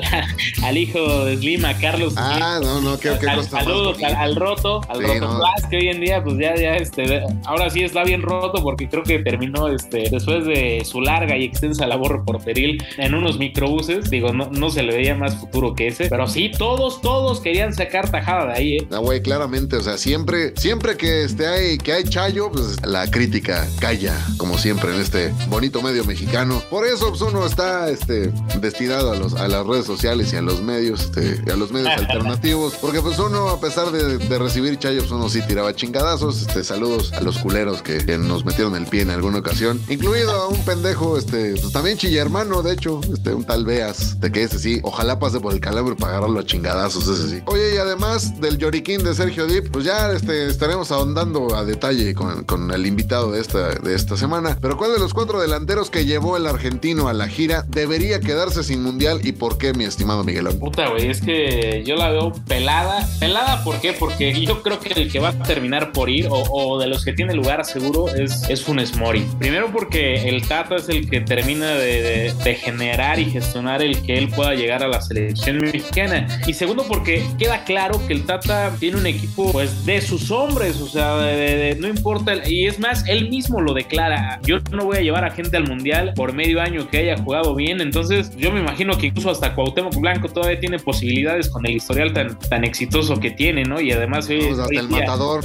al 0.62 0.78
hijo 0.78 1.26
de 1.26 1.36
Slim, 1.36 1.62
a 1.66 1.74
Carlos. 1.76 2.14
Ah, 2.16 2.58
no, 2.62 2.80
no, 2.80 2.98
qué, 2.98 3.12
qué 3.20 3.28
Al- 3.28 3.44
Saludos 3.44 4.02
al, 4.02 4.14
al 4.14 4.34
roto, 4.36 4.80
al 4.88 4.96
Sí, 5.00 5.04
roto 5.04 5.20
no. 5.38 5.40
Que 5.68 5.76
hoy 5.76 5.88
en 5.88 6.00
día, 6.00 6.22
pues 6.24 6.36
ya, 6.38 6.54
ya, 6.56 6.76
este, 6.76 7.22
ahora 7.44 7.68
sí 7.68 7.82
está 7.82 8.02
bien 8.02 8.22
roto 8.22 8.62
porque 8.62 8.86
creo 8.94 9.04
que 9.04 9.18
terminó, 9.18 9.68
este, 9.68 10.08
después 10.10 10.44
de 10.46 10.82
su 10.84 11.00
larga 11.00 11.36
y 11.36 11.44
extensa 11.44 11.86
labor 11.86 12.18
reporteril 12.18 12.82
en 12.96 13.14
unos 13.14 13.38
microbuses, 13.38 14.08
digo, 14.10 14.32
no, 14.32 14.50
no 14.50 14.70
se 14.70 14.82
le 14.82 14.96
veía 14.96 15.14
más 15.14 15.36
futuro 15.36 15.74
que 15.74 15.88
ese, 15.88 16.08
pero 16.08 16.26
sí, 16.26 16.50
todos, 16.56 17.00
todos 17.00 17.40
querían 17.40 17.74
sacar 17.74 18.10
tajada 18.10 18.46
de 18.46 18.52
ahí, 18.52 18.76
¿eh? 18.76 18.88
Ah, 18.92 18.98
güey, 18.98 19.20
claramente, 19.20 19.76
o 19.76 19.82
sea, 19.82 19.98
siempre, 19.98 20.52
siempre 20.56 20.96
que 20.96 21.24
este 21.24 21.46
hay, 21.46 21.78
que 21.78 21.92
hay 21.92 22.04
chayo, 22.04 22.50
pues 22.52 22.84
la 22.86 23.10
crítica 23.10 23.66
calla, 23.80 24.14
como 24.36 24.58
siempre 24.58 24.94
en 24.94 25.00
este 25.00 25.32
bonito 25.48 25.82
medio 25.82 26.04
mexicano. 26.04 26.62
Por 26.70 26.86
eso, 26.86 27.08
pues 27.08 27.22
uno 27.22 27.46
está 27.46 27.90
este, 27.90 28.30
destinado 28.60 29.12
a, 29.12 29.16
los, 29.16 29.34
a 29.34 29.48
las 29.48 29.66
redes 29.66 29.86
sociales 29.86 30.32
y 30.32 30.36
a 30.36 30.42
los 30.42 30.62
medios, 30.62 31.02
este, 31.02 31.42
y 31.46 31.50
a 31.50 31.56
los 31.56 31.72
medios 31.72 31.88
alternativos, 31.96 32.74
porque 32.80 33.00
pues 33.00 33.18
uno, 33.18 33.48
a 33.48 33.60
pesar 33.60 33.90
de, 33.90 34.18
de 34.18 34.38
recibir 34.38 34.78
chayo, 34.78 35.00
pues 35.00 35.10
uno 35.10 35.28
sí 35.28 35.40
tiraba 35.46 35.74
chingadazos. 35.74 36.42
Este, 36.42 36.62
saludos 36.62 37.12
a 37.12 37.20
los 37.20 37.38
culeros 37.38 37.82
que, 37.82 37.98
que 38.04 38.18
nos 38.18 38.44
metieron 38.44 38.76
el 38.76 38.83
pie 38.84 39.02
en 39.02 39.10
alguna 39.10 39.38
ocasión, 39.38 39.80
incluido 39.88 40.32
a 40.32 40.48
un 40.48 40.64
pendejo, 40.64 41.18
este, 41.18 41.54
pues 41.60 41.72
también 41.72 41.96
chilla 41.96 42.22
hermano, 42.22 42.62
de 42.62 42.74
hecho, 42.74 43.00
este, 43.12 43.34
un 43.34 43.44
tal 43.44 43.64
Beas, 43.64 44.20
de 44.20 44.30
que 44.30 44.42
ese 44.42 44.58
sí, 44.58 44.80
ojalá 44.82 45.18
pase 45.18 45.40
por 45.40 45.52
el 45.52 45.60
calambre 45.60 45.94
para 45.96 46.12
agarrarlo 46.12 46.40
a 46.40 46.44
chingadazos, 46.44 47.06
ese 47.08 47.28
sí. 47.28 47.42
Oye, 47.46 47.74
y 47.74 47.78
además 47.78 48.40
del 48.40 48.58
lloriquín 48.58 49.02
de 49.02 49.14
Sergio 49.14 49.46
Dip, 49.46 49.70
pues 49.70 49.84
ya 49.84 50.10
este, 50.12 50.46
estaremos 50.46 50.90
ahondando 50.90 51.54
a 51.54 51.64
detalle 51.64 52.14
con, 52.14 52.44
con 52.44 52.70
el 52.70 52.86
invitado 52.86 53.32
de 53.32 53.40
esta, 53.40 53.74
de 53.74 53.94
esta 53.94 54.16
semana. 54.16 54.58
Pero 54.60 54.76
¿cuál 54.76 54.92
de 54.92 54.98
los 54.98 55.14
cuatro 55.14 55.40
delanteros 55.40 55.90
que 55.90 56.04
llevó 56.04 56.36
el 56.36 56.46
argentino 56.46 57.08
a 57.08 57.12
la 57.12 57.28
gira 57.28 57.64
debería 57.68 58.20
quedarse 58.20 58.62
sin 58.62 58.82
mundial 58.82 59.20
y 59.24 59.32
por 59.32 59.58
qué, 59.58 59.72
mi 59.72 59.84
estimado 59.84 60.24
Miguelón? 60.24 60.58
Puta, 60.58 60.88
güey, 60.88 61.08
es 61.08 61.20
que 61.20 61.82
yo 61.86 61.96
la 61.96 62.10
veo 62.10 62.32
pelada. 62.46 63.08
¿Pelada 63.20 63.62
por 63.64 63.80
qué? 63.80 63.92
Porque 63.92 64.32
yo 64.44 64.62
creo 64.62 64.80
que 64.80 64.92
el 65.00 65.10
que 65.10 65.18
va 65.20 65.30
a 65.30 65.42
terminar 65.42 65.92
por 65.92 66.10
ir, 66.10 66.28
o, 66.30 66.78
de 66.78 66.86
los 66.86 67.04
que 67.04 67.12
tiene 67.12 67.34
lugar 67.34 67.64
seguro, 67.64 68.08
es 68.08 68.62
Funes 68.64 68.96
Mori. 68.96 69.24
Primero 69.38 69.70
porque 69.72 70.28
el 70.28 70.46
Tata 70.46 70.76
es 70.76 70.88
el 70.88 71.08
que 71.08 71.20
termina 71.20 71.74
de, 71.74 72.02
de- 72.02 72.32
de 72.44 72.54
generar 72.54 73.18
y 73.18 73.26
gestionar 73.26 73.82
el 73.82 74.00
que 74.02 74.16
él 74.18 74.28
pueda 74.28 74.54
llegar 74.54 74.82
a 74.82 74.88
la 74.88 75.00
selección 75.00 75.58
mexicana. 75.58 76.26
Y 76.46 76.54
segundo 76.54 76.84
porque 76.88 77.22
queda 77.38 77.64
claro 77.64 78.00
que 78.06 78.12
el 78.14 78.24
Tata 78.24 78.74
tiene 78.78 78.96
un 78.98 79.06
equipo 79.06 79.52
pues 79.52 79.84
de 79.86 80.00
sus 80.00 80.30
hombres, 80.30 80.80
o 80.80 80.88
sea, 80.88 81.16
de- 81.18 81.36
de- 81.36 81.56
de- 81.56 81.74
no 81.80 81.88
importa. 81.88 82.32
el- 82.32 82.50
y 82.50 82.66
es 82.66 82.78
más, 82.78 83.06
él 83.08 83.28
mismo 83.30 83.60
lo 83.60 83.74
declara. 83.74 84.40
Yo 84.44 84.58
no 84.70 84.84
voy 84.84 84.98
a 84.98 85.00
llevar 85.00 85.24
a 85.24 85.30
gente 85.30 85.56
al 85.56 85.68
Mundial 85.68 86.12
por 86.16 86.32
medio 86.32 86.60
año 86.60 86.88
que 86.88 86.98
haya 86.98 87.16
jugado 87.16 87.54
bien. 87.54 87.80
Entonces 87.80 88.34
yo 88.36 88.50
me 88.52 88.60
imagino 88.60 88.96
que 88.98 89.06
incluso 89.08 89.30
hasta 89.30 89.54
Cuauhtémoc 89.54 89.94
Blanco 89.96 90.28
todavía 90.28 90.58
tiene 90.60 90.78
posibilidades 90.78 91.48
con 91.50 91.66
el 91.66 91.72
historial 91.76 92.12
tan, 92.12 92.38
tan 92.38 92.64
exitoso 92.64 93.18
que 93.20 93.30
tiene, 93.30 93.64
¿no? 93.64 93.80
Y 93.80 93.92
además 93.92 94.28
hoy, 94.28 94.40
hasta 94.48 94.64
hoy 94.66 94.76
el 94.76 94.84
en 94.84 94.88
día- 94.88 94.98
matador, 95.00 95.42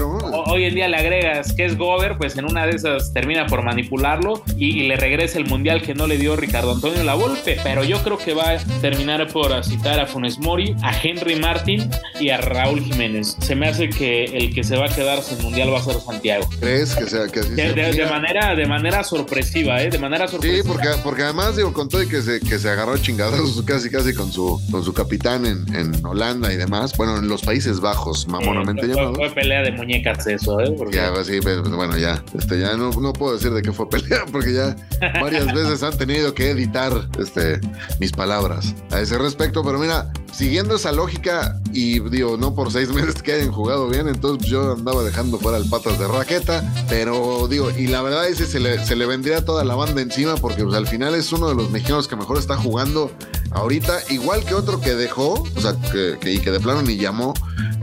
hoy 0.48 0.64
en 0.66 0.76
día 0.76 0.88
le 0.88 0.98
agregas 0.98 1.54
que 1.54 1.66
es 1.66 1.78
Gober, 1.78 2.18
pues 2.18 2.38
en 2.38 2.46
una 2.46 2.66
de 2.66 2.76
esas 2.76 3.09
termina 3.14 3.46
por 3.48 3.64
manipularlo 3.64 4.44
y, 4.58 4.80
y 4.84 4.88
le 4.88 4.96
regresa 4.98 5.38
el 5.40 5.46
mundial 5.46 5.82
que 5.82 5.94
no 5.96 6.08
le 6.08 6.18
dio 6.18 6.36
Ricardo 6.36 6.72
Antonio 6.74 7.04
Lavolpe. 7.04 7.58
Pero 7.64 7.84
yo 7.84 8.02
creo 8.04 8.18
que 8.18 8.34
va 8.34 8.52
a 8.52 8.58
terminar 8.82 9.28
por 9.28 9.64
citar 9.64 10.00
a 10.00 10.06
Funes 10.06 10.38
Mori, 10.40 10.76
a 10.84 10.92
Henry 11.02 11.36
Martin 11.36 11.90
y 12.20 12.30
a 12.30 12.38
Raúl 12.38 12.82
Jiménez. 12.82 13.36
Se 13.40 13.56
me 13.56 13.68
hace 13.68 13.90
que 13.90 14.26
el 14.26 14.54
que 14.54 14.64
se 14.64 14.78
va 14.78 14.86
a 14.86 14.90
quedar 14.90 15.22
sin 15.22 15.42
mundial 15.42 15.74
va 15.74 15.80
a 15.80 15.84
ser 15.84 16.00
Santiago. 16.00 16.48
¿Crees 16.60 16.96
que 16.96 17.06
sea 17.06 17.28
que 17.28 17.40
así 17.42 17.50
De, 17.56 17.74
sea? 17.74 17.92
de- 17.92 18.06
manera, 18.10 18.56
de 18.56 18.66
manera 18.66 19.04
sorpresiva, 19.04 19.82
¿eh? 19.84 19.90
De 19.90 19.98
manera 20.00 20.28
Sí, 20.28 20.32
sorpresiva. 20.34 20.64
porque, 20.74 20.88
porque 21.04 21.24
además 21.24 21.56
digo, 21.56 21.74
con 21.74 21.90
todo 21.90 22.02
y 22.04 22.08
que 22.08 22.22
se, 22.22 22.40
que 22.40 22.58
se 22.60 22.70
agarró 22.70 22.94
a 22.94 23.02
chingadazos 23.02 23.62
casi 23.66 23.90
casi 23.90 24.14
con 24.14 24.32
su, 24.32 24.60
con 24.72 24.84
su 24.84 24.94
capitán 24.94 25.46
en, 25.46 25.76
en 25.76 26.06
Holanda 26.06 26.52
y 26.54 26.58
demás, 26.58 26.94
bueno, 26.98 27.18
en 27.18 27.28
los 27.28 27.42
Países 27.44 27.80
Bajos, 27.80 28.28
mamonamente 28.28 28.86
fue, 28.86 28.96
llamados. 28.96 29.18
fue 29.18 29.30
pelea 29.32 29.62
de 29.62 29.72
muñecas 29.72 30.26
eso, 30.28 30.60
¿eh? 30.60 30.74
Porque- 30.78 30.96
Ya, 30.98 31.12
pues, 31.14 31.28
sí, 31.28 31.40
pues, 31.42 31.62
bueno, 31.62 31.98
ya, 31.98 32.24
este, 32.38 32.60
ya 32.60 32.76
no, 32.76 32.92
no 33.00 33.14
puedo 33.14 33.34
decir 33.34 33.52
de 33.52 33.62
qué 33.62 33.72
fue 33.72 33.90
pelea, 33.90 34.26
porque 34.32 34.54
ya 34.54 34.76
varias 35.22 35.54
veces 35.54 35.84
han 35.84 35.98
tenido 35.98 36.34
que 36.34 36.52
editar 36.52 37.10
este, 37.20 37.60
mis 38.00 38.12
palabras 38.12 38.74
a 38.92 39.00
ese 39.00 39.18
respecto, 39.18 39.64
pero 39.64 39.80
mira, 39.80 40.12
siguiendo 40.32 40.76
esa 40.76 40.92
lógica, 40.92 41.60
y 41.74 42.00
digo, 42.10 42.38
no 42.38 42.56
por 42.56 42.72
seis 42.72 42.90
meses 42.94 43.22
que 43.22 43.34
hayan 43.34 43.52
jugado 43.52 43.88
bien, 43.88 44.08
entonces 44.08 44.50
yo 44.50 44.74
andaba 44.74 45.04
dejando 45.04 45.38
fuera 45.40 45.58
el 45.58 45.70
patas 45.70 46.00
de 46.00 46.08
raqueta, 46.08 46.74
pero 46.90 47.48
digo, 47.48 47.72
y 47.72 47.88
la 47.88 48.02
verdad 48.02 48.28
es 48.28 48.38
que 48.38 48.46
se 48.46 48.60
le, 48.60 48.84
se 48.86 48.96
le 48.96 49.06
vendría 49.06 49.44
toda 49.44 49.64
la 49.64 49.76
banda 49.76 50.02
encima, 50.02 50.36
porque 50.36 50.64
pues, 50.64 50.76
al 50.76 50.88
final 50.88 51.16
es 51.16 51.32
uno 51.32 51.50
de 51.50 51.56
los 51.56 51.70
mexicanos 51.70 52.08
que 52.08 52.16
mejor 52.16 52.38
está 52.38 52.58
jugando 52.58 53.12
ahorita, 53.52 54.00
igual 54.10 54.44
que 54.46 54.54
otro 54.54 54.80
que 54.80 54.96
dejó, 54.96 55.44
o 55.56 55.62
sea, 55.62 55.76
que, 55.92 56.32
y 56.32 56.40
que 56.40 56.52
de 56.52 56.60
plano 56.60 56.82
ni 56.82 56.98
llamó, 56.98 57.34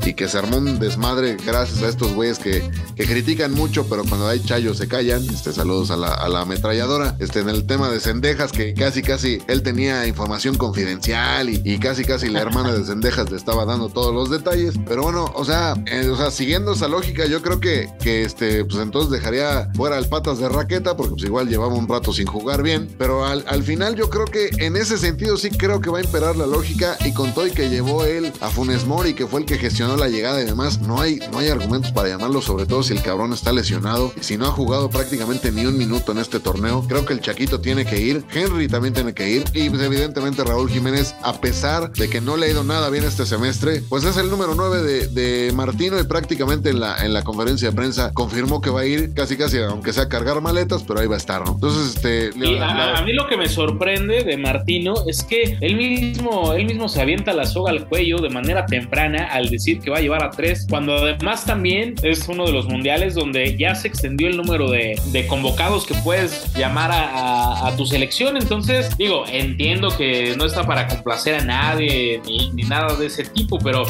y 0.05 0.15
que 0.15 0.29
se 0.29 0.39
armó 0.39 0.59
un 0.59 0.79
desmadre 0.79 1.37
gracias 1.45 1.83
a 1.83 1.89
estos 1.89 2.13
güeyes 2.15 2.39
que, 2.39 2.71
que 2.95 3.07
critican 3.07 3.53
mucho, 3.53 3.87
pero 3.89 4.05
cuando 4.05 4.29
hay 4.29 4.41
chayo 4.41 4.73
se 4.75 4.87
Este, 5.11 5.53
saludos 5.53 5.91
a 5.91 5.97
la, 5.97 6.09
a 6.09 6.29
la 6.29 6.43
ametralladora. 6.43 7.17
Este, 7.19 7.41
en 7.41 7.49
el 7.49 7.67
tema 7.67 7.89
de 7.91 8.01
Cendejas, 8.01 8.53
que 8.53 8.75
casi 8.75 9.03
casi 9.03 9.39
él 9.47 9.63
tenía 9.63 10.07
información 10.07 10.57
confidencial 10.57 11.49
y, 11.49 11.79
casi 11.79 12.05
casi 12.05 12.29
la 12.29 12.41
hermana 12.41 12.73
de 12.73 12.85
Cendejas 12.85 13.31
le 13.31 13.37
estaba 13.37 13.65
dando 13.65 13.89
todos 13.89 14.15
los 14.15 14.31
detalles. 14.31 14.75
Pero 14.87 15.03
bueno, 15.03 15.33
o 15.35 15.45
sea, 15.45 15.75
eh, 15.87 16.09
o 16.09 16.17
sea, 16.17 16.31
siguiendo 16.31 16.73
esa 16.73 16.89
lógica, 16.89 17.27
yo 17.27 17.41
creo 17.41 17.61
que, 17.61 17.89
que 18.01 18.23
este, 18.23 18.65
pues 18.65 18.83
entonces 18.83 19.11
dejaría 19.11 19.71
fuera 19.75 19.97
al 19.97 20.09
patas 20.09 20.39
de 20.39 20.49
raqueta, 20.49 20.97
porque 20.97 21.15
pues 21.15 21.25
igual 21.25 21.49
llevaba 21.49 21.75
un 21.75 21.89
rato 21.89 22.13
sin 22.13 22.27
jugar 22.27 22.63
bien. 22.63 22.95
Pero 22.99 23.25
al, 23.25 23.45
al 23.49 23.63
final 23.63 23.95
yo 23.95 24.11
creo 24.11 24.27
que 24.27 24.51
en 24.59 24.77
ese 24.77 24.99
sentido 24.99 25.37
sí 25.37 25.51
creo 25.51 25.81
que 25.81 25.91
va 25.91 25.99
a 25.99 26.03
imperar 26.03 26.37
la 26.37 26.47
lógica 26.47 26.99
y 27.05 27.13
con 27.13 27.33
todo 27.33 27.47
que 27.55 27.69
llevó 27.69 28.05
él 28.05 28.33
a 28.41 28.51
Funes 28.51 28.87
Mori, 28.87 29.15
que 29.15 29.27
fue 29.27 29.41
el 29.41 29.47
que 29.47 29.59
gestionó 29.59 29.97
la 29.97 30.09
llegada 30.09 30.43
y 30.43 30.45
demás, 30.45 30.81
no 30.81 31.01
hay, 31.01 31.21
no 31.31 31.39
hay 31.39 31.49
argumentos 31.49 31.93
para 31.93 32.09
llamarlo, 32.09 32.43
sobre 32.43 32.67
todo 32.67 32.83
si 32.83 32.93
el 32.93 33.03
cabrón 33.03 33.33
está 33.33 33.53
lesionado 33.53 34.13
y 34.21 34.25
si 34.25 34.37
no 34.37 34.47
ha 34.47 34.51
jugado 34.51 34.91
prácticamente 34.97 35.53
ni 35.53 35.67
un 35.67 35.77
minuto 35.77 36.13
en 36.13 36.19
este 36.19 36.41
torneo. 36.41 36.85
Creo 36.89 37.05
que 37.05 37.13
el 37.13 37.21
Chaquito 37.21 37.61
tiene 37.61 37.85
que 37.85 38.01
ir, 38.01 38.25
Henry 38.35 38.67
también 38.69 38.95
tiene 38.95 39.13
que 39.13 39.29
ir 39.29 39.45
y 39.53 39.69
pues, 39.69 39.83
evidentemente 39.83 40.43
Raúl 40.43 40.71
Jiménez, 40.71 41.15
a 41.23 41.41
pesar 41.41 41.93
de 41.93 42.09
que 42.09 42.21
no 42.21 42.37
le 42.37 42.47
ha 42.47 42.51
ido 42.51 42.65
nada 42.65 42.89
bien 42.91 43.05
este 43.05 43.27
semestre, 43.27 43.83
pues 43.89 44.05
es 44.05 44.17
el 44.17 44.31
número 44.31 44.55
9 44.55 44.83
de, 44.83 45.07
de 45.09 45.53
Martino 45.53 45.99
y 46.01 46.05
prácticamente 46.05 46.71
en 46.71 46.81
la, 46.81 47.05
en 47.05 47.13
la 47.13 47.23
conferencia 47.23 47.71
de 47.71 47.77
prensa 47.77 48.11
confirmó 48.15 48.61
que 48.61 48.71
va 48.71 48.81
a 48.81 48.87
ir 48.87 49.13
casi 49.15 49.37
casi, 49.37 49.59
aunque 49.59 49.93
sea 49.93 50.05
a 50.05 50.09
cargar 50.09 50.41
maletas, 50.41 50.83
pero 50.87 51.01
ahí 51.01 51.07
va 51.07 51.15
a 51.17 51.19
estar, 51.19 51.45
¿no? 51.45 51.53
Entonces, 51.53 51.97
este... 51.97 52.31
Y 52.35 52.55
la- 52.57 52.71
a, 52.71 52.75
la- 52.93 52.99
a 52.99 53.03
mí 53.05 53.13
lo 53.13 53.27
que 53.29 53.37
me 53.37 53.49
sorprende 53.49 54.25
de 54.25 54.37
Martino 54.39 54.95
es 55.07 55.23
que 55.25 55.59
él 55.61 55.77
mismo, 55.77 56.53
él 56.55 56.65
mismo 56.67 56.89
se 56.89 57.01
avienta 57.03 57.33
la 57.33 57.45
soga 57.47 57.71
al 57.71 57.87
cuello 57.89 58.19
de 58.19 58.31
manera 58.31 58.65
temprana 58.67 59.25
al 59.31 59.51
decir 59.51 59.81
que 59.81 59.91
va 59.91 59.99
a 59.99 60.01
llevar 60.01 60.25
a 60.25 60.31
tres, 60.31 60.67
cuando 60.69 60.95
además 60.97 61.45
también 61.45 61.95
es 62.03 62.27
uno 62.29 62.47
de 62.47 62.53
los 62.53 62.67
mundiales 62.67 63.15
donde 63.15 63.57
ya 63.59 63.75
se 63.75 63.89
extendió 63.89 64.29
el 64.29 64.37
número 64.37 64.71
de, 64.71 64.86
de 65.07 65.27
convocados 65.27 65.85
que 65.87 65.95
puedes 65.95 66.53
llamar 66.55 66.93
a, 66.93 67.09
a- 67.09 67.69
a 67.69 67.77
tu 67.77 67.85
selección. 67.87 68.37
Entonces, 68.37 68.97
digo, 68.97 69.25
entiendo 69.27 69.89
que 69.97 70.35
no 70.37 70.45
está 70.45 70.65
para 70.67 70.87
complacer 70.87 71.35
a 71.35 71.45
nadie 71.45 72.21
ni, 72.27 72.51
ni 72.53 72.63
nada 72.63 72.95
de 72.97 73.07
ese 73.07 73.25
tipo, 73.25 73.59
pero 73.59 73.85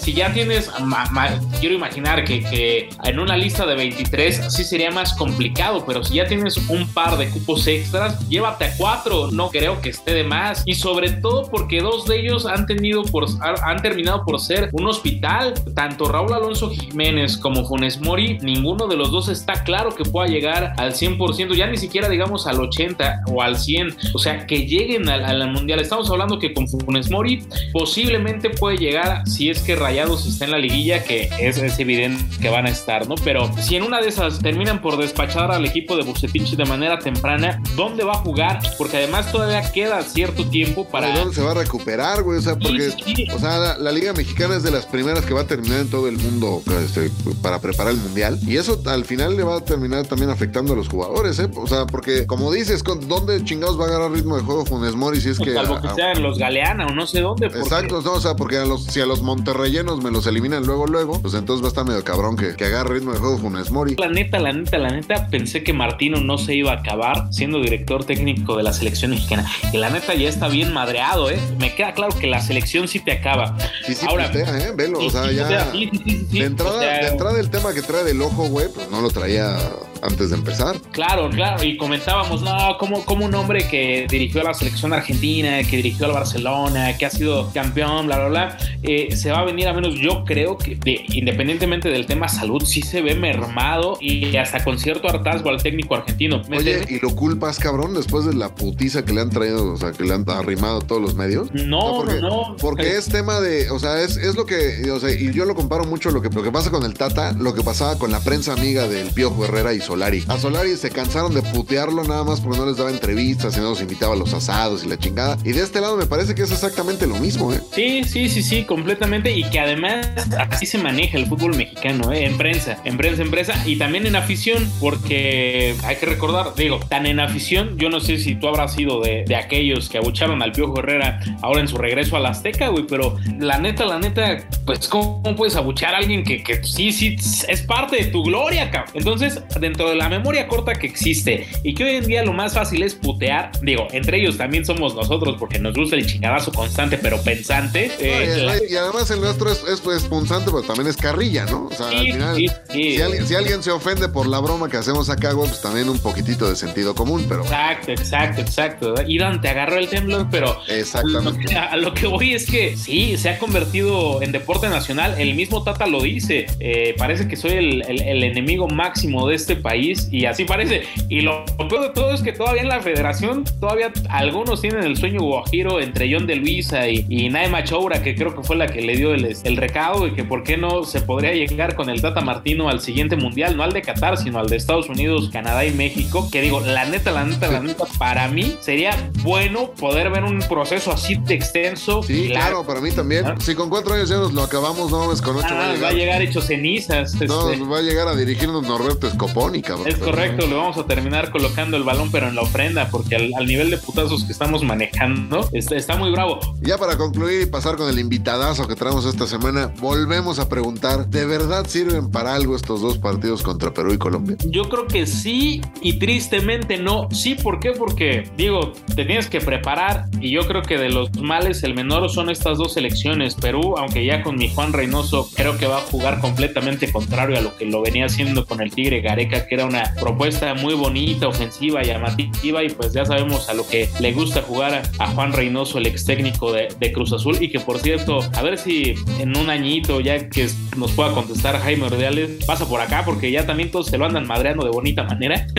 si 0.00 0.12
ya 0.12 0.32
tienes, 0.32 0.70
ma- 0.80 1.06
ma- 1.10 1.38
quiero 1.60 1.74
imaginar 1.74 2.24
que, 2.24 2.42
que 2.42 2.88
en 3.04 3.18
una 3.18 3.36
lista 3.36 3.64
de 3.66 3.74
23 3.76 4.52
sí 4.52 4.64
sería 4.64 4.90
más 4.90 5.14
complicado, 5.14 5.84
pero 5.86 6.04
si 6.04 6.14
ya 6.14 6.26
tienes 6.26 6.56
un 6.68 6.86
par 6.92 7.16
de 7.16 7.28
cupos 7.30 7.66
extras, 7.66 8.28
llévate 8.28 8.64
a 8.66 8.76
cuatro, 8.76 9.30
no 9.30 9.48
creo 9.50 9.80
que 9.80 9.90
esté 9.90 10.12
de 10.14 10.24
más. 10.24 10.62
Y 10.66 10.74
sobre 10.74 11.10
todo 11.10 11.48
porque 11.50 11.80
dos 11.80 12.04
de 12.06 12.20
ellos 12.20 12.46
han 12.46 12.66
tenido 12.66 13.02
por, 13.04 13.26
han 13.62 13.80
terminado 13.82 14.24
por 14.24 14.40
ser 14.40 14.68
un 14.72 14.86
hospital. 14.86 15.54
Tanto 15.74 16.06
Raúl 16.06 16.32
Alonso 16.32 16.70
Jiménez 16.70 17.36
como 17.36 17.64
Funes 17.66 18.00
Mori, 18.00 18.38
ninguno 18.42 18.86
de 18.88 18.96
los 18.96 19.10
dos 19.10 19.28
está 19.28 19.62
claro 19.64 19.90
que 19.94 20.04
pueda 20.04 20.28
llegar 20.28 20.41
al 20.48 20.92
100%, 20.92 21.54
ya 21.54 21.66
ni 21.66 21.76
siquiera 21.78 22.08
digamos 22.08 22.46
al 22.46 22.60
80 22.60 23.22
o 23.26 23.42
al 23.42 23.58
100, 23.58 23.96
o 24.14 24.18
sea, 24.18 24.46
que 24.46 24.66
lleguen 24.66 25.08
al, 25.08 25.24
al 25.24 25.50
mundial. 25.50 25.80
Estamos 25.80 26.10
hablando 26.10 26.38
que 26.38 26.52
con 26.52 26.68
Funes 26.68 27.10
Mori 27.10 27.44
posiblemente 27.72 28.50
puede 28.50 28.76
llegar 28.78 29.26
si 29.26 29.50
es 29.50 29.60
que 29.60 29.76
Rayados 29.76 30.26
está 30.26 30.44
en 30.44 30.52
la 30.52 30.58
liguilla, 30.58 31.04
que 31.04 31.28
es, 31.40 31.58
es 31.58 31.78
evidente 31.78 32.24
que 32.40 32.48
van 32.48 32.66
a 32.66 32.70
estar, 32.70 33.08
¿no? 33.08 33.14
Pero 33.24 33.50
si 33.60 33.76
en 33.76 33.82
una 33.82 34.00
de 34.00 34.08
esas 34.08 34.40
terminan 34.40 34.80
por 34.80 34.96
despachar 34.96 35.50
al 35.50 35.64
equipo 35.64 35.96
de 35.96 36.02
Bucetich 36.02 36.56
de 36.56 36.64
manera 36.64 36.98
temprana, 36.98 37.60
¿dónde 37.76 38.04
va 38.04 38.12
a 38.12 38.18
jugar? 38.18 38.60
Porque 38.78 38.98
además 38.98 39.30
todavía 39.30 39.62
queda 39.72 40.02
cierto 40.02 40.46
tiempo 40.46 40.88
para... 40.88 41.08
¿De 41.08 41.18
dónde 41.18 41.34
se 41.34 41.42
va 41.42 41.52
a 41.52 41.54
recuperar, 41.54 42.22
güey? 42.22 42.38
O 42.38 42.42
sea, 42.42 42.56
porque, 42.56 42.90
Sí, 42.90 43.14
sí. 43.16 43.26
o 43.34 43.38
sea, 43.38 43.58
la, 43.58 43.78
la 43.78 43.92
Liga 43.92 44.12
Mexicana 44.12 44.56
es 44.56 44.62
de 44.62 44.70
las 44.70 44.86
primeras 44.86 45.24
que 45.24 45.34
va 45.34 45.42
a 45.42 45.46
terminar 45.46 45.80
en 45.80 45.90
todo 45.90 46.08
el 46.08 46.18
mundo 46.18 46.62
este, 46.84 47.10
para 47.42 47.60
preparar 47.60 47.92
el 47.92 47.98
Mundial. 47.98 48.38
Y 48.46 48.56
eso 48.56 48.80
al 48.86 49.04
final 49.04 49.36
le 49.36 49.44
va 49.44 49.56
a 49.56 49.60
terminar 49.60 50.06
también 50.06 50.30
afectando 50.32 50.72
a 50.72 50.76
los 50.76 50.88
jugadores, 50.88 51.38
¿eh? 51.38 51.48
O 51.56 51.66
sea, 51.66 51.86
porque 51.86 52.26
como 52.26 52.50
dices, 52.52 52.82
¿con- 52.82 53.06
¿dónde 53.08 53.44
chingados 53.44 53.78
va 53.78 53.84
a 53.84 53.88
agarrar 53.88 54.10
ritmo 54.12 54.36
de 54.36 54.42
juego 54.42 54.64
Funes 54.66 54.94
Mori 54.94 55.20
si 55.20 55.28
es 55.30 55.38
que... 55.38 55.52
Salvo 55.54 55.80
que 55.80 55.88
a- 55.88 55.94
sea 55.94 56.12
en 56.12 56.22
los 56.22 56.38
Galeana 56.38 56.86
o 56.86 56.90
no 56.94 57.06
sé 57.06 57.20
dónde. 57.20 57.46
Exacto, 57.46 58.02
no, 58.02 58.12
o 58.14 58.20
sea, 58.20 58.34
porque 58.36 58.56
a 58.58 58.64
los, 58.64 58.84
si 58.84 59.00
a 59.00 59.06
los 59.06 59.22
monterreyenos 59.22 60.02
me 60.02 60.10
los 60.10 60.26
eliminan 60.26 60.64
luego, 60.66 60.86
luego, 60.86 61.20
pues 61.20 61.34
entonces 61.34 61.62
va 61.62 61.66
a 61.66 61.70
estar 61.70 61.84
medio 61.86 62.02
cabrón 62.04 62.36
que, 62.36 62.56
que 62.56 62.64
agarre 62.64 62.94
ritmo 62.94 63.12
de 63.12 63.18
juego 63.18 63.38
Funes 63.38 63.70
Mori. 63.70 63.94
La 63.96 64.08
neta, 64.08 64.38
la 64.38 64.52
neta, 64.52 64.78
la 64.78 64.88
neta, 64.90 65.28
pensé 65.30 65.62
que 65.62 65.72
Martino 65.72 66.20
no 66.20 66.38
se 66.38 66.54
iba 66.54 66.72
a 66.72 66.76
acabar 66.76 67.28
siendo 67.32 67.60
director 67.60 68.04
técnico 68.04 68.56
de 68.56 68.62
la 68.62 68.72
selección 68.72 69.10
mexicana. 69.12 69.46
Y 69.72 69.76
la 69.78 69.90
neta 69.90 70.14
ya 70.14 70.28
está 70.28 70.48
bien 70.48 70.72
madreado, 70.72 71.30
¿eh? 71.30 71.38
Me 71.58 71.74
queda 71.74 71.92
claro 71.92 72.14
que 72.18 72.26
la 72.26 72.40
selección 72.40 72.88
sí 72.88 73.00
te 73.00 73.12
acaba. 73.12 73.56
Sí, 73.86 73.94
sí, 73.94 74.06
Ahora, 74.08 74.26
putea, 74.30 74.58
¿eh? 74.58 74.72
Velo, 74.74 75.00
sí, 75.00 75.06
o 75.06 75.10
sea, 75.10 75.28
sí, 75.28 75.34
ya... 75.36 75.42
putea, 75.44 75.72
sí, 75.72 75.90
sí, 75.92 75.98
sí, 76.04 76.26
sí, 76.30 76.38
de, 76.38 76.44
o 76.44 76.46
entrada, 76.46 76.80
sea, 76.80 76.98
de 77.02 77.08
entrada 77.08 77.40
el 77.40 77.50
tema 77.50 77.72
que 77.74 77.82
trae 77.82 78.04
del 78.04 78.22
ojo, 78.22 78.44
güey, 78.48 78.68
pues 78.74 78.90
no 78.90 79.00
lo 79.00 79.10
traía 79.10 79.56
antes 80.02 80.30
de 80.30 80.36
empezar. 80.36 80.76
Claro, 80.90 81.30
claro, 81.30 81.62
y 81.64 81.76
comentábamos, 81.76 82.42
no, 82.42 82.76
como, 82.78 83.04
como 83.04 83.24
un 83.24 83.34
hombre 83.34 83.68
que 83.68 84.06
dirigió 84.10 84.40
a 84.40 84.44
la 84.44 84.54
selección 84.54 84.92
argentina, 84.92 85.62
que 85.62 85.76
dirigió 85.76 86.06
al 86.06 86.12
Barcelona, 86.12 86.96
que 86.98 87.06
ha 87.06 87.10
sido 87.10 87.50
campeón, 87.52 88.06
bla, 88.06 88.18
bla, 88.18 88.28
bla, 88.28 88.58
eh, 88.82 89.14
se 89.16 89.30
va 89.30 89.40
a 89.40 89.44
venir 89.44 89.68
a 89.68 89.72
menos. 89.72 89.94
Yo 89.94 90.24
creo 90.24 90.58
que, 90.58 90.74
de- 90.76 91.04
independientemente 91.08 91.88
del 91.88 92.06
tema 92.06 92.28
salud, 92.28 92.62
sí 92.64 92.82
se 92.82 93.00
ve 93.00 93.14
mermado 93.14 93.96
y 94.00 94.36
hasta 94.36 94.62
con 94.64 94.78
cierto 94.78 95.08
hartazgo 95.08 95.50
al 95.50 95.62
técnico 95.62 95.94
argentino. 95.94 96.42
Oye, 96.56 96.84
¿y 96.88 96.98
lo 97.00 97.14
culpas, 97.14 97.58
cabrón, 97.58 97.94
después 97.94 98.24
de 98.26 98.34
la 98.34 98.54
putiza 98.54 99.04
que 99.04 99.12
le 99.12 99.20
han 99.20 99.30
traído, 99.30 99.72
o 99.72 99.76
sea, 99.76 99.92
que 99.92 100.04
le 100.04 100.14
han 100.14 100.28
arrimado 100.28 100.80
todos 100.80 101.00
los 101.00 101.14
medios? 101.14 101.48
No, 101.52 101.96
porque, 101.98 102.20
no, 102.20 102.28
no. 102.50 102.56
Porque 102.56 102.96
es 102.96 103.06
tema 103.08 103.40
de, 103.40 103.70
o 103.70 103.78
sea, 103.78 104.00
es, 104.02 104.16
es 104.16 104.34
lo 104.34 104.46
que, 104.46 104.90
o 104.90 104.98
sea, 104.98 105.10
y 105.10 105.32
yo 105.32 105.44
lo 105.44 105.54
comparo 105.54 105.84
mucho 105.84 106.10
lo 106.10 106.20
que, 106.20 106.28
lo 106.28 106.42
que 106.42 106.50
pasa 106.50 106.70
con 106.70 106.84
el 106.84 106.94
Tata, 106.94 107.32
lo 107.32 107.54
que 107.54 107.62
pasaba 107.62 107.98
con 107.98 108.10
la 108.10 108.20
prensa 108.20 108.52
amiga 108.52 108.88
del 108.88 109.10
Piojo 109.10 109.44
Herrera 109.44 109.72
y 109.74 109.80
Solari. 109.92 110.24
A 110.28 110.38
Solari 110.38 110.74
se 110.76 110.88
cansaron 110.88 111.34
de 111.34 111.42
putearlo 111.42 112.02
nada 112.04 112.24
más 112.24 112.40
porque 112.40 112.58
no 112.58 112.64
les 112.64 112.78
daba 112.78 112.90
entrevistas 112.90 113.54
y 113.58 113.60
no 113.60 113.70
los 113.70 113.82
invitaba 113.82 114.14
a 114.14 114.16
los 114.16 114.32
asados 114.32 114.84
y 114.84 114.88
la 114.88 114.98
chingada. 114.98 115.36
Y 115.44 115.52
de 115.52 115.60
este 115.60 115.82
lado 115.82 115.98
me 115.98 116.06
parece 116.06 116.34
que 116.34 116.40
es 116.42 116.50
exactamente 116.50 117.06
lo 117.06 117.16
mismo, 117.16 117.52
¿eh? 117.52 117.60
Sí, 117.74 118.02
sí, 118.04 118.30
sí, 118.30 118.42
sí, 118.42 118.64
completamente. 118.64 119.30
Y 119.32 119.44
que 119.50 119.60
además 119.60 120.08
así 120.50 120.64
se 120.64 120.78
maneja 120.78 121.18
el 121.18 121.26
fútbol 121.26 121.54
mexicano, 121.56 122.10
¿eh? 122.10 122.24
en 122.24 122.38
prensa, 122.38 122.78
en 122.86 122.96
prensa, 122.96 123.20
en 123.20 123.30
prensa 123.30 123.62
y 123.66 123.76
también 123.76 124.06
en 124.06 124.16
afición, 124.16 124.66
porque 124.80 125.74
hay 125.84 125.96
que 125.96 126.06
recordar, 126.06 126.54
digo, 126.54 126.80
tan 126.88 127.04
en 127.04 127.20
afición, 127.20 127.76
yo 127.76 127.90
no 127.90 128.00
sé 128.00 128.16
si 128.16 128.34
tú 128.34 128.48
habrás 128.48 128.72
sido 128.72 129.02
de, 129.02 129.24
de 129.26 129.36
aquellos 129.36 129.90
que 129.90 129.98
abucharon 129.98 130.42
al 130.42 130.52
Piojo 130.52 130.78
Herrera 130.78 131.20
ahora 131.42 131.60
en 131.60 131.68
su 131.68 131.76
regreso 131.76 132.16
a 132.16 132.20
la 132.20 132.30
Azteca, 132.30 132.68
güey, 132.68 132.86
pero 132.86 133.18
la 133.38 133.58
neta, 133.58 133.84
la 133.84 133.98
neta, 133.98 134.38
pues, 134.64 134.88
¿cómo 134.88 135.22
puedes 135.36 135.54
abuchar 135.54 135.94
a 135.94 135.98
alguien 135.98 136.24
que, 136.24 136.42
que 136.42 136.64
sí, 136.64 136.92
sí, 136.92 137.16
es 137.46 137.60
parte 137.60 137.96
de 137.96 138.04
tu 138.04 138.22
gloria, 138.22 138.70
cabrón? 138.70 138.92
Entonces, 138.94 139.42
dentro 139.60 139.81
de 139.90 139.96
la 139.96 140.08
memoria 140.08 140.48
corta 140.48 140.74
que 140.74 140.86
existe 140.86 141.46
y 141.62 141.74
que 141.74 141.84
hoy 141.84 141.90
en 141.96 142.06
día 142.06 142.22
lo 142.24 142.32
más 142.32 142.54
fácil 142.54 142.82
es 142.82 142.94
putear, 142.94 143.50
digo, 143.62 143.86
entre 143.92 144.20
ellos 144.20 144.36
también 144.36 144.64
somos 144.64 144.94
nosotros 144.94 145.36
porque 145.38 145.58
nos 145.58 145.74
gusta 145.74 145.96
el 145.96 146.06
chingadazo 146.06 146.52
constante 146.52 146.98
pero 146.98 147.20
pensante. 147.22 147.90
eh, 147.98 148.26
No, 148.28 148.42
y, 148.42 148.46
la- 148.46 148.64
y 148.70 148.76
además 148.76 149.10
el 149.10 149.20
nuestro 149.20 149.50
es, 149.50 149.62
es, 149.64 149.82
es 149.86 150.02
punzante, 150.04 150.50
pero 150.50 150.62
también 150.62 150.88
es 150.88 150.96
carrilla, 150.96 151.44
¿no? 151.46 151.66
O 151.66 151.72
sea, 151.72 151.88
al 151.88 151.98
final, 152.00 152.36
sí, 152.36 152.48
sí. 152.70 152.92
Si, 152.96 153.00
alguien, 153.02 153.26
si 153.26 153.34
alguien 153.34 153.62
se 153.62 153.70
ofende 153.70 154.08
por 154.08 154.26
la 154.26 154.38
broma 154.40 154.68
que 154.68 154.76
hacemos 154.76 155.08
acá, 155.10 155.32
pues 155.34 155.60
también 155.60 155.88
un 155.88 155.98
poquitito 155.98 156.48
de 156.48 156.56
sentido 156.56 156.94
común, 156.94 157.26
pero 157.28 157.42
Exacto, 157.42 157.92
exacto, 157.92 158.40
exacto. 158.40 158.94
Irán 159.06 159.40
te 159.40 159.48
agarró 159.48 159.76
el 159.78 159.88
temblor, 159.88 160.28
pero 160.30 160.58
exactamente. 160.68 161.54
a 161.56 161.76
lo 161.76 161.94
que 161.94 162.06
voy 162.06 162.34
es 162.34 162.46
que 162.46 162.76
sí, 162.76 163.16
se 163.16 163.30
ha 163.30 163.38
convertido 163.38 164.22
en 164.22 164.32
deporte 164.32 164.68
nacional. 164.68 165.14
El 165.18 165.34
mismo 165.34 165.62
Tata 165.62 165.86
lo 165.86 166.02
dice. 166.02 166.46
eh, 166.60 166.94
parece 166.98 167.28
que 167.28 167.36
soy 167.36 167.52
el, 167.52 167.82
el- 167.88 168.02
el 168.02 168.24
enemigo 168.24 168.68
máximo 168.68 169.28
de 169.28 169.34
este 169.36 169.56
país 169.56 169.71
y 169.74 170.26
así 170.26 170.44
parece. 170.44 170.82
Y 171.08 171.20
lo 171.22 171.44
peor 171.68 171.82
de 171.82 171.90
todo 171.90 172.12
es 172.12 172.22
que 172.22 172.32
todavía 172.32 172.62
en 172.62 172.68
la 172.68 172.80
federación, 172.80 173.44
todavía 173.60 173.92
algunos 174.08 174.60
tienen 174.60 174.84
el 174.84 174.96
sueño 174.96 175.20
guajiro 175.22 175.80
entre 175.80 176.12
John 176.12 176.26
de 176.26 176.36
Luisa 176.36 176.88
y, 176.88 177.06
y 177.08 177.28
Naima 177.28 177.64
Choura, 177.64 178.02
que 178.02 178.14
creo 178.14 178.34
que 178.34 178.42
fue 178.42 178.56
la 178.56 178.66
que 178.66 178.80
le 178.82 178.96
dio 178.96 179.14
el, 179.14 179.36
el 179.42 179.56
recado 179.56 180.06
y 180.06 180.12
que 180.12 180.24
por 180.24 180.42
qué 180.42 180.56
no 180.56 180.84
se 180.84 181.00
podría 181.00 181.32
llegar 181.32 181.74
con 181.74 181.88
el 181.90 182.00
Tata 182.02 182.20
Martino 182.20 182.68
al 182.68 182.80
siguiente 182.80 183.16
mundial, 183.16 183.56
no 183.56 183.62
al 183.62 183.72
de 183.72 183.82
Qatar, 183.82 184.16
sino 184.18 184.38
al 184.38 184.48
de 184.48 184.56
Estados 184.56 184.88
Unidos, 184.88 185.30
Canadá 185.32 185.64
y 185.64 185.72
México. 185.72 186.28
Que 186.30 186.40
digo, 186.42 186.60
la 186.60 186.84
neta, 186.84 187.10
la 187.10 187.24
neta, 187.24 187.48
la 187.50 187.60
neta, 187.60 187.84
para 187.98 188.28
mí 188.28 188.56
sería 188.60 188.90
bueno 189.22 189.70
poder 189.72 190.10
ver 190.10 190.24
un 190.24 190.38
proceso 190.40 190.92
así 190.92 191.14
de 191.16 191.34
extenso. 191.34 192.02
Sí, 192.02 192.28
claro, 192.28 192.64
para 192.66 192.80
mí 192.80 192.90
también. 192.90 193.26
Ah. 193.26 193.34
Si 193.40 193.54
con 193.54 193.68
cuatro 193.70 193.94
años 193.94 194.08
ya 194.08 194.16
nos 194.16 194.32
lo 194.32 194.42
acabamos, 194.42 194.90
no 194.90 195.00
mames, 195.00 195.20
con 195.22 195.36
ocho 195.36 195.46
Ah, 195.50 195.54
va 195.54 195.62
a 195.64 195.66
va 195.66 195.72
a 195.72 195.74
llegar. 195.74 195.94
llegar 195.94 196.22
hecho 196.22 196.40
cenizas. 196.40 197.14
No, 197.22 197.50
este. 197.50 197.64
va 197.64 197.78
a 197.78 197.82
llegar 197.82 198.08
a 198.08 198.14
dirigirnos 198.16 198.62
Norberto 198.64 199.08
Scoponi, 199.10 199.61
cabrón. 199.62 199.86
Es 199.86 199.96
correcto, 199.96 200.46
le 200.46 200.54
vamos 200.54 200.76
a 200.76 200.86
terminar 200.86 201.30
colocando 201.30 201.76
el 201.76 201.82
balón, 201.82 202.10
pero 202.10 202.28
en 202.28 202.34
la 202.34 202.42
ofrenda, 202.42 202.88
porque 202.90 203.16
al, 203.16 203.30
al 203.36 203.46
nivel 203.46 203.70
de 203.70 203.78
putazos 203.78 204.24
que 204.24 204.32
estamos 204.32 204.62
manejando, 204.62 205.48
está, 205.52 205.76
está 205.76 205.96
muy 205.96 206.10
bravo. 206.10 206.40
Ya 206.60 206.78
para 206.78 206.96
concluir 206.96 207.42
y 207.42 207.46
pasar 207.46 207.76
con 207.76 207.88
el 207.88 207.98
invitadazo 207.98 208.66
que 208.68 208.74
traemos 208.74 209.04
esta 209.06 209.26
semana, 209.26 209.72
volvemos 209.80 210.38
a 210.38 210.48
preguntar, 210.48 211.08
¿de 211.08 211.26
verdad 211.26 211.66
sirven 211.66 212.10
para 212.10 212.34
algo 212.34 212.56
estos 212.56 212.80
dos 212.80 212.98
partidos 212.98 213.42
contra 213.42 213.72
Perú 213.72 213.92
y 213.92 213.98
Colombia? 213.98 214.36
Yo 214.46 214.68
creo 214.68 214.86
que 214.86 215.06
sí 215.06 215.60
y 215.80 215.98
tristemente 215.98 216.78
no. 216.78 217.08
Sí, 217.10 217.34
¿por 217.34 217.60
qué? 217.60 217.72
Porque, 217.72 218.30
digo, 218.36 218.72
te 218.94 219.04
tienes 219.04 219.28
que 219.28 219.40
preparar 219.40 220.06
y 220.20 220.30
yo 220.30 220.46
creo 220.46 220.62
que 220.62 220.78
de 220.78 220.88
los 220.88 221.12
males 221.20 221.62
el 221.62 221.74
menor 221.74 222.10
son 222.10 222.30
estas 222.30 222.58
dos 222.58 222.74
selecciones. 222.74 223.34
Perú, 223.34 223.76
aunque 223.76 224.04
ya 224.04 224.22
con 224.22 224.36
mi 224.36 224.48
Juan 224.52 224.72
Reynoso, 224.72 225.28
creo 225.34 225.56
que 225.58 225.66
va 225.66 225.78
a 225.78 225.80
jugar 225.80 226.20
completamente 226.20 226.90
contrario 226.90 227.36
a 227.36 227.40
lo 227.40 227.56
que 227.56 227.66
lo 227.66 227.82
venía 227.82 228.06
haciendo 228.06 228.46
con 228.46 228.60
el 228.60 228.72
Tigre 228.72 229.00
Gareca, 229.00 229.46
era 229.54 229.66
una 229.66 229.94
propuesta 230.00 230.54
muy 230.54 230.74
bonita, 230.74 231.28
ofensiva, 231.28 231.82
llamativa 231.82 232.62
y 232.62 232.70
pues 232.70 232.92
ya 232.92 233.04
sabemos 233.04 233.48
a 233.48 233.54
lo 233.54 233.66
que 233.66 233.88
le 234.00 234.12
gusta 234.12 234.42
jugar 234.42 234.82
a, 234.98 235.08
Juan 235.12 235.32
Reynoso, 235.32 235.78
el 235.78 235.86
ex 235.86 236.04
técnico 236.04 236.52
de, 236.52 236.68
Cruz 236.92 237.12
Azul 237.12 237.38
y 237.40 237.48
que 237.48 237.60
por 237.60 237.78
cierto, 237.78 238.20
a 238.34 238.42
ver 238.42 238.58
si 238.58 238.94
en 239.18 239.36
un 239.36 239.48
añito 239.48 240.00
ya 240.00 240.28
que 240.28 240.48
nos 240.76 240.92
pueda 240.92 241.12
contestar 241.12 241.58
Jaime 241.58 241.84
Ordeales, 241.84 242.44
pasa 242.44 242.68
por 242.68 242.80
acá 242.80 243.02
porque 243.04 243.30
ya 243.30 243.46
también 243.46 243.70
todos 243.70 243.86
se 243.86 243.96
lo 243.96 244.04
andan 244.04 244.26
madreando 244.26 244.64
de 244.64 244.70
bonita 244.70 245.04
manera. 245.04 245.46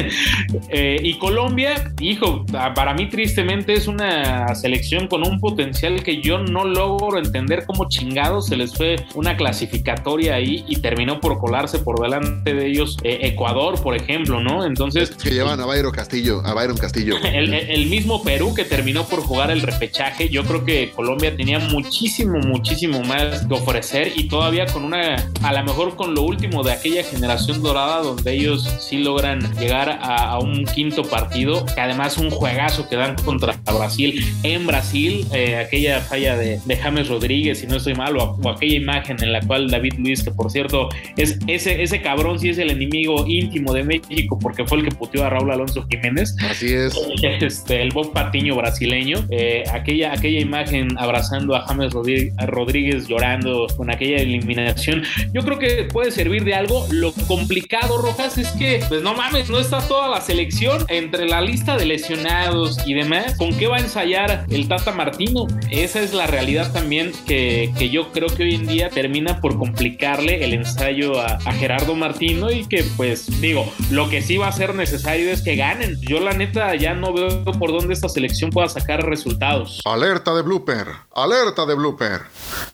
Eh, 0.70 0.98
y 1.04 1.18
Colombia, 1.18 1.94
hijo, 2.00 2.46
para 2.76 2.94
mí 2.94 3.08
tristemente 3.08 3.74
es 3.74 3.88
una 3.88 4.54
selección 4.56 5.08
con 5.08 5.26
un 5.26 5.40
potencial 5.40 6.02
que 6.04 6.22
yo 6.22 6.40
no 6.40 6.64
logro 6.66 7.18
entender 7.18 7.66
cómo 7.66 7.88
chingados 7.90 8.48
se 8.48 8.58
les 8.58 8.74
fue 8.74 8.96
una 9.16 9.36
clasificatoria 9.36 10.36
ahí 10.36 10.64
y 10.68 10.78
terminó 10.78 11.20
por 11.20 11.40
colarse 11.40 11.80
por 11.80 12.00
delante 12.02 12.54
de 12.54 12.68
ellos 12.68 12.98
eh, 13.04 13.20
Ecuador, 13.22 13.73
por 13.82 13.96
ejemplo, 13.96 14.42
¿no? 14.42 14.66
Entonces, 14.66 15.12
Que 15.12 15.32
llevan 15.32 15.60
a 15.60 15.66
Byron 15.66 15.92
Castillo, 15.92 16.42
a 16.46 16.54
Byron 16.54 16.78
Castillo. 16.78 17.16
el, 17.24 17.54
el- 17.54 17.70
el 17.70 17.86
mismo 17.88 18.24
Perú 18.24 18.54
que 18.54 18.64
terminó 18.66 19.06
por 19.06 19.22
jugar 19.22 19.52
el 19.52 19.62
repechaje, 19.62 20.30
yo 20.30 20.44
creo 20.44 20.64
que 20.66 20.92
Colombia 20.92 21.36
tenía 21.36 21.60
muchísimo, 21.60 22.40
muchísimo 22.40 23.02
más 23.04 23.46
que 23.46 23.54
ofrecer 23.54 24.14
y 24.16 24.28
todavía 24.28 24.66
con 24.68 24.84
una, 24.84 25.16
a 25.42 25.54
lo 25.54 25.64
mejor 25.64 25.96
con 25.96 26.14
lo 26.16 26.22
último 26.24 26.64
de 26.64 26.72
aquella 26.72 27.04
generación 27.04 27.62
dorada 27.62 28.02
donde 28.02 28.34
ellos 28.34 28.64
sí 28.80 28.98
logran 28.98 29.40
llegar 29.60 29.90
a, 29.90 30.30
a 30.32 30.40
un 30.40 30.66
quinto 30.66 31.04
partido, 31.04 31.66
que 31.66 31.80
además 31.82 32.18
un 32.18 32.30
juegazo 32.30 32.88
que 32.90 32.96
dan 32.96 33.16
contra 33.24 33.54
Brasil 33.66 34.24
en 34.44 34.66
Brasil, 34.68 35.26
eh, 35.34 35.58
aquella 35.58 36.02
falla 36.02 36.36
de, 36.38 36.60
de 36.66 36.76
James 36.78 37.08
Rodríguez, 37.08 37.60
si 37.60 37.68
no 37.68 37.78
estoy 37.78 37.96
mal, 37.96 38.16
o, 38.18 38.38
o 38.42 38.50
aquella 38.50 38.76
imagen 38.76 39.18
en 39.22 39.32
la 39.34 39.42
cual 39.42 39.70
David 39.70 39.94
Luis, 39.98 40.24
que 40.24 40.32
por 40.32 40.50
cierto 40.52 40.90
es 41.18 41.40
ese, 41.48 41.82
ese 41.84 42.02
cabrón 42.02 42.40
sí 42.40 42.50
es 42.50 42.58
el 42.58 42.70
enemigo 42.72 43.26
íntimo 43.28 43.63
de 43.72 43.84
México 43.84 44.38
porque 44.42 44.66
fue 44.66 44.80
el 44.80 44.86
que 44.86 44.92
puteó 44.92 45.24
a 45.24 45.30
Raúl 45.30 45.52
Alonso 45.52 45.86
Jiménez 45.90 46.36
Así 46.50 46.74
es. 46.74 46.94
este, 47.22 47.82
el 47.82 47.92
Bob 47.92 48.12
Patiño 48.12 48.56
brasileño, 48.56 49.26
eh, 49.30 49.64
aquella, 49.72 50.12
aquella 50.12 50.40
imagen 50.40 50.90
abrazando 50.98 51.56
a 51.56 51.62
James 51.62 51.94
Rodríguez, 51.94 53.08
llorando 53.08 53.68
con 53.78 53.90
aquella 53.90 54.18
eliminación, 54.18 55.04
yo 55.34 55.42
creo 55.44 55.60
que 55.60 55.84
puede 55.86 56.12
servir 56.12 56.44
de 56.44 56.56
algo. 56.56 56.86
Lo 56.92 57.14
complicado, 57.28 58.02
Rojas, 58.02 58.38
es 58.38 58.50
que, 58.50 58.84
pues 58.90 59.02
no 59.02 59.14
mames, 59.14 59.50
no 59.50 59.60
está 59.60 59.80
toda 59.88 60.10
la 60.10 60.22
selección 60.22 60.86
entre 60.90 61.28
la 61.28 61.42
lista 61.42 61.78
de 61.78 61.86
lesionados 61.86 62.80
y 62.86 62.94
demás. 62.94 63.36
¿Con 63.38 63.56
qué 63.58 63.68
va 63.68 63.78
a 63.78 63.80
ensayar 63.80 64.46
el 64.50 64.68
Tata 64.68 64.92
Martino? 64.92 65.48
Esa 65.72 66.02
es 66.02 66.14
la 66.14 66.28
realidad 66.28 66.72
también 66.74 67.12
que, 67.26 67.72
que 67.78 67.90
yo 67.90 68.12
creo 68.12 68.24
que 68.28 68.34
que 68.34 68.44
hoy 68.44 68.56
en 68.56 68.68
día 68.68 68.90
termina 68.90 69.40
por 69.40 69.58
complicarle 69.58 70.44
el 70.44 70.54
ensayo 70.54 71.20
a, 71.20 71.38
a 71.46 71.54
Gerardo 71.54 71.96
Martino 71.96 72.52
y 72.52 72.66
que 72.66 72.84
pues 72.98 73.30
digo, 73.42 73.53
lo 73.90 74.10
que 74.10 74.22
sí 74.22 74.38
va 74.38 74.48
a 74.48 74.52
ser 74.52 74.76
necesario 74.76 75.32
es 75.32 75.42
que 75.42 75.56
ganen. 75.56 76.00
Yo 76.02 76.20
la 76.20 76.34
neta 76.34 76.76
ya 76.76 76.94
no 76.94 77.14
veo 77.14 77.44
por 77.44 77.72
dónde 77.72 77.94
esta 77.94 78.10
selección 78.10 78.50
pueda 78.50 78.70
sacar 78.70 79.06
resultados. 79.06 79.82
Alerta 79.86 80.34
de 80.34 80.42
blooper, 80.42 80.88
alerta 81.16 81.66
de 81.66 81.76
blooper. 81.76 82.22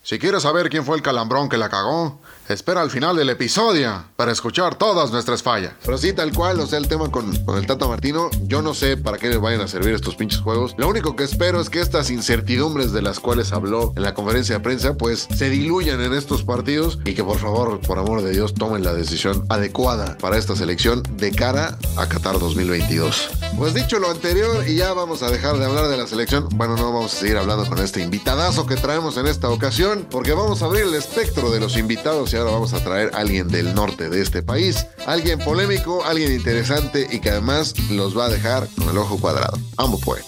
Si 0.01 0.19
quieres 0.19 0.43
saber 0.43 0.69
quién 0.69 0.85
fue 0.85 0.95
el 0.95 1.01
calambrón 1.01 1.49
que 1.49 1.57
la 1.57 1.69
cagó, 1.69 2.21
espera 2.53 2.81
al 2.81 2.89
final 2.89 3.15
del 3.15 3.29
episodio 3.29 4.05
para 4.15 4.31
escuchar 4.31 4.75
todas 4.75 5.11
nuestras 5.11 5.43
fallas. 5.43 5.73
Pero 5.85 5.97
sí, 5.97 6.13
tal 6.13 6.33
cual, 6.33 6.59
o 6.59 6.65
sea, 6.65 6.79
el 6.79 6.87
tema 6.87 7.09
con, 7.11 7.35
con 7.45 7.57
el 7.57 7.67
Tata 7.67 7.87
Martino, 7.87 8.29
yo 8.43 8.61
no 8.61 8.73
sé 8.73 8.97
para 8.97 9.17
qué 9.17 9.29
les 9.29 9.39
vayan 9.39 9.61
a 9.61 9.67
servir 9.67 9.93
estos 9.93 10.15
pinches 10.15 10.41
juegos. 10.41 10.73
Lo 10.77 10.87
único 10.87 11.15
que 11.15 11.23
espero 11.23 11.61
es 11.61 11.69
que 11.69 11.79
estas 11.79 12.09
incertidumbres 12.09 12.91
de 12.91 13.01
las 13.01 13.19
cuales 13.19 13.53
habló 13.53 13.93
en 13.95 14.03
la 14.03 14.13
conferencia 14.13 14.55
de 14.55 14.61
prensa, 14.61 14.95
pues 14.95 15.27
se 15.35 15.49
diluyan 15.49 16.01
en 16.01 16.13
estos 16.13 16.43
partidos 16.43 16.99
y 17.05 17.13
que 17.13 17.23
por 17.23 17.37
favor, 17.37 17.79
por 17.81 17.99
amor 17.99 18.21
de 18.23 18.31
Dios, 18.31 18.53
tomen 18.53 18.83
la 18.83 18.93
decisión 18.93 19.45
adecuada 19.49 20.17
para 20.17 20.37
esta 20.37 20.55
selección 20.55 21.03
de 21.17 21.31
cara 21.31 21.77
a 21.97 22.07
Qatar 22.07 22.39
2022. 22.39 23.29
Pues 23.57 23.73
dicho 23.73 23.99
lo 23.99 24.09
anterior, 24.09 24.67
y 24.67 24.75
ya 24.75 24.93
vamos 24.93 25.21
a 25.21 25.29
dejar 25.29 25.57
de 25.57 25.65
hablar 25.65 25.87
de 25.87 25.97
la 25.97 26.07
selección, 26.07 26.47
bueno, 26.55 26.75
no 26.77 26.91
vamos 26.93 27.13
a 27.13 27.17
seguir 27.17 27.37
hablando 27.37 27.65
con 27.67 27.79
este 27.79 28.01
invitadazo 28.01 28.65
que 28.65 28.75
traemos 28.75 29.17
en 29.17 29.27
esta 29.27 29.49
ocasión, 29.49 30.07
porque 30.09 30.33
vamos 30.33 30.61
a 30.61 30.65
abrir 30.65 30.83
el 30.83 30.95
espectro 30.95 31.51
de 31.51 31.59
los 31.59 31.77
invitados 31.77 32.33
y 32.33 32.38
ahora 32.39 32.53
vamos 32.53 32.73
a 32.73 32.83
traer 32.83 33.11
a 33.13 33.19
alguien 33.19 33.47
del 33.47 33.73
norte 33.73 34.09
de 34.09 34.21
este 34.21 34.41
país, 34.41 34.87
alguien 35.05 35.39
polémico, 35.39 36.03
alguien 36.05 36.31
interesante 36.31 37.07
y 37.09 37.19
que 37.19 37.29
además 37.29 37.73
los 37.91 38.17
va 38.17 38.25
a 38.25 38.29
dejar 38.29 38.67
con 38.77 38.89
el 38.89 38.97
ojo 38.97 39.17
cuadrado. 39.19 39.57
Vamos 39.75 40.01
pues. 40.03 40.25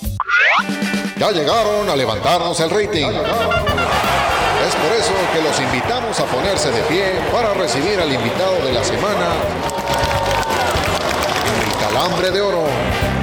Ya 1.18 1.32
llegaron 1.32 1.90
a 1.90 1.96
levantarnos 1.96 2.60
el 2.60 2.70
rating. 2.70 3.08
Es 4.68 4.76
por 4.76 4.92
eso 4.96 5.14
que 5.34 5.42
los 5.42 5.60
invitamos 5.60 6.20
a 6.20 6.26
ponerse 6.26 6.72
de 6.72 6.82
pie 6.84 7.04
para 7.32 7.54
recibir 7.54 8.00
al 8.00 8.12
invitado 8.12 8.64
de 8.66 8.74
la 8.74 8.84
semana, 8.84 9.34
el 11.66 11.88
calambre 11.88 12.32
de 12.32 12.42
oro. 12.42 13.21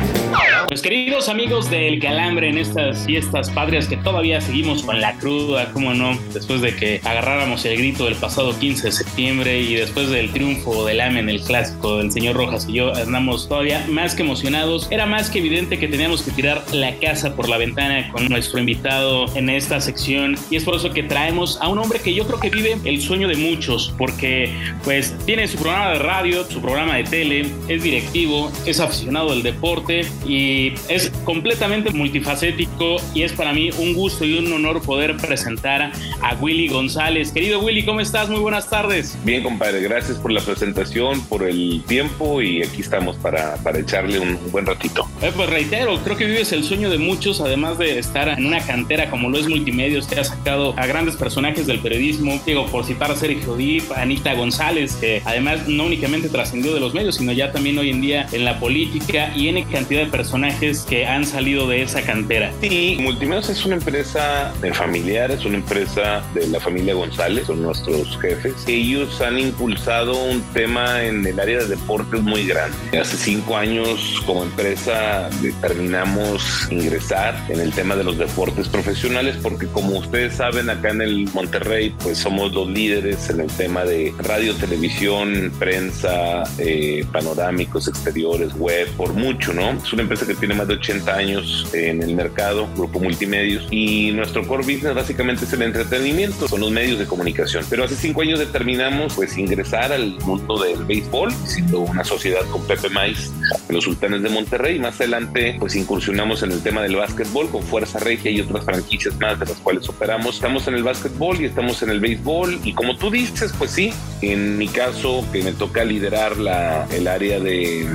Pues 0.69 0.83
queridos 0.83 1.31
amigos 1.31 1.71
del 1.71 1.99
Calambre 1.99 2.51
en 2.51 2.59
estas 2.59 3.07
fiestas 3.07 3.49
patrias 3.49 3.89
que 3.89 3.97
todavía 3.97 4.39
seguimos 4.43 4.83
con 4.83 5.01
la 5.01 5.15
cruda, 5.15 5.73
cómo 5.73 5.95
no, 5.95 6.19
después 6.35 6.61
de 6.61 6.77
que 6.77 7.01
agarráramos 7.05 7.65
el 7.65 7.79
grito 7.79 8.05
del 8.05 8.17
pasado 8.17 8.55
15 8.59 8.89
de 8.89 8.93
septiembre 8.93 9.63
y 9.63 9.77
después 9.77 10.11
del 10.11 10.31
triunfo 10.31 10.85
del 10.85 11.01
AME 11.01 11.21
en 11.21 11.31
el 11.31 11.41
clásico 11.41 11.97
del 11.97 12.13
señor 12.13 12.37
Rojas 12.37 12.67
y 12.69 12.75
yo 12.75 12.95
andamos 12.95 13.49
todavía 13.49 13.87
más 13.89 14.15
que 14.15 14.23
emocionados, 14.23 14.89
era 14.91 15.07
más 15.07 15.31
que 15.31 15.39
evidente 15.39 15.79
que 15.79 15.89
teníamos 15.89 16.21
que 16.21 16.33
tirar 16.33 16.63
la 16.75 16.95
casa 16.97 17.35
por 17.35 17.49
la 17.49 17.57
ventana 17.57 18.13
con 18.13 18.29
nuestro 18.29 18.59
invitado 18.59 19.25
en 19.37 19.49
esta 19.49 19.81
sección. 19.81 20.37
Y 20.51 20.57
es 20.57 20.65
por 20.65 20.75
eso 20.75 20.91
que 20.91 21.03
traemos 21.03 21.59
a 21.63 21.69
un 21.69 21.79
hombre 21.79 22.01
que 22.01 22.13
yo 22.13 22.27
creo 22.27 22.41
que 22.41 22.51
vive 22.51 22.77
el 22.85 23.01
sueño 23.01 23.27
de 23.27 23.37
muchos 23.37 23.95
porque 23.97 24.53
pues 24.85 25.17
tiene 25.25 25.49
su 25.49 25.57
programa 25.57 25.93
de 25.93 25.99
radio, 26.01 26.45
su 26.45 26.61
programa 26.61 26.97
de 26.97 27.05
tele, 27.05 27.47
es 27.69 27.83
directivo, 27.83 28.53
es 28.67 28.81
aficionado 28.81 29.31
del 29.31 29.43
deporte 29.43 30.03
y 30.27 30.58
es 30.89 31.11
completamente 31.25 31.91
multifacético 31.91 32.97
y 33.15 33.23
es 33.23 33.33
para 33.33 33.53
mí 33.53 33.71
un 33.79 33.95
gusto 33.95 34.25
y 34.25 34.39
un 34.39 34.53
honor 34.53 34.83
poder 34.83 35.17
presentar 35.17 35.93
a 36.23 36.35
Willy 36.41 36.69
González. 36.69 37.33
Querido 37.33 37.61
Willy, 37.61 37.85
¿cómo 37.85 38.01
estás? 38.01 38.29
Muy 38.29 38.41
buenas 38.41 38.69
tardes. 38.69 39.17
Bien, 39.25 39.43
compadre, 39.43 39.81
gracias 39.83 40.19
por 40.19 40.33
la 40.33 40.41
presentación, 40.41 41.21
por 41.27 41.49
el 41.49 41.83
tiempo 41.87 42.43
y 42.43 42.63
aquí 42.63 42.81
estamos 42.81 43.17
para, 43.17 43.57
para 43.57 43.79
echarle 43.79 44.19
un 44.19 44.39
buen 44.51 44.67
ratito. 44.67 45.09
Eh, 45.23 45.33
pues 45.35 45.49
reitero, 45.49 45.99
creo 46.03 46.17
que 46.17 46.27
vives 46.27 46.53
el 46.53 46.65
sueño 46.65 46.91
de 46.91 46.99
muchos, 46.99 47.41
además 47.41 47.79
de 47.79 47.99
estar 47.99 48.29
en 48.29 48.47
una 48.47 48.61
cantera 48.61 49.11
como 49.11 49.31
lo 49.31 49.39
es 49.39 49.49
Multimedios, 49.49 50.07
que 50.07 50.19
ha 50.19 50.25
sacado 50.25 50.75
a 50.77 50.87
grandes 50.87 51.17
personajes 51.17 51.67
del 51.67 51.79
periodismo, 51.81 52.41
digo, 52.45 52.67
por 52.67 52.85
citar 52.85 53.11
a 53.11 53.17
Sergio 53.17 53.57
Dip, 53.57 53.91
Anita 53.93 54.35
González, 54.35 54.97
que 54.97 55.23
además 55.25 55.69
no 55.69 55.85
únicamente 55.85 56.29
trascendió 56.29 56.75
de 56.75 56.81
los 56.81 56.95
medios, 56.95 57.17
sino 57.17 57.33
ya 57.33 57.53
también 57.53 57.79
hoy 57.79 57.91
en 57.91 58.01
día 58.01 58.27
en 58.33 58.45
la 58.45 58.59
política 58.59 59.33
y 59.35 59.49
en 59.49 59.59
cantidad 59.65 60.05
de 60.05 60.07
personajes 60.07 60.48
que 60.89 61.07
han 61.07 61.25
salido 61.25 61.69
de 61.69 61.83
esa 61.83 62.03
cantera. 62.03 62.53
Sí, 62.61 62.99
Multimedios 63.01 63.49
es 63.49 63.65
una 63.65 63.77
empresa 63.77 64.53
de 64.61 64.73
familiar, 64.73 65.31
es 65.31 65.45
una 65.45 65.57
empresa 65.57 66.23
de 66.35 66.47
la 66.49 66.61
familia 66.61 66.95
González, 66.95 67.47
son 67.47 67.63
nuestros 67.63 68.19
jefes. 68.21 68.55
Ellos 68.67 69.21
han 69.21 69.39
impulsado 69.39 70.15
un 70.25 70.43
tema 70.53 71.05
en 71.05 71.27
el 71.27 71.39
área 71.39 71.59
de 71.59 71.69
deportes 71.69 72.23
muy 72.23 72.47
grande. 72.47 72.77
Hace 72.99 73.17
cinco 73.17 73.57
años 73.57 74.23
como 74.27 74.43
empresa 74.43 75.29
determinamos 75.41 76.69
ingresar 76.71 77.35
en 77.49 77.61
el 77.61 77.73
tema 77.73 77.97
de 77.97 78.05
los 78.05 78.19
deportes 78.19 78.69
profesionales 78.69 79.37
porque 79.43 79.67
como 79.67 79.99
ustedes 79.99 80.35
saben 80.35 80.71
acá 80.71 80.91
en 80.91 81.03
el 81.03 81.29
Monterrey 81.33 81.95
pues 82.03 82.19
somos 82.19 82.53
los 82.53 82.69
líderes 82.69 83.31
en 83.31 83.41
el 83.41 83.49
tema 83.49 83.85
de 83.85 84.13
radio, 84.19 84.55
televisión, 84.55 85.53
prensa, 85.59 86.43
eh, 86.59 87.05
panorámicos, 87.13 87.89
exteriores, 87.89 88.53
web, 88.55 88.89
por 88.97 89.13
mucho, 89.13 89.53
¿no? 89.53 89.71
Es 89.71 89.93
una 89.93 90.03
empresa 90.03 90.27
que 90.27 90.35
tiene 90.39 90.55
más 90.55 90.69
de 90.69 90.75
80 90.75 91.15
años 91.15 91.69
en 91.73 92.03
el 92.03 92.15
mercado, 92.15 92.69
Grupo 92.77 93.01
Multimedios, 93.01 93.67
y 93.71 94.13
nuestro 94.13 94.47
core 94.47 94.63
business 94.63 94.95
básicamente 94.95 95.45
es 95.45 95.53
el 95.53 95.63
entretenimiento, 95.63 96.49
son 96.49 96.61
los 96.61 96.71
medios 96.71 96.99
de 96.99 97.07
comunicación. 97.07 97.65
Pero 97.69 97.85
hace 97.85 97.97
cinco 97.97 98.23
años 98.23 98.39
determinamos 98.39 99.15
pues 99.15 99.37
ingresar 99.37 99.93
al 99.93 100.19
mundo 100.21 100.63
del 100.63 100.85
béisbol, 100.85 101.33
siendo 101.45 101.81
una 101.81 102.05
sociedad 102.05 102.43
con 102.51 102.67
Pepe 102.67 102.89
Mais, 102.89 103.33
los 103.69 103.85
Sultanes 103.85 104.23
de 104.23 104.29
Monterrey. 104.29 104.79
Más 104.79 104.97
adelante 104.97 105.57
pues 105.59 105.77
incursionamos 105.77 106.43
en 106.43 106.53
el 106.53 106.63
tema 106.63 106.83
del 106.83 106.97
básquetbol 106.97 107.51
con 107.51 107.63
Fuerza 107.63 107.99
Regia 107.99 108.31
y 108.31 108.41
otras 108.41 108.65
franquicias 108.65 109.19
más 109.19 109.39
de 109.39 109.47
las 109.47 109.57
cuales 109.59 109.89
operamos. 109.89 110.37
Estamos 110.37 110.67
en 110.69 110.75
el 110.75 110.83
básquetbol 110.83 111.41
y 111.41 111.45
estamos 111.47 111.83
en 111.83 111.91
el 111.91 112.01
béisbol 112.01 112.61
y 112.65 112.73
como 112.73 112.97
tú 112.97 113.11
dices, 113.11 113.53
pues 113.59 113.71
sí, 113.71 113.93
en 114.23 114.59
mi 114.59 114.69
caso 114.69 115.25
que 115.33 115.43
me 115.43 115.53
toca 115.53 115.85
liderar 115.85 116.37
la, 116.39 116.87
el 116.91 117.09
área 117.09 117.41
de 117.41 117.87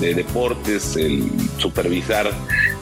de 0.00 0.14
deportes, 0.14 0.96
el 0.96 1.30
supervisar 1.58 2.30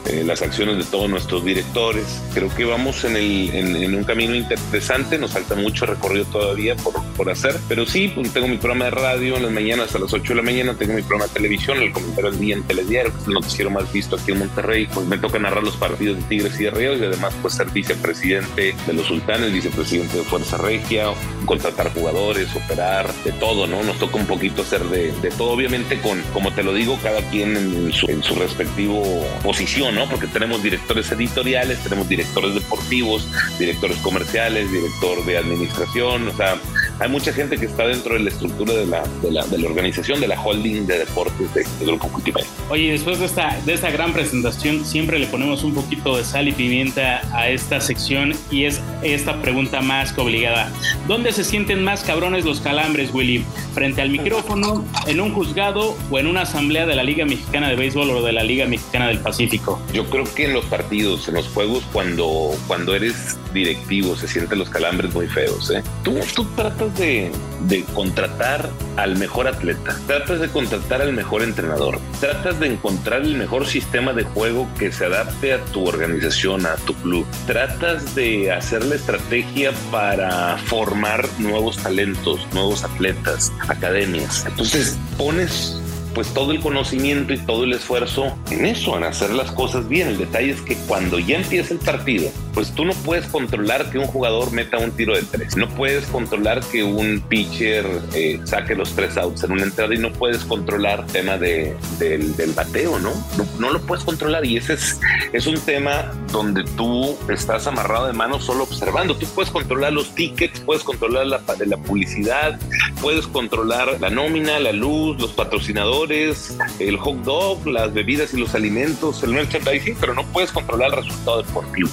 eh, 0.05 0.23
las 0.23 0.41
acciones 0.41 0.77
de 0.77 0.83
todos 0.85 1.09
nuestros 1.09 1.43
directores. 1.43 2.21
Creo 2.33 2.53
que 2.55 2.65
vamos 2.65 3.03
en, 3.03 3.15
el, 3.15 3.49
en, 3.53 3.95
un 3.95 4.03
camino 4.03 4.35
interesante, 4.35 5.17
nos 5.17 5.31
falta 5.31 5.55
mucho 5.55 5.85
recorrido 5.85 6.25
todavía 6.25 6.75
por, 6.75 7.03
por 7.15 7.29
hacer, 7.29 7.55
pero 7.67 7.85
sí, 7.85 8.11
pues 8.13 8.31
tengo 8.31 8.47
mi 8.47 8.57
programa 8.57 8.85
de 8.85 8.91
radio 8.91 9.37
en 9.37 9.43
las 9.43 9.51
mañanas 9.51 9.93
a 9.95 9.99
las 9.99 10.13
8 10.13 10.29
de 10.29 10.35
la 10.35 10.41
mañana, 10.41 10.73
tengo 10.73 10.93
mi 10.93 11.01
programa 11.01 11.27
de 11.27 11.33
televisión, 11.33 11.81
el 11.81 11.91
comentario 11.91 12.31
del 12.31 12.39
día 12.39 12.55
en 12.55 12.63
Telediario, 12.63 13.11
que 13.11 13.19
es 13.19 13.27
el 13.27 13.33
noticiero 13.33 13.69
más 13.69 13.91
visto 13.91 14.15
aquí 14.15 14.31
en 14.31 14.39
Monterrey, 14.39 14.87
pues 14.93 15.05
me 15.05 15.17
toca 15.17 15.39
narrar 15.39 15.63
los 15.63 15.75
partidos 15.75 16.17
de 16.17 16.23
Tigres 16.23 16.59
y 16.59 16.63
de 16.63 16.71
Ríos 16.71 16.99
y 16.99 17.05
además 17.05 17.33
pues 17.41 17.55
ser 17.55 17.69
vicepresidente 17.69 18.75
de 18.85 18.93
los 18.93 19.05
Sultanes, 19.05 19.51
vicepresidente 19.51 20.17
de 20.17 20.23
Fuerza 20.23 20.57
Regia, 20.57 21.07
contratar 21.45 21.93
jugadores, 21.93 22.47
operar, 22.55 23.11
de 23.23 23.31
todo, 23.33 23.67
¿no? 23.67 23.83
Nos 23.83 23.97
toca 23.97 24.17
un 24.17 24.25
poquito 24.25 24.61
hacer 24.61 24.83
de, 24.85 25.11
de 25.21 25.29
todo, 25.31 25.51
obviamente 25.51 25.99
con, 25.99 26.21
como 26.33 26.51
te 26.51 26.63
lo 26.63 26.73
digo, 26.73 26.97
cada 27.01 27.21
quien 27.29 27.55
en 27.57 27.91
su, 27.91 28.07
en 28.09 28.23
su 28.23 28.35
respectivo 28.35 29.01
posición, 29.43 29.88
¿no? 29.91 30.07
Porque 30.09 30.27
tenemos 30.27 30.61
directores 30.63 31.11
editoriales, 31.11 31.79
tenemos 31.79 32.07
directores 32.07 32.53
deportivos, 32.53 33.27
directores 33.57 33.97
comerciales, 33.97 34.71
director 34.71 35.25
de 35.25 35.37
administración, 35.37 36.27
o 36.27 36.35
sea, 36.35 36.57
hay 36.99 37.09
mucha 37.09 37.31
gente 37.31 37.57
que 37.57 37.65
está 37.65 37.87
dentro 37.87 38.13
de 38.15 38.19
la 38.19 38.29
estructura 38.29 38.73
de 38.73 38.85
la, 38.85 39.03
de 39.21 39.31
la, 39.31 39.45
de 39.45 39.57
la 39.57 39.67
organización, 39.69 40.19
de 40.19 40.27
la 40.27 40.41
holding 40.41 40.85
de 40.85 40.99
deportes 40.99 41.53
de, 41.53 41.63
de 41.63 41.85
Grupo 41.85 42.09
Multimedia. 42.09 42.49
Oye, 42.69 42.91
después 42.91 43.19
de 43.19 43.25
esta, 43.25 43.57
de 43.65 43.73
esta 43.73 43.89
gran 43.89 44.11
presentación, 44.11 44.83
siempre 44.85 45.17
le 45.17 45.27
ponemos 45.27 45.63
un 45.63 45.73
poquito 45.73 46.17
de 46.17 46.25
sal 46.25 46.47
y 46.49 46.51
pimienta 46.51 47.21
a 47.33 47.47
esta 47.49 47.79
sección 47.79 48.33
y 48.51 48.65
es 48.65 48.81
esta 49.01 49.41
pregunta 49.41 49.81
más 49.81 50.11
que 50.11 50.21
obligada. 50.21 50.71
¿Dónde 51.07 51.31
se 51.31 51.43
sienten 51.45 51.83
más 51.83 52.03
cabrones 52.03 52.43
los 52.43 52.59
calambres, 52.59 53.13
Willy? 53.13 53.45
¿Frente 53.73 54.01
al 54.01 54.09
micrófono, 54.09 54.85
en 55.07 55.21
un 55.21 55.33
juzgado 55.33 55.97
o 56.11 56.19
en 56.19 56.27
una 56.27 56.41
asamblea 56.41 56.85
de 56.85 56.95
la 56.95 57.03
Liga 57.03 57.25
Mexicana 57.25 57.69
de 57.69 57.75
Béisbol 57.75 58.09
o 58.09 58.21
de 58.21 58.33
la 58.33 58.43
Liga 58.43 58.65
Mexicana 58.65 59.07
del 59.07 59.19
Pacífico? 59.19 59.78
Yo 59.93 60.05
creo 60.09 60.23
que 60.35 60.45
en 60.45 60.53
los 60.53 60.65
partidos, 60.65 61.27
en 61.27 61.35
los 61.35 61.47
juegos, 61.47 61.83
cuando, 61.91 62.51
cuando 62.67 62.95
eres 62.95 63.37
directivo, 63.53 64.15
se 64.15 64.27
sienten 64.27 64.59
los 64.59 64.69
calambres 64.69 65.13
muy 65.13 65.27
feos. 65.27 65.71
¿eh? 65.71 65.83
Tú, 66.03 66.19
tú 66.35 66.45
tratas 66.55 66.95
de, 66.97 67.31
de 67.67 67.83
contratar 67.95 68.69
al 68.97 69.17
mejor 69.17 69.47
atleta, 69.47 69.99
tratas 70.05 70.39
de 70.41 70.49
contratar 70.49 71.01
al 71.01 71.13
mejor 71.13 71.41
entrenador, 71.41 71.99
tratas 72.19 72.59
de 72.59 72.67
encontrar 72.67 73.21
el 73.21 73.35
mejor 73.35 73.65
sistema 73.65 74.13
de 74.13 74.23
juego 74.23 74.67
que 74.77 74.91
se 74.91 75.05
adapte 75.05 75.53
a 75.53 75.63
tu 75.65 75.87
organización, 75.87 76.65
a 76.65 76.75
tu 76.75 76.93
club, 76.95 77.25
tratas 77.47 78.13
de 78.15 78.51
hacer 78.51 78.85
la 78.85 78.95
estrategia 78.95 79.71
para 79.91 80.57
formar 80.57 81.27
nuevos 81.39 81.77
talentos, 81.77 82.47
nuevos 82.53 82.83
atletas, 82.83 83.51
academias. 83.67 84.45
Entonces 84.45 84.97
pones 85.17 85.79
pues 86.19 86.33
todo 86.33 86.51
el 86.51 86.59
conocimiento 86.59 87.31
y 87.31 87.37
todo 87.37 87.63
el 87.63 87.71
esfuerzo 87.71 88.37
en 88.51 88.65
eso, 88.65 88.97
en 88.97 89.05
hacer 89.05 89.29
las 89.29 89.53
cosas 89.53 89.87
bien. 89.87 90.09
El 90.09 90.17
detalle 90.17 90.51
es 90.51 90.59
que 90.59 90.75
cuando 90.85 91.17
ya 91.17 91.37
empieza 91.37 91.73
el 91.73 91.79
partido, 91.79 92.29
pues 92.59 92.75
tú 92.75 92.83
no 92.83 92.93
puedes 92.93 93.25
controlar 93.27 93.89
que 93.89 93.99
un 93.99 94.05
jugador 94.05 94.51
meta 94.51 94.79
un 94.79 94.91
tiro 94.91 95.15
de 95.15 95.23
tres, 95.23 95.55
no 95.55 95.69
puedes 95.69 96.05
controlar 96.07 96.59
que 96.59 96.83
un 96.83 97.21
pitcher 97.21 97.85
eh, 98.13 98.37
saque 98.43 98.75
los 98.75 98.91
tres 98.91 99.15
outs 99.15 99.45
en 99.45 99.53
una 99.53 99.63
entrada 99.63 99.95
y 99.95 99.97
no 99.97 100.11
puedes 100.11 100.43
controlar 100.43 100.99
el 100.99 101.05
tema 101.05 101.37
de, 101.37 101.73
del, 101.99 102.51
bateo, 102.53 102.99
¿no? 102.99 103.13
¿no? 103.37 103.45
¿no? 103.59 103.71
lo 103.71 103.79
puedes 103.83 104.03
controlar 104.03 104.45
y 104.45 104.57
ese 104.57 104.73
es, 104.73 104.99
es 105.31 105.47
un 105.47 105.57
tema 105.61 106.11
donde 106.33 106.65
tú 106.75 107.17
estás 107.29 107.65
amarrado 107.65 108.07
de 108.07 108.13
mano 108.13 108.41
solo 108.41 108.63
observando. 108.65 109.15
Tú 109.15 109.25
puedes 109.27 109.49
controlar 109.51 109.93
los 109.93 110.13
tickets, 110.13 110.59
puedes 110.59 110.83
controlar 110.83 111.27
la, 111.27 111.41
la 111.65 111.77
publicidad, 111.77 112.59
puedes 113.01 113.25
controlar 113.25 114.01
la 114.01 114.09
nómina, 114.09 114.59
la 114.59 114.73
luz, 114.73 115.17
los 115.21 115.31
patrocinadores, 115.31 116.57
el 116.79 116.97
hot 116.97 117.23
dog, 117.23 117.65
las 117.65 117.93
bebidas 117.93 118.33
y 118.33 118.37
los 118.37 118.53
alimentos, 118.53 119.23
el 119.23 119.29
merchandising, 119.29 119.95
pero 119.97 120.13
no 120.13 120.25
puedes 120.25 120.51
controlar 120.51 120.89
el 120.89 121.05
resultado 121.05 121.41
deportivo 121.41 121.89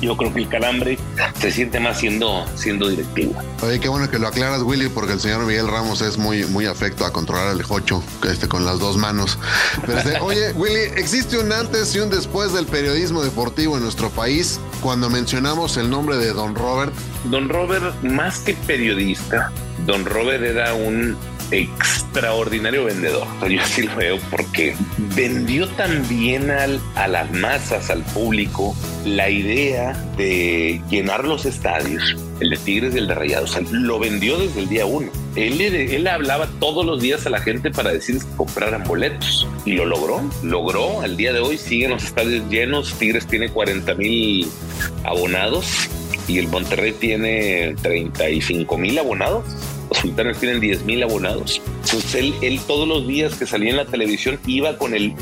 yo 0.00 0.16
creo 0.16 0.32
que 0.32 0.40
el 0.40 0.48
calambre 0.48 0.98
se 1.40 1.50
siente 1.50 1.80
más 1.80 1.98
siendo, 1.98 2.46
siendo 2.54 2.88
directivo. 2.88 3.34
Oye, 3.62 3.80
qué 3.80 3.88
bueno 3.88 4.10
que 4.10 4.18
lo 4.18 4.28
aclaras, 4.28 4.62
Willy, 4.62 4.88
porque 4.88 5.12
el 5.12 5.20
señor 5.20 5.44
Miguel 5.44 5.68
Ramos 5.68 6.00
es 6.00 6.18
muy, 6.18 6.44
muy 6.46 6.66
afecto 6.66 7.04
a 7.04 7.12
controlar 7.12 7.52
el 7.52 7.62
jocho 7.62 8.02
este, 8.28 8.48
con 8.48 8.64
las 8.64 8.78
dos 8.78 8.96
manos. 8.96 9.38
Pero 9.86 9.98
este, 9.98 10.20
oye, 10.20 10.52
Willy, 10.52 10.80
¿existe 10.96 11.38
un 11.38 11.52
antes 11.52 11.94
y 11.94 12.00
un 12.00 12.10
después 12.10 12.52
del 12.52 12.66
periodismo 12.66 13.22
deportivo 13.22 13.76
en 13.76 13.82
nuestro 13.82 14.10
país 14.10 14.60
cuando 14.80 15.10
mencionamos 15.10 15.76
el 15.76 15.90
nombre 15.90 16.16
de 16.16 16.32
Don 16.32 16.54
Robert? 16.54 16.92
Don 17.24 17.48
Robert, 17.48 18.00
más 18.02 18.40
que 18.40 18.54
periodista, 18.54 19.50
Don 19.86 20.04
Robert 20.04 20.42
era 20.44 20.74
un 20.74 21.16
extraordinario 21.50 22.84
vendedor. 22.84 23.26
Yo 23.48 23.60
así 23.60 23.82
lo 23.82 23.96
veo 23.96 24.18
porque 24.30 24.74
vendió 25.14 25.68
también 25.68 26.50
al, 26.50 26.80
a 26.94 27.08
las 27.08 27.30
masas, 27.32 27.90
al 27.90 28.02
público, 28.02 28.76
la 29.04 29.30
idea 29.30 29.92
de 30.16 30.80
llenar 30.90 31.24
los 31.24 31.46
estadios, 31.46 32.16
el 32.40 32.50
de 32.50 32.56
Tigres 32.58 32.94
y 32.94 32.98
el 32.98 33.08
de 33.08 33.14
Rayados. 33.14 33.58
lo 33.70 33.98
vendió 33.98 34.38
desde 34.38 34.60
el 34.60 34.68
día 34.68 34.86
uno. 34.86 35.10
Él, 35.36 35.60
él 35.60 36.06
hablaba 36.06 36.48
todos 36.58 36.84
los 36.84 37.00
días 37.00 37.26
a 37.26 37.30
la 37.30 37.40
gente 37.40 37.70
para 37.70 37.92
decirles 37.92 38.24
que 38.24 38.36
compraran 38.36 38.84
boletos 38.84 39.46
y 39.64 39.72
lo 39.72 39.86
logró. 39.86 40.20
Logró. 40.42 41.00
Al 41.00 41.16
día 41.16 41.32
de 41.32 41.40
hoy 41.40 41.58
siguen 41.58 41.90
los 41.90 42.04
estadios 42.04 42.48
llenos. 42.50 42.92
Tigres 42.94 43.26
tiene 43.26 43.48
40 43.48 43.94
mil 43.94 44.48
abonados 45.04 45.88
y 46.26 46.38
el 46.38 46.48
Monterrey 46.48 46.92
tiene 46.92 47.74
35 47.82 48.76
mil 48.76 48.98
abonados 48.98 49.44
sultanes 50.00 50.38
tienen 50.38 50.60
10 50.60 50.84
mil 50.84 51.02
abonados. 51.02 51.60
Entonces 51.84 52.34
él, 52.40 52.60
todos 52.66 52.86
los 52.86 53.06
días 53.06 53.34
que 53.34 53.46
salía 53.46 53.70
en 53.70 53.76
la 53.76 53.86
televisión 53.86 54.38
iba 54.46 54.76
con 54.76 54.94
el 54.94 55.14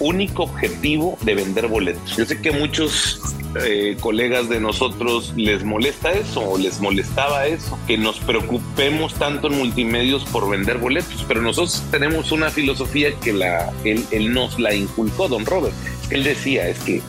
único 0.00 0.44
objetivo 0.44 1.18
de 1.22 1.34
vender 1.34 1.68
boletos. 1.68 2.16
Yo 2.16 2.24
sé 2.24 2.40
que 2.40 2.50
muchos 2.50 3.20
eh, 3.64 3.96
colegas 4.00 4.48
de 4.48 4.60
nosotros 4.60 5.32
les 5.36 5.64
molesta 5.64 6.12
eso 6.12 6.40
o 6.40 6.58
les 6.58 6.80
molestaba 6.80 7.46
eso, 7.46 7.78
que 7.86 7.98
nos 7.98 8.18
preocupemos 8.20 9.14
tanto 9.14 9.48
en 9.48 9.58
multimedios 9.58 10.24
por 10.24 10.48
vender 10.48 10.78
boletos, 10.78 11.24
pero 11.28 11.42
nosotros 11.42 11.82
tenemos 11.90 12.32
una 12.32 12.50
filosofía 12.50 13.14
que 13.20 13.32
la, 13.32 13.72
él 13.84 14.32
nos 14.32 14.58
la 14.58 14.74
inculcó, 14.74 15.28
don 15.28 15.44
Robert. 15.44 15.74
Él 16.10 16.24
decía, 16.24 16.68
es 16.68 16.78
que 16.80 17.02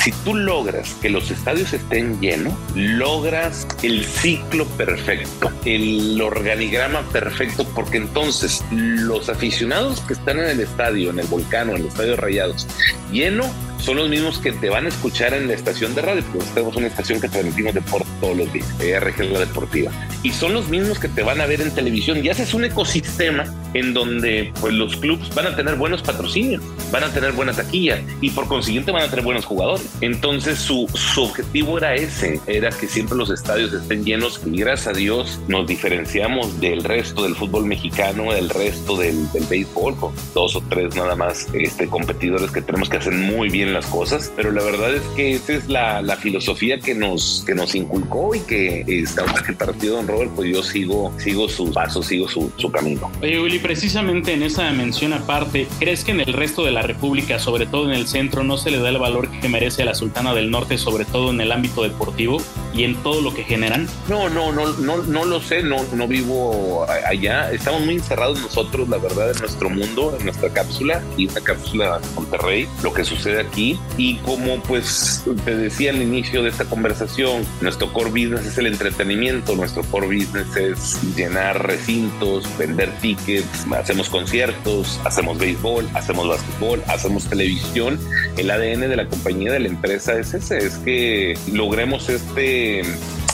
si 0.00 0.12
tú 0.24 0.34
logras 0.34 0.94
que 1.02 1.10
los 1.10 1.30
estadios 1.30 1.72
estén 1.72 2.20
llenos, 2.20 2.54
logras 2.74 3.66
el 3.82 4.04
ciclo 4.04 4.64
perfecto, 4.66 5.52
el 5.64 6.20
organigrama 6.20 7.02
perfecto, 7.12 7.66
porque 7.74 7.98
entonces 7.98 8.64
los 8.70 9.28
aficionados 9.28 10.00
que 10.00 10.14
están 10.14 10.38
en 10.38 10.46
el 10.46 10.60
estadio, 10.60 11.10
en 11.10 11.18
el 11.18 11.26
volcán 11.26 11.68
o 11.68 11.72
en 11.72 11.82
el 11.82 11.88
estadio 11.88 12.16
Rayados, 12.16 12.66
lleno, 13.12 13.44
son 13.80 13.96
los 13.96 14.08
mismos 14.08 14.38
que 14.38 14.52
te 14.52 14.68
van 14.68 14.86
a 14.86 14.88
escuchar 14.88 15.34
en 15.34 15.48
la 15.48 15.54
estación 15.54 15.94
de 15.94 16.02
radio, 16.02 16.22
porque 16.32 16.46
tenemos 16.54 16.76
una 16.76 16.86
estación 16.86 17.20
que 17.20 17.28
transmitimos 17.28 17.74
deporte 17.74 18.08
todos 18.20 18.36
los 18.36 18.52
días, 18.52 18.66
RG 18.78 19.32
La 19.32 19.40
Deportiva. 19.40 19.90
Y 20.22 20.30
son 20.30 20.52
los 20.52 20.68
mismos 20.68 20.98
que 20.98 21.08
te 21.08 21.22
van 21.22 21.40
a 21.40 21.46
ver 21.46 21.60
en 21.60 21.70
televisión. 21.74 22.24
Y 22.24 22.28
haces 22.28 22.54
un 22.54 22.64
ecosistema 22.64 23.44
en 23.74 23.94
donde 23.94 24.52
pues, 24.60 24.74
los 24.74 24.96
clubes 24.96 25.32
van 25.34 25.46
a 25.46 25.56
tener 25.56 25.76
buenos 25.76 26.02
patrocinios, 26.02 26.62
van 26.90 27.04
a 27.04 27.12
tener 27.12 27.32
buena 27.32 27.52
taquilla 27.52 28.02
y 28.20 28.30
por 28.30 28.46
consiguiente 28.48 28.92
van 28.92 29.02
a 29.02 29.08
tener 29.08 29.24
buenos 29.24 29.44
jugadores. 29.44 29.88
Entonces 30.00 30.58
su, 30.58 30.88
su 30.94 31.22
objetivo 31.22 31.78
era 31.78 31.94
ese, 31.94 32.40
era 32.46 32.70
que 32.70 32.88
siempre 32.88 33.16
los 33.16 33.30
estadios 33.30 33.72
estén 33.72 34.04
llenos 34.04 34.40
y 34.44 34.58
gracias 34.58 34.88
a 34.88 34.92
Dios 34.98 35.40
nos 35.48 35.66
diferenciamos 35.66 36.60
del 36.60 36.84
resto 36.84 37.22
del 37.22 37.34
fútbol 37.34 37.66
mexicano, 37.66 38.32
del 38.32 38.50
resto 38.50 38.96
del, 38.96 39.30
del 39.32 39.44
béisbol, 39.44 39.96
con 39.96 40.12
dos 40.34 40.56
o 40.56 40.62
tres 40.68 40.94
nada 40.96 41.14
más 41.14 41.46
este, 41.52 41.86
competidores 41.86 42.50
que 42.50 42.62
tenemos 42.62 42.88
que 42.88 42.96
hacer 42.96 43.12
muy 43.12 43.48
bien 43.48 43.69
las 43.72 43.86
cosas, 43.86 44.32
pero 44.36 44.50
la 44.52 44.62
verdad 44.62 44.94
es 44.94 45.02
que 45.16 45.32
esa 45.32 45.54
es 45.54 45.68
la, 45.68 46.02
la 46.02 46.16
filosofía 46.16 46.78
que 46.78 46.94
nos, 46.94 47.42
que 47.46 47.54
nos 47.54 47.74
inculcó 47.74 48.34
y 48.34 48.40
que 48.40 48.84
está 48.86 49.24
que 49.46 49.52
partido 49.52 49.96
Don 49.96 50.08
Robert, 50.08 50.30
pues 50.34 50.50
yo 50.50 50.62
sigo, 50.62 51.12
sigo 51.18 51.48
sus 51.48 51.70
pasos, 51.70 52.06
sigo 52.06 52.28
su, 52.28 52.52
su 52.56 52.70
camino. 52.70 53.10
Oye, 53.22 53.40
Willy, 53.40 53.58
precisamente 53.58 54.32
en 54.32 54.42
esa 54.42 54.70
mención 54.72 55.12
aparte, 55.12 55.66
¿crees 55.78 56.04
que 56.04 56.12
en 56.12 56.20
el 56.20 56.32
resto 56.32 56.64
de 56.64 56.72
la 56.72 56.82
República, 56.82 57.38
sobre 57.38 57.66
todo 57.66 57.86
en 57.86 57.94
el 57.94 58.06
centro, 58.06 58.44
no 58.44 58.58
se 58.58 58.70
le 58.70 58.78
da 58.78 58.88
el 58.88 58.98
valor 58.98 59.28
que 59.30 59.48
merece 59.48 59.82
a 59.82 59.86
la 59.86 59.94
Sultana 59.94 60.34
del 60.34 60.50
Norte, 60.50 60.78
sobre 60.78 61.04
todo 61.04 61.30
en 61.30 61.40
el 61.40 61.52
ámbito 61.52 61.82
deportivo 61.82 62.42
y 62.74 62.84
en 62.84 62.96
todo 63.02 63.20
lo 63.20 63.34
que 63.34 63.44
generan? 63.44 63.88
No, 64.08 64.28
no, 64.28 64.52
no, 64.52 64.72
no, 64.78 64.98
no 64.98 65.24
lo 65.24 65.40
sé, 65.40 65.62
no, 65.62 65.76
no 65.94 66.08
vivo 66.08 66.86
allá. 67.06 67.50
Estamos 67.52 67.82
muy 67.82 67.96
encerrados 67.96 68.40
nosotros, 68.40 68.88
la 68.88 68.98
verdad, 68.98 69.30
en 69.30 69.38
nuestro 69.38 69.70
mundo, 69.70 70.16
en 70.18 70.24
nuestra 70.24 70.50
cápsula 70.50 71.02
y 71.16 71.26
esta 71.26 71.40
cápsula 71.40 72.00
Monterrey, 72.14 72.68
lo 72.82 72.92
que 72.92 73.04
sucede 73.04 73.40
aquí. 73.40 73.59
Y 73.96 74.16
como 74.24 74.62
pues 74.62 75.22
te 75.44 75.56
decía 75.56 75.90
al 75.90 76.00
inicio 76.00 76.42
de 76.42 76.50
esta 76.50 76.64
conversación, 76.64 77.44
nuestro 77.60 77.92
core 77.92 78.10
business 78.10 78.46
es 78.46 78.58
el 78.58 78.66
entretenimiento, 78.66 79.54
nuestro 79.54 79.82
core 79.84 80.06
business 80.06 80.56
es 80.56 80.98
llenar 81.16 81.66
recintos, 81.66 82.46
vender 82.58 82.90
tickets, 83.00 83.66
hacemos 83.76 84.08
conciertos, 84.08 84.98
hacemos 85.04 85.38
béisbol, 85.38 85.88
hacemos 85.94 86.28
básquetbol, 86.28 86.82
hacemos 86.88 87.28
televisión. 87.28 87.98
El 88.36 88.50
ADN 88.50 88.80
de 88.80 88.96
la 88.96 89.06
compañía, 89.06 89.52
de 89.52 89.60
la 89.60 89.68
empresa 89.68 90.18
es 90.18 90.34
ese, 90.34 90.58
es 90.58 90.76
que 90.78 91.36
logremos 91.52 92.08
este 92.08 92.82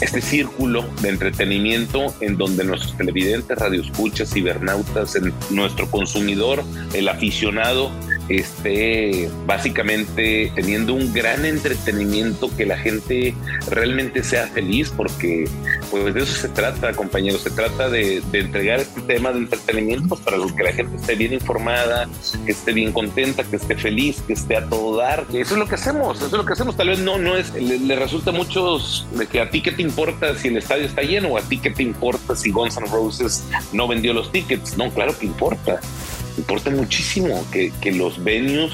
este 0.00 0.20
círculo 0.20 0.84
de 1.00 1.08
entretenimiento 1.08 2.14
en 2.20 2.36
donde 2.36 2.64
nuestros 2.64 2.96
televidentes, 2.96 3.56
radioescuchas, 3.56 4.30
cibernautas, 4.30 5.16
nuestro 5.50 5.90
consumidor, 5.90 6.62
el 6.92 7.08
aficionado, 7.08 7.90
esté 8.28 9.30
básicamente 9.46 10.52
teniendo 10.54 10.94
un 10.94 11.12
gran 11.12 11.44
entretenimiento, 11.44 12.54
que 12.56 12.66
la 12.66 12.78
gente 12.78 13.34
realmente 13.68 14.22
sea 14.22 14.46
feliz, 14.48 14.92
porque 14.96 15.48
pues 15.90 16.14
de 16.14 16.22
eso 16.22 16.32
se 16.32 16.48
trata, 16.48 16.92
compañeros, 16.94 17.42
se 17.42 17.50
trata 17.50 17.88
de, 17.88 18.22
entregar 18.32 18.80
este 18.80 19.00
tema 19.02 19.32
de 19.32 19.38
entretenimiento 19.38 20.16
para 20.16 20.36
que 20.56 20.62
la 20.62 20.72
gente 20.72 20.96
esté 20.96 21.14
bien 21.14 21.32
informada, 21.32 22.08
que 22.44 22.52
esté 22.52 22.72
bien 22.72 22.92
contenta, 22.92 23.44
que 23.44 23.56
esté 23.56 23.76
feliz, 23.76 24.22
que 24.26 24.34
esté 24.34 24.56
a 24.56 24.68
todo 24.68 24.96
dar. 24.96 25.26
Eso 25.32 25.54
es 25.54 25.58
lo 25.58 25.66
que 25.66 25.76
hacemos, 25.76 26.18
eso 26.18 26.26
es 26.26 26.32
lo 26.32 26.44
que 26.44 26.52
hacemos. 26.52 26.76
Tal 26.76 26.88
vez 26.88 26.98
no, 26.98 27.18
no 27.18 27.36
es, 27.36 27.52
le, 27.54 27.96
resulta 27.96 28.30
a 28.30 28.32
muchos 28.32 29.06
de 29.12 29.26
que 29.26 29.40
a 29.40 29.50
ti 29.50 29.62
qué 29.62 29.72
te 29.72 29.82
importa 29.82 30.36
si 30.36 30.48
el 30.48 30.56
estadio 30.56 30.84
está 30.84 31.02
lleno 31.02 31.28
o 31.28 31.38
a 31.38 31.42
ti 31.42 31.58
qué 31.58 31.70
te 31.70 31.82
importa 31.82 32.36
si 32.36 32.50
Guns 32.50 32.76
N' 32.76 32.86
Roses 32.90 33.44
no 33.72 33.88
vendió 33.88 34.12
los 34.12 34.30
tickets. 34.32 34.76
No, 34.76 34.90
claro 34.90 35.18
que 35.18 35.26
importa 35.26 35.80
importa 36.36 36.70
muchísimo 36.70 37.44
que, 37.50 37.72
que 37.80 37.92
los 37.92 38.22
venues, 38.22 38.72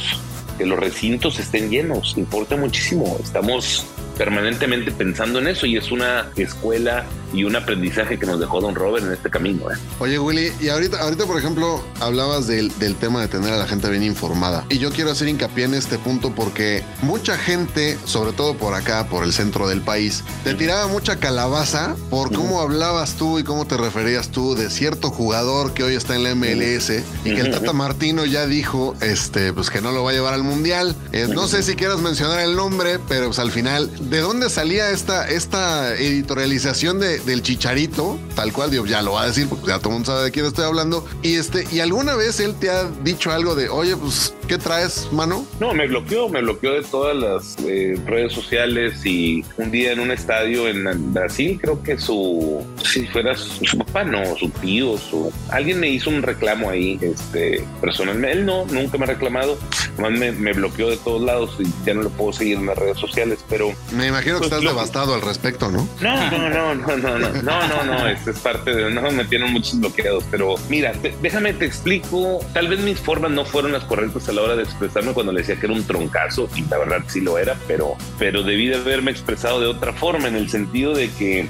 que 0.59 0.67
los 0.67 0.79
recintos 0.79 1.39
estén 1.39 1.71
llenos, 1.71 2.15
importa 2.17 2.57
muchísimo. 2.57 3.17
Estamos 3.23 3.87
permanentemente 4.17 4.91
pensando 4.91 5.39
en 5.39 5.49
eso 5.49 5.67
y 5.67 5.77
es 5.77 5.91
una 5.91 6.29
escuela 6.37 7.05
y 7.33 7.45
un 7.45 7.57
aprendizaje 7.57 8.19
que 8.19 8.27
nos 8.27 8.39
dejó 8.39 8.61
Don 8.61 8.75
Robert 8.75 9.07
en 9.07 9.13
este 9.13 9.31
camino. 9.31 9.71
¿eh? 9.71 9.77
Oye, 9.99 10.19
Willy, 10.19 10.53
y 10.61 10.69
ahorita, 10.69 11.01
ahorita 11.01 11.27
por 11.27 11.39
ejemplo, 11.39 11.83
hablabas 12.01 12.47
del, 12.47 12.77
del, 12.79 12.95
tema 12.97 13.23
de 13.23 13.29
tener 13.29 13.53
a 13.53 13.57
la 13.57 13.67
gente 13.67 13.89
bien 13.89 14.03
informada. 14.03 14.65
Y 14.69 14.79
yo 14.79 14.91
quiero 14.91 15.11
hacer 15.11 15.29
hincapié 15.29 15.65
en 15.65 15.75
este 15.75 15.99
punto 15.99 16.35
porque 16.35 16.85
mucha 17.01 17.39
gente, 17.39 17.99
sobre 18.05 18.33
todo 18.33 18.55
por 18.55 18.75
acá, 18.75 19.07
por 19.09 19.25
el 19.25 19.33
centro 19.33 19.69
del 19.69 19.81
país, 19.81 20.25
te 20.45 20.55
tiraba 20.55 20.87
mucha 20.89 21.17
calabaza 21.17 21.97
por 22.11 22.33
cómo 22.33 22.61
hablabas 22.61 23.15
tú 23.15 23.39
y 23.39 23.45
cómo 23.45 23.67
te 23.67 23.77
referías 23.77 24.29
tú 24.29 24.55
de 24.55 24.71
cierto 24.71 25.11
jugador 25.11 25.73
que 25.73 25.85
hoy 25.85 25.95
está 25.95 26.15
en 26.15 26.25
la 26.25 26.35
MLS 26.35 26.91
y 27.25 27.35
que 27.35 27.41
el 27.41 27.51
Tata 27.51 27.73
Martino 27.73 28.25
ya 28.25 28.47
dijo 28.47 28.95
este, 29.01 29.53
pues 29.53 29.71
que 29.71 29.81
no 29.81 29.93
lo 29.93 30.05
va 30.05 30.11
a 30.11 30.15
llevar 30.15 30.35
al 30.35 30.43
Mundial. 30.43 30.95
Eh, 31.13 31.29
no 31.29 31.49
sé 31.49 31.63
si 31.63 31.77
quieras 31.77 32.01
mencionar 32.01 32.41
el 32.41 32.57
nombre, 32.57 32.99
pero 33.09 33.27
pues 33.27 33.39
al 33.39 33.51
final, 33.51 33.91
¿de 34.11 34.21
dónde 34.21 34.51
salía 34.51 34.91
esta, 34.91 35.29
esta 35.29 35.95
editorialización 35.95 36.99
de, 36.99 37.19
del 37.21 37.43
chicharito, 37.43 38.19
tal 38.35 38.53
cual, 38.53 38.71
digo, 38.71 38.87
ya 38.87 39.03
lo 39.03 39.13
va 39.13 39.23
a 39.23 39.27
decir, 39.27 39.49
porque 39.49 39.69
ya 39.69 39.79
todo 39.79 39.91
el 39.91 39.95
mundo 39.95 40.13
sabe 40.13 40.25
de 40.25 40.31
quién 40.31 40.47
estoy 40.47 40.65
hablando. 40.65 41.07
Y 41.23 41.37
este, 41.37 41.67
y 41.71 41.81
alguna 41.81 42.15
vez 42.15 42.41
él 42.41 42.55
te 42.55 42.71
ha 42.71 42.85
dicho 43.03 43.33
algo 43.33 43.55
de, 43.55 43.69
oye, 43.69 43.97
pues, 43.97 44.35
¿Qué 44.53 44.59
traes, 44.59 45.09
mano? 45.13 45.47
No, 45.61 45.73
me 45.73 45.87
bloqueó, 45.87 46.29
me 46.29 46.43
bloqueó 46.43 46.73
de 46.73 46.83
todas 46.83 47.17
las 47.17 47.57
eh, 47.67 47.99
redes 48.05 48.33
sociales 48.33 49.07
y 49.07 49.43
un 49.57 49.71
día 49.71 49.93
en 49.93 50.01
un 50.01 50.11
estadio 50.11 50.69
en 50.69 51.15
Brasil, 51.15 51.59
creo 51.59 51.83
que 51.83 51.97
su, 51.97 52.63
si 52.85 53.07
fuera 53.07 53.35
su, 53.35 53.79
papá, 53.79 54.05
no, 54.05 54.37
su 54.37 54.51
tío, 54.51 54.99
su, 54.99 55.33
alguien 55.49 55.81
me 55.81 55.89
hizo 55.89 56.11
un 56.11 56.23
reclamo 56.23 56.69
ahí, 56.69 56.99
este, 57.01 57.65
personalmente, 57.81 58.39
él 58.39 58.45
no, 58.45 58.67
nunca 58.67 58.99
me 58.99 59.05
ha 59.05 59.09
reclamado, 59.09 59.59
nomás 59.97 60.19
me, 60.19 60.33
me 60.33 60.53
bloqueó 60.53 60.91
de 60.91 60.97
todos 60.99 61.23
lados 61.23 61.57
y 61.59 61.65
ya 61.87 61.95
no 61.95 62.03
lo 62.03 62.11
puedo 62.11 62.33
seguir 62.33 62.59
en 62.59 62.67
las 62.67 62.77
redes 62.77 62.99
sociales, 62.99 63.39
pero... 63.49 63.73
Me 63.95 64.09
imagino 64.09 64.39
que 64.39 64.47
estás 64.47 64.63
devastado 64.63 65.15
al 65.15 65.23
respecto, 65.23 65.71
¿no? 65.71 65.89
No, 66.01 66.31
no, 66.31 66.49
no, 66.49 66.75
no, 66.75 66.97
no, 66.97 67.19
no, 67.19 67.43
no, 67.43 67.85
no, 67.85 68.09
Esto 68.09 68.31
es 68.31 68.39
parte 68.39 68.75
de. 68.75 68.91
No, 68.91 69.11
me 69.11 69.25
tienen 69.25 69.53
muchos 69.53 69.79
bloqueados, 69.79 70.25
pero 70.31 70.55
mira, 70.69 70.93
déjame 71.21 71.53
te 71.53 71.67
explico. 71.67 72.41
Tal 72.53 72.69
vez 72.69 72.81
mis 72.81 72.99
formas 72.99 73.31
no 73.31 73.45
fueron 73.45 73.73
las 73.73 73.85
correctas 73.85 74.29
a 74.29 74.33
la 74.33 74.43
hora 74.43 74.57
de 74.57 74.63
expresarme 74.63 75.13
cuando 75.13 75.33
le 75.33 75.41
decía 75.41 75.57
que 75.57 75.67
era 75.67 75.75
un 75.75 75.85
troncazo, 75.85 76.49
y 76.57 76.63
la 76.63 76.79
verdad 76.79 76.99
sí 77.07 77.21
lo 77.21 77.39
era, 77.39 77.57
pero, 77.67 77.97
pero 78.19 78.43
debí 78.43 78.69
de 78.69 78.77
haberme 78.77 79.11
expresado 79.11 79.61
de 79.61 79.67
otra 79.67 79.93
forma, 79.93 80.29
en 80.29 80.37
el 80.37 80.49
sentido 80.49 80.95
de 80.95 81.11
que 81.11 81.49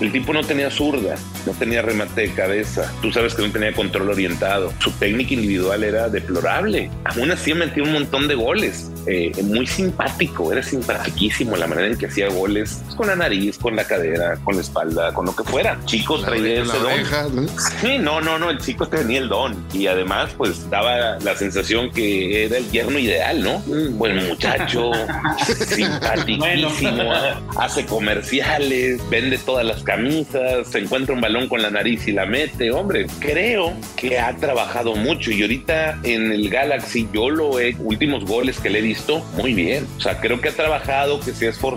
el 0.00 0.12
tipo 0.12 0.32
no 0.32 0.42
tenía 0.42 0.70
zurda, 0.70 1.16
no 1.46 1.52
tenía 1.52 1.82
remate 1.82 2.22
de 2.22 2.30
cabeza. 2.32 2.92
Tú 3.02 3.12
sabes 3.12 3.34
que 3.34 3.42
no 3.42 3.50
tenía 3.50 3.72
control 3.72 4.10
orientado. 4.10 4.72
Su 4.78 4.90
técnica 4.92 5.34
individual 5.34 5.82
era 5.84 6.08
deplorable. 6.08 6.90
Aún 7.04 7.30
así, 7.30 7.54
metió 7.54 7.82
un 7.82 7.92
montón 7.92 8.28
de 8.28 8.34
goles. 8.34 8.90
Eh, 9.06 9.32
muy 9.42 9.66
simpático, 9.66 10.52
era 10.52 10.62
simpaticísimo 10.62 11.56
la 11.56 11.66
manera 11.66 11.79
en 11.84 11.96
que 11.96 12.06
hacía 12.06 12.28
goles, 12.28 12.80
pues, 12.84 12.94
con 12.96 13.06
la 13.06 13.16
nariz, 13.16 13.58
con 13.58 13.76
la 13.76 13.84
cadera, 13.84 14.36
con 14.44 14.54
la 14.54 14.62
espalda, 14.62 15.12
con 15.12 15.26
lo 15.26 15.34
que 15.34 15.44
fuera. 15.44 15.78
Chicos 15.84 16.22
La 16.22 16.28
traía 16.28 16.62
ese 16.62 16.78
don. 16.78 17.36
¿no? 17.36 17.48
Sí, 17.80 17.98
no, 17.98 18.20
no, 18.20 18.38
no, 18.38 18.50
el 18.50 18.58
chico 18.58 18.88
tenía 18.88 19.18
el 19.18 19.28
don 19.28 19.56
y 19.72 19.86
además 19.86 20.30
pues 20.36 20.68
daba 20.70 21.18
la 21.18 21.36
sensación 21.36 21.90
que 21.90 22.44
era 22.44 22.58
el 22.58 22.70
yerno 22.70 22.98
ideal, 22.98 23.42
¿no? 23.42 23.62
Un 23.66 23.98
buen 23.98 24.26
muchacho, 24.26 24.90
simpaticísimo, 25.66 27.12
hace 27.58 27.86
comerciales, 27.86 29.00
vende 29.08 29.38
todas 29.38 29.64
las 29.64 29.82
camisas, 29.82 30.68
se 30.68 30.78
encuentra 30.78 31.14
un 31.14 31.20
balón 31.20 31.48
con 31.48 31.62
la 31.62 31.70
nariz 31.70 32.06
y 32.08 32.12
la 32.12 32.26
mete, 32.26 32.70
hombre, 32.70 33.06
creo 33.20 33.72
que 33.96 34.18
ha 34.18 34.36
trabajado 34.36 34.94
mucho 34.96 35.30
y 35.30 35.42
ahorita 35.42 36.00
en 36.02 36.32
el 36.32 36.48
Galaxy 36.48 37.08
yo 37.12 37.30
lo 37.30 37.58
he, 37.58 37.76
últimos 37.78 38.24
goles 38.24 38.58
que 38.58 38.70
le 38.70 38.80
he 38.80 38.82
visto, 38.82 39.24
muy 39.36 39.54
bien, 39.54 39.86
o 39.96 40.00
sea, 40.00 40.20
creo 40.20 40.40
que 40.40 40.48
ha 40.48 40.52
trabajado, 40.52 41.20
que 41.20 41.32
se 41.32 41.46
ha 41.46 41.50
esforzado, 41.50 41.69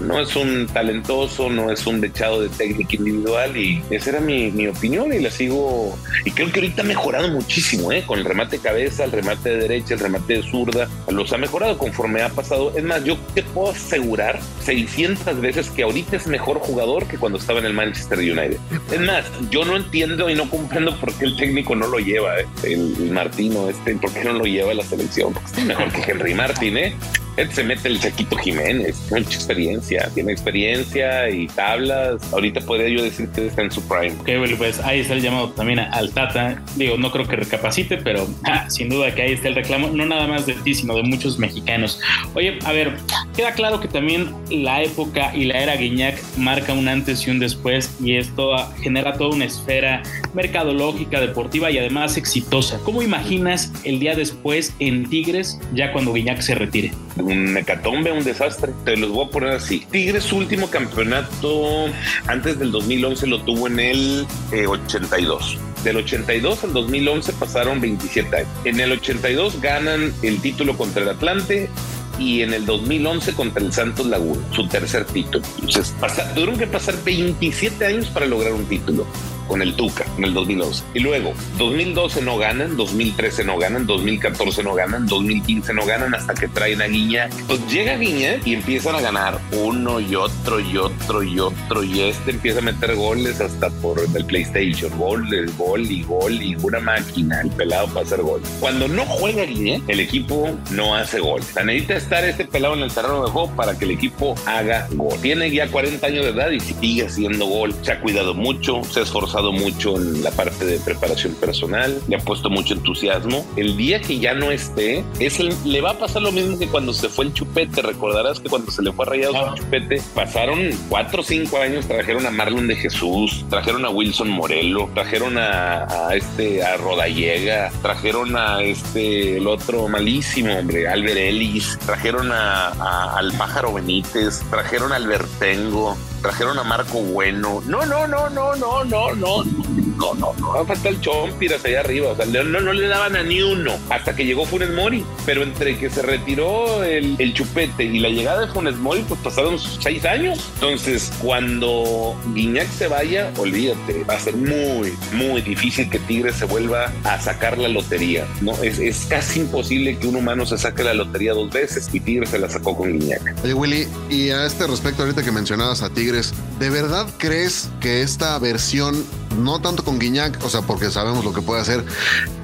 no 0.00 0.20
es 0.20 0.34
un 0.36 0.66
talentoso, 0.66 1.48
no 1.48 1.70
es 1.70 1.86
un 1.86 2.00
dechado 2.00 2.40
de 2.40 2.48
técnica 2.48 2.96
individual 2.96 3.56
y 3.56 3.82
esa 3.90 4.10
era 4.10 4.20
mi, 4.20 4.50
mi 4.50 4.66
opinión 4.66 5.12
y 5.12 5.18
la 5.18 5.30
sigo 5.30 5.96
y 6.24 6.30
creo 6.30 6.50
que 6.52 6.60
ahorita 6.60 6.82
ha 6.82 6.84
mejorado 6.84 7.28
muchísimo, 7.28 7.92
¿eh? 7.92 8.04
con 8.06 8.18
el 8.18 8.24
remate 8.24 8.56
de 8.56 8.62
cabeza, 8.62 9.04
el 9.04 9.12
remate 9.12 9.50
de 9.50 9.56
derecha, 9.56 9.94
el 9.94 10.00
remate 10.00 10.34
de 10.34 10.42
zurda, 10.42 10.88
los 11.08 11.32
ha 11.32 11.38
mejorado 11.38 11.78
conforme 11.78 12.22
ha 12.22 12.28
pasado. 12.28 12.72
Es 12.76 12.84
más, 12.84 13.04
yo 13.04 13.16
te 13.34 13.42
puedo 13.42 13.70
asegurar 13.72 14.40
600 14.64 15.40
veces 15.40 15.70
que 15.70 15.82
ahorita 15.82 16.16
es 16.16 16.26
mejor 16.26 16.58
jugador 16.58 17.06
que 17.06 17.18
cuando 17.18 17.38
estaba 17.38 17.60
en 17.60 17.66
el 17.66 17.74
Manchester 17.74 18.18
United. 18.18 18.58
Es 18.90 19.00
más, 19.00 19.24
yo 19.50 19.64
no 19.64 19.76
entiendo 19.76 20.28
y 20.28 20.34
no 20.34 20.48
comprendo 20.48 20.98
por 20.98 21.12
qué 21.14 21.26
el 21.26 21.36
técnico 21.36 21.74
no 21.74 21.86
lo 21.86 21.98
lleva, 21.98 22.40
¿eh? 22.40 22.46
el, 22.64 23.10
Martino, 23.10 23.68
este, 23.68 23.94
por 23.96 24.12
qué 24.12 24.24
no 24.24 24.32
lo 24.32 24.44
lleva 24.44 24.72
a 24.72 24.74
la 24.74 24.84
selección, 24.84 25.32
porque 25.32 25.48
está 25.48 25.64
mejor 25.64 25.92
que 25.92 26.10
Henry 26.10 26.34
Martin, 26.34 26.76
¿eh? 26.76 26.96
Él 27.36 27.50
se 27.52 27.64
mete 27.64 27.88
el 27.88 27.98
Chaquito 28.00 28.36
Jiménez, 28.36 28.96
tiene 29.20 29.24
mucha 29.24 29.36
experiencia, 29.36 30.10
tiene 30.14 30.32
experiencia 30.32 31.30
y 31.30 31.46
tablas. 31.48 32.32
Ahorita 32.32 32.60
podría 32.60 32.88
yo 32.88 33.02
decir 33.02 33.28
que 33.28 33.46
está 33.46 33.62
en 33.62 33.70
su 33.70 33.82
prime. 33.82 34.14
Ok, 34.20 34.28
bueno, 34.38 34.56
pues 34.56 34.80
ahí 34.80 35.00
está 35.00 35.14
el 35.14 35.22
llamado 35.22 35.50
también 35.50 35.80
al 35.80 36.10
Tata. 36.12 36.62
Digo, 36.76 36.96
no 36.96 37.10
creo 37.10 37.26
que 37.26 37.36
recapacite, 37.36 37.98
pero 37.98 38.26
ah, 38.44 38.68
sin 38.68 38.88
duda 38.88 39.14
que 39.14 39.22
ahí 39.22 39.32
está 39.32 39.48
el 39.48 39.54
reclamo, 39.54 39.88
no 39.88 40.06
nada 40.06 40.26
más 40.26 40.46
de 40.46 40.54
ti, 40.54 40.74
sino 40.74 40.94
de 40.94 41.02
muchos 41.02 41.38
mexicanos. 41.38 42.00
Oye, 42.34 42.58
a 42.64 42.72
ver, 42.72 42.96
queda 43.36 43.52
claro 43.52 43.80
que 43.80 43.88
también 43.88 44.34
la 44.50 44.82
época 44.82 45.34
y 45.34 45.44
la 45.44 45.62
era 45.62 45.76
Guiñac 45.76 46.20
marca 46.36 46.72
un 46.72 46.88
antes 46.88 47.26
y 47.26 47.30
un 47.30 47.38
después, 47.38 47.90
y 48.02 48.16
esto 48.16 48.54
ah, 48.54 48.72
genera 48.80 49.14
toda 49.14 49.30
una 49.30 49.44
esfera 49.44 50.02
mercadológica, 50.34 51.20
deportiva 51.20 51.70
y 51.70 51.78
además 51.78 52.16
exitosa. 52.16 52.78
¿Cómo 52.84 53.02
imaginas 53.02 53.72
el 53.84 53.98
día 54.00 54.14
después 54.14 54.74
en 54.78 55.08
Tigres, 55.08 55.58
ya 55.74 55.92
cuando 55.92 56.12
Guiñac 56.12 56.40
se 56.40 56.54
retire? 56.54 56.92
un 57.22 57.56
hecatombe, 57.56 58.12
un 58.12 58.24
desastre. 58.24 58.72
Te 58.84 58.96
voy 59.12 59.26
a 59.26 59.30
poner 59.30 59.50
así. 59.50 59.86
Tigres 59.90 60.24
su 60.24 60.36
último 60.36 60.68
campeonato 60.70 61.86
antes 62.26 62.58
del 62.58 62.70
2011 62.70 63.26
lo 63.26 63.40
tuvo 63.42 63.66
en 63.66 63.80
el 63.80 64.26
eh, 64.52 64.66
82. 64.66 65.58
Del 65.84 65.96
82 65.96 66.64
al 66.64 66.72
2011 66.72 67.32
pasaron 67.34 67.80
27 67.80 68.36
años. 68.36 68.48
En 68.64 68.80
el 68.80 68.92
82 68.92 69.60
ganan 69.60 70.12
el 70.22 70.40
título 70.40 70.76
contra 70.76 71.02
el 71.02 71.08
Atlante 71.08 71.70
y 72.18 72.42
en 72.42 72.52
el 72.52 72.66
2011 72.66 73.32
contra 73.32 73.64
el 73.64 73.72
Santos 73.72 74.06
Laguna, 74.06 74.42
su 74.52 74.68
tercer 74.68 75.06
título. 75.06 75.44
Entonces, 75.56 75.94
tuvieron 76.34 76.58
que 76.58 76.66
pasar 76.66 76.94
27 77.02 77.86
años 77.86 78.08
para 78.08 78.26
lograr 78.26 78.52
un 78.52 78.66
título 78.66 79.06
con 79.50 79.62
el 79.62 79.74
Tuca 79.74 80.06
en 80.16 80.24
el 80.24 80.32
2011. 80.32 80.84
Y 80.94 81.00
luego, 81.00 81.34
2012 81.58 82.22
no 82.22 82.38
ganan, 82.38 82.76
2013 82.76 83.44
no 83.44 83.58
ganan, 83.58 83.84
2014 83.84 84.62
no 84.62 84.74
ganan, 84.74 85.06
2015 85.06 85.74
no 85.74 85.84
ganan 85.84 86.14
hasta 86.14 86.34
que 86.34 86.46
traen 86.46 86.80
a 86.80 86.86
Guiñac. 86.86 87.32
Pues 87.48 87.66
llega 87.66 87.96
Guiñac 87.96 88.46
y 88.46 88.54
empiezan 88.54 88.94
a 88.94 89.00
ganar 89.00 89.40
uno 89.50 89.98
y 89.98 90.14
otro 90.14 90.60
y 90.60 90.76
otro 90.76 91.24
y 91.24 91.40
otro 91.40 91.82
y 91.82 92.00
este 92.02 92.30
empieza 92.30 92.60
a 92.60 92.62
meter 92.62 92.94
goles 92.94 93.40
hasta 93.40 93.70
por 93.70 93.98
el 93.98 94.24
PlayStation. 94.24 94.96
Gol, 94.96 95.34
el 95.34 95.50
gol 95.54 95.90
y 95.90 96.04
gol 96.04 96.40
y 96.40 96.54
una 96.62 96.78
máquina, 96.78 97.40
el 97.40 97.50
pelado 97.50 97.88
para 97.88 98.06
hacer 98.06 98.22
gol. 98.22 98.40
Cuando 98.60 98.86
no 98.86 99.04
juega 99.04 99.42
Guiñac, 99.42 99.82
el 99.88 99.98
equipo 99.98 100.56
no 100.70 100.94
hace 100.94 101.18
gol. 101.18 101.40
La 101.56 101.64
necesita 101.64 101.96
estar 101.96 102.24
este 102.24 102.44
pelado 102.44 102.74
en 102.74 102.82
el 102.82 102.92
terreno 102.92 103.24
de 103.24 103.32
juego 103.32 103.50
para 103.56 103.76
que 103.76 103.84
el 103.84 103.90
equipo 103.90 104.36
haga 104.46 104.86
gol. 104.92 105.18
Tiene 105.20 105.50
ya 105.50 105.68
40 105.68 106.06
años 106.06 106.24
de 106.24 106.30
edad 106.30 106.50
y 106.50 106.60
sigue 106.60 107.06
haciendo 107.06 107.46
gol. 107.46 107.74
Se 107.82 107.90
ha 107.90 108.00
cuidado 108.00 108.32
mucho, 108.32 108.84
se 108.84 109.00
ha 109.00 109.02
esforzado 109.02 109.39
mucho 109.52 109.96
en 109.96 110.22
la 110.22 110.30
parte 110.30 110.64
de 110.64 110.78
preparación 110.78 111.34
personal, 111.34 112.00
le 112.08 112.16
ha 112.16 112.18
puesto 112.20 112.50
mucho 112.50 112.74
entusiasmo. 112.74 113.44
El 113.56 113.76
día 113.76 114.00
que 114.00 114.18
ya 114.18 114.34
no 114.34 114.50
esté, 114.50 115.04
es 115.18 115.40
el- 115.40 115.54
le 115.64 115.80
va 115.80 115.90
a 115.92 115.98
pasar 115.98 116.22
lo 116.22 116.32
mismo 116.32 116.58
que 116.58 116.68
cuando 116.68 116.92
se 116.92 117.08
fue 117.08 117.24
el 117.26 117.32
chupete. 117.32 117.82
Recordarás 117.82 118.38
que 118.40 118.48
cuando 118.48 118.70
se 118.70 118.82
le 118.82 118.92
fue 118.92 119.06
a 119.06 119.08
Rayados 119.08 119.36
el 119.48 119.54
chupete, 119.64 120.02
pasaron 120.14 120.70
cuatro 120.88 121.20
o 121.22 121.24
cinco 121.24 121.58
años, 121.58 121.86
trajeron 121.86 122.26
a 122.26 122.30
Marlon 122.30 122.66
de 122.68 122.76
Jesús, 122.76 123.44
trajeron 123.50 123.84
a 123.84 123.90
Wilson 123.90 124.28
Morelo, 124.28 124.90
trajeron 124.94 125.38
a, 125.38 126.08
a 126.08 126.14
este 126.14 126.62
a 126.62 126.76
Rodallega, 126.76 127.70
trajeron 127.82 128.36
a 128.36 128.62
este 128.62 129.38
el 129.38 129.46
otro 129.46 129.88
malísimo, 129.88 130.58
hombre, 130.58 130.86
Albert 130.88 131.16
Ellis, 131.16 131.78
trajeron 131.86 132.30
a, 132.32 132.68
a- 132.68 133.16
al 133.18 133.32
pájaro 133.32 133.72
Benítez, 133.72 134.40
trajeron 134.50 134.92
al 134.92 135.06
Bertengo, 135.06 135.96
trajeron 136.20 136.58
a 136.58 136.64
Marco 136.64 137.00
Bueno. 137.00 137.62
No, 137.66 137.84
no, 137.86 138.06
no, 138.06 138.28
no, 138.30 138.54
no, 138.56 138.84
no, 138.84 139.14
no. 139.14 139.79
No, 140.00 140.14
no, 140.14 140.32
no, 140.38 140.48
va 140.54 140.62
a 140.62 140.64
faltar 140.64 140.92
el 140.92 141.00
Chompiras 141.00 141.64
allá 141.64 141.80
arriba. 141.80 142.12
O 142.12 142.16
sea, 142.16 142.24
no, 142.24 142.42
no 142.60 142.72
le 142.72 142.88
daban 142.88 143.16
a 143.16 143.22
ni 143.22 143.42
uno 143.42 143.72
hasta 143.90 144.16
que 144.16 144.24
llegó 144.24 144.46
Funes 144.46 144.70
Mori. 144.70 145.04
Pero 145.26 145.42
entre 145.42 145.76
que 145.76 145.90
se 145.90 146.02
retiró 146.02 146.82
el, 146.82 147.16
el 147.18 147.34
chupete 147.34 147.84
y 147.84 147.98
la 147.98 148.08
llegada 148.08 148.46
de 148.46 148.52
Funes 148.52 148.76
Mori, 148.76 149.04
pues 149.06 149.20
pasaron 149.20 149.58
seis 149.58 150.04
años. 150.06 150.50
Entonces, 150.54 151.12
cuando 151.20 152.16
Guiñac 152.34 152.68
se 152.70 152.88
vaya, 152.88 153.30
olvídate, 153.36 154.04
va 154.04 154.14
a 154.14 154.20
ser 154.20 154.36
muy, 154.36 154.94
muy 155.12 155.42
difícil 155.42 155.90
que 155.90 155.98
Tigres 155.98 156.36
se 156.36 156.46
vuelva 156.46 156.90
a 157.04 157.20
sacar 157.20 157.58
la 157.58 157.68
lotería. 157.68 158.26
No, 158.40 158.52
es, 158.62 158.78
es 158.78 159.06
casi 159.06 159.40
imposible 159.40 159.98
que 159.98 160.06
un 160.06 160.16
humano 160.16 160.46
se 160.46 160.56
saque 160.56 160.82
la 160.82 160.94
lotería 160.94 161.34
dos 161.34 161.50
veces 161.50 161.90
y 161.92 162.00
Tigres 162.00 162.30
se 162.30 162.38
la 162.38 162.48
sacó 162.48 162.76
con 162.76 162.98
Guiñac. 162.98 163.34
Oye, 163.44 163.54
Willy, 163.54 163.88
y 164.08 164.30
a 164.30 164.46
este 164.46 164.66
respecto, 164.66 165.02
ahorita 165.02 165.22
que 165.22 165.32
mencionabas 165.32 165.82
a 165.82 165.90
Tigres, 165.90 166.32
¿de 166.60 166.68
verdad 166.68 167.06
crees 167.16 167.70
que 167.80 168.02
esta 168.02 168.38
versión, 168.38 169.04
no 169.38 169.60
tanto 169.60 169.82
con 169.82 169.98
Guiñac, 169.98 170.44
o 170.44 170.50
sea, 170.50 170.60
porque 170.60 170.90
sabemos 170.90 171.24
lo 171.24 171.32
que 171.32 171.40
puede 171.40 171.62
hacer, 171.62 171.84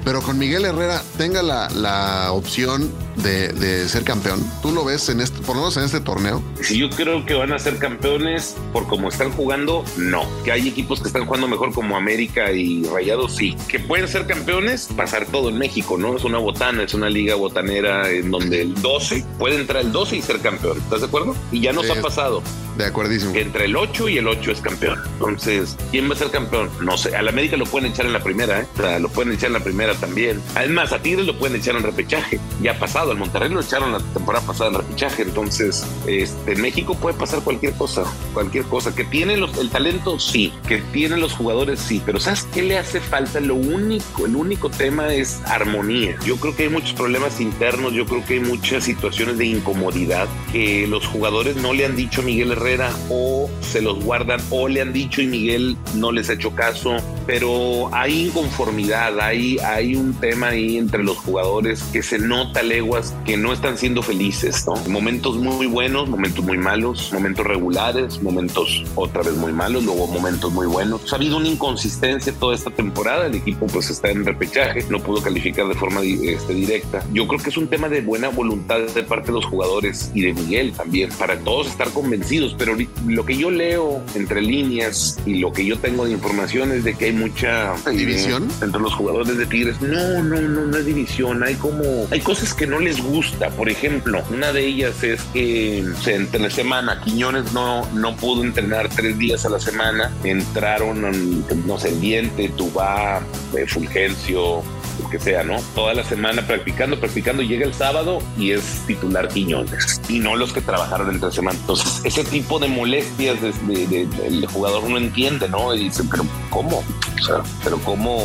pero 0.03 0.23
con 0.23 0.39
Miguel 0.39 0.65
Herrera 0.65 1.03
tenga 1.17 1.43
la, 1.43 1.69
la 1.69 2.31
opción 2.31 2.91
de, 3.17 3.49
de 3.53 3.87
ser 3.89 4.03
campeón? 4.03 4.43
¿Tú 4.61 4.71
lo 4.71 4.85
ves 4.85 5.09
en 5.09 5.21
este, 5.21 5.39
por 5.41 5.55
lo 5.55 5.61
menos 5.63 5.77
en 5.77 5.83
este 5.83 5.99
torneo? 5.99 6.41
Si 6.61 6.77
yo 6.77 6.89
creo 6.89 7.25
que 7.25 7.33
van 7.33 7.51
a 7.53 7.59
ser 7.59 7.77
campeones 7.77 8.55
por 8.73 8.87
cómo 8.87 9.09
están 9.09 9.31
jugando, 9.31 9.83
no. 9.97 10.23
Que 10.43 10.51
hay 10.51 10.67
equipos 10.67 11.01
que 11.01 11.07
están 11.07 11.25
jugando 11.25 11.47
mejor 11.47 11.73
como 11.73 11.97
América 11.97 12.51
y 12.51 12.83
Rayados, 12.85 13.35
sí. 13.35 13.55
Que 13.67 13.79
pueden 13.79 14.07
ser 14.07 14.25
campeones, 14.27 14.87
pasar 14.95 15.25
todo 15.25 15.49
en 15.49 15.57
México, 15.57 15.97
¿no? 15.97 16.15
Es 16.15 16.23
una 16.23 16.37
botana, 16.37 16.83
es 16.83 16.93
una 16.93 17.09
liga 17.09 17.35
botanera 17.35 18.09
en 18.09 18.31
donde 18.31 18.61
el 18.61 18.73
12 18.81 19.25
puede 19.39 19.55
entrar 19.55 19.83
el 19.83 19.91
12 19.91 20.17
y 20.17 20.21
ser 20.21 20.39
campeón. 20.39 20.77
¿Estás 20.77 21.01
de 21.01 21.07
acuerdo? 21.07 21.35
Y 21.51 21.61
ya 21.61 21.73
nos 21.73 21.85
Sí. 21.87 21.93
ha 21.97 22.01
pasado 22.01 22.43
De 22.77 22.85
acuerdísimo. 22.85 23.31
que 23.33 23.41
entre 23.41 23.65
el 23.65 23.75
8 23.75 24.09
y 24.09 24.17
el 24.17 24.27
8 24.27 24.51
es 24.51 24.61
campeón. 24.61 24.99
Entonces, 25.13 25.75
¿quién 25.91 26.09
va 26.09 26.13
a 26.13 26.17
ser 26.17 26.29
campeón? 26.31 26.69
No 26.81 26.97
sé. 26.97 27.15
Al 27.15 27.27
América 27.27 27.55
lo 27.57 27.65
pueden 27.65 27.91
echar 27.91 28.05
en 28.05 28.13
la 28.13 28.21
primera, 28.21 28.61
¿eh? 28.61 28.67
O 28.75 28.81
sea, 28.81 28.99
lo 28.99 29.09
pueden 29.09 29.33
echar 29.33 29.47
en 29.47 29.53
la 29.53 29.63
primera 29.63 29.93
también. 29.95 30.41
Además, 30.55 30.91
a 30.93 30.99
Tigres 31.01 31.25
lo 31.25 31.37
pueden 31.39 31.55
echar 31.59 31.75
en 31.75 31.83
repechaje. 31.83 32.39
Ya 32.61 32.71
ha 32.73 32.79
pasado. 32.79 33.06
Pasado. 33.07 33.11
Al 33.11 33.17
Monterrey 33.17 33.49
lo 33.49 33.61
echaron 33.61 33.91
la 33.91 33.99
temporada 33.99 34.45
pasada 34.45 34.69
en 34.69 34.75
repechaje. 34.75 35.23
Entonces, 35.23 35.85
este, 36.07 36.53
en 36.53 36.61
México 36.61 36.95
puede 36.95 37.17
pasar 37.17 37.41
cualquier 37.41 37.73
cosa, 37.73 38.03
cualquier 38.33 38.65
cosa. 38.65 38.93
Que 38.93 39.03
tiene 39.03 39.37
los, 39.37 39.57
el 39.57 39.69
talento, 39.69 40.19
sí. 40.19 40.53
Que 40.67 40.79
tienen 40.79 41.19
los 41.19 41.33
jugadores, 41.33 41.79
sí. 41.79 42.01
Pero 42.05 42.19
¿sabes 42.19 42.47
qué 42.53 42.61
le 42.61 42.77
hace 42.77 42.99
falta? 42.99 43.39
Lo 43.39 43.55
único, 43.55 44.25
el 44.25 44.35
único 44.35 44.69
tema 44.69 45.13
es 45.13 45.41
armonía. 45.45 46.17
Yo 46.25 46.37
creo 46.37 46.55
que 46.55 46.63
hay 46.63 46.69
muchos 46.69 46.93
problemas 46.93 47.39
internos. 47.39 47.93
Yo 47.93 48.05
creo 48.05 48.25
que 48.25 48.35
hay 48.35 48.39
muchas 48.39 48.83
situaciones 48.83 49.37
de 49.37 49.45
incomodidad 49.45 50.27
que 50.51 50.87
los 50.87 51.05
jugadores 51.07 51.55
no 51.57 51.73
le 51.73 51.85
han 51.85 51.95
dicho 51.95 52.21
a 52.21 52.23
Miguel 52.23 52.51
Herrera 52.51 52.91
o 53.09 53.49
se 53.61 53.81
los 53.81 54.03
guardan 54.03 54.41
o 54.49 54.67
le 54.67 54.81
han 54.81 54.93
dicho 54.93 55.21
y 55.21 55.27
Miguel 55.27 55.77
no 55.95 56.11
les 56.11 56.29
ha 56.29 56.33
hecho 56.33 56.55
caso. 56.55 56.97
Pero 57.25 57.93
hay 57.93 58.27
inconformidad, 58.27 59.19
hay, 59.19 59.59
hay 59.59 59.95
un 59.95 60.13
tema 60.13 60.47
ahí 60.49 60.77
entre 60.77 61.03
los 61.03 61.17
jugadores 61.17 61.83
que 61.91 62.01
se 62.01 62.19
nota 62.19 62.63
leguas 62.97 63.13
que 63.25 63.37
no 63.37 63.53
están 63.53 63.77
siendo 63.77 64.01
felices, 64.01 64.65
¿no? 64.65 64.75
Momentos 64.89 65.35
muy 65.35 65.67
buenos, 65.67 66.09
momentos 66.09 66.43
muy 66.43 66.57
malos, 66.57 67.11
momentos 67.13 67.45
regulares, 67.45 68.21
momentos 68.21 68.83
otra 68.95 69.23
vez 69.23 69.35
muy 69.35 69.51
malos, 69.51 69.83
luego 69.83 70.07
momentos 70.07 70.51
muy 70.51 70.67
buenos. 70.67 71.11
Ha 71.11 71.15
habido 71.17 71.37
una 71.37 71.47
inconsistencia 71.47 72.33
toda 72.33 72.55
esta 72.55 72.69
temporada, 72.69 73.27
el 73.27 73.35
equipo 73.35 73.67
pues 73.67 73.89
está 73.89 74.09
en 74.09 74.25
repechaje, 74.25 74.85
no 74.89 74.99
pudo 74.99 75.21
calificar 75.21 75.67
de 75.67 75.75
forma 75.75 76.01
este, 76.01 76.53
directa. 76.53 77.03
Yo 77.13 77.27
creo 77.27 77.41
que 77.41 77.49
es 77.49 77.57
un 77.57 77.67
tema 77.67 77.89
de 77.89 78.01
buena 78.01 78.29
voluntad 78.29 78.79
de 78.79 79.03
parte 79.03 79.27
de 79.27 79.33
los 79.33 79.45
jugadores 79.45 80.11
y 80.13 80.21
de 80.21 80.33
Miguel 80.33 80.73
también, 80.73 81.09
para 81.17 81.37
todos 81.39 81.67
estar 81.67 81.89
convencidos, 81.89 82.55
pero 82.57 82.75
lo 83.07 83.25
que 83.25 83.37
yo 83.37 83.51
leo 83.51 84.01
entre 84.15 84.41
líneas 84.41 85.17
y 85.25 85.35
lo 85.35 85.51
que 85.51 85.65
yo 85.65 85.77
tengo 85.77 86.05
de 86.05 86.11
información 86.11 86.71
es 86.71 86.83
de 86.83 86.95
que 86.95 87.05
hay 87.05 87.13
mucha 87.13 87.73
división 87.91 88.47
entre 88.61 88.81
los 88.81 88.93
jugadores 88.93 89.37
de 89.37 89.45
Tigres. 89.45 89.81
No, 89.81 90.23
no, 90.23 90.41
no, 90.41 90.65
no 90.65 90.77
es 90.77 90.85
división, 90.85 91.43
hay 91.43 91.55
como, 91.55 92.07
hay 92.11 92.21
cosas 92.21 92.53
que 92.53 92.67
no 92.67 92.79
les 92.87 93.03
gusta, 93.03 93.49
por 93.49 93.67
ejemplo, 93.67 94.23
una 94.31 94.53
de 94.53 94.65
ellas 94.65 95.03
es 95.03 95.21
que 95.33 95.79
entre 96.05 96.39
la 96.39 96.49
semana 96.49 97.01
Quiñones 97.01 97.51
no, 97.51 97.85
no 97.91 98.15
pudo 98.15 98.43
entrenar 98.43 98.87
tres 98.87 99.17
días 99.17 99.45
a 99.45 99.49
la 99.49 99.59
semana, 99.59 100.09
entraron, 100.23 101.43
no 101.65 101.77
sé, 101.77 101.89
el 101.89 101.99
Diente, 101.99 102.47
Tubá, 102.47 103.21
eh, 103.57 103.65
Fulgencio, 103.67 104.63
lo 105.03 105.09
que 105.09 105.19
sea, 105.19 105.43
¿no? 105.43 105.57
Toda 105.75 105.93
la 105.95 106.05
semana 106.05 106.47
practicando, 106.47 106.97
practicando, 106.97 107.43
llega 107.43 107.65
el 107.65 107.73
sábado 107.73 108.19
y 108.37 108.51
es 108.51 108.83
titular 108.87 109.27
Quiñones 109.27 110.01
y 110.07 110.19
no 110.19 110.37
los 110.37 110.53
que 110.53 110.61
trabajaron 110.61 111.11
entre 111.13 111.29
semana. 111.31 111.59
Entonces, 111.59 112.01
ese 112.05 112.23
tipo 112.23 112.57
de 112.57 112.69
molestias 112.69 113.37
de, 113.41 114.07
el 114.23 114.45
jugador 114.47 114.89
no 114.89 114.97
entiende, 114.97 115.49
¿no? 115.49 115.75
Y 115.75 115.85
dice, 115.85 116.03
pero 116.09 116.25
¿cómo? 116.49 116.77
O 116.77 117.23
sea, 117.23 117.43
pero 117.65 117.77
¿cómo, 117.79 118.17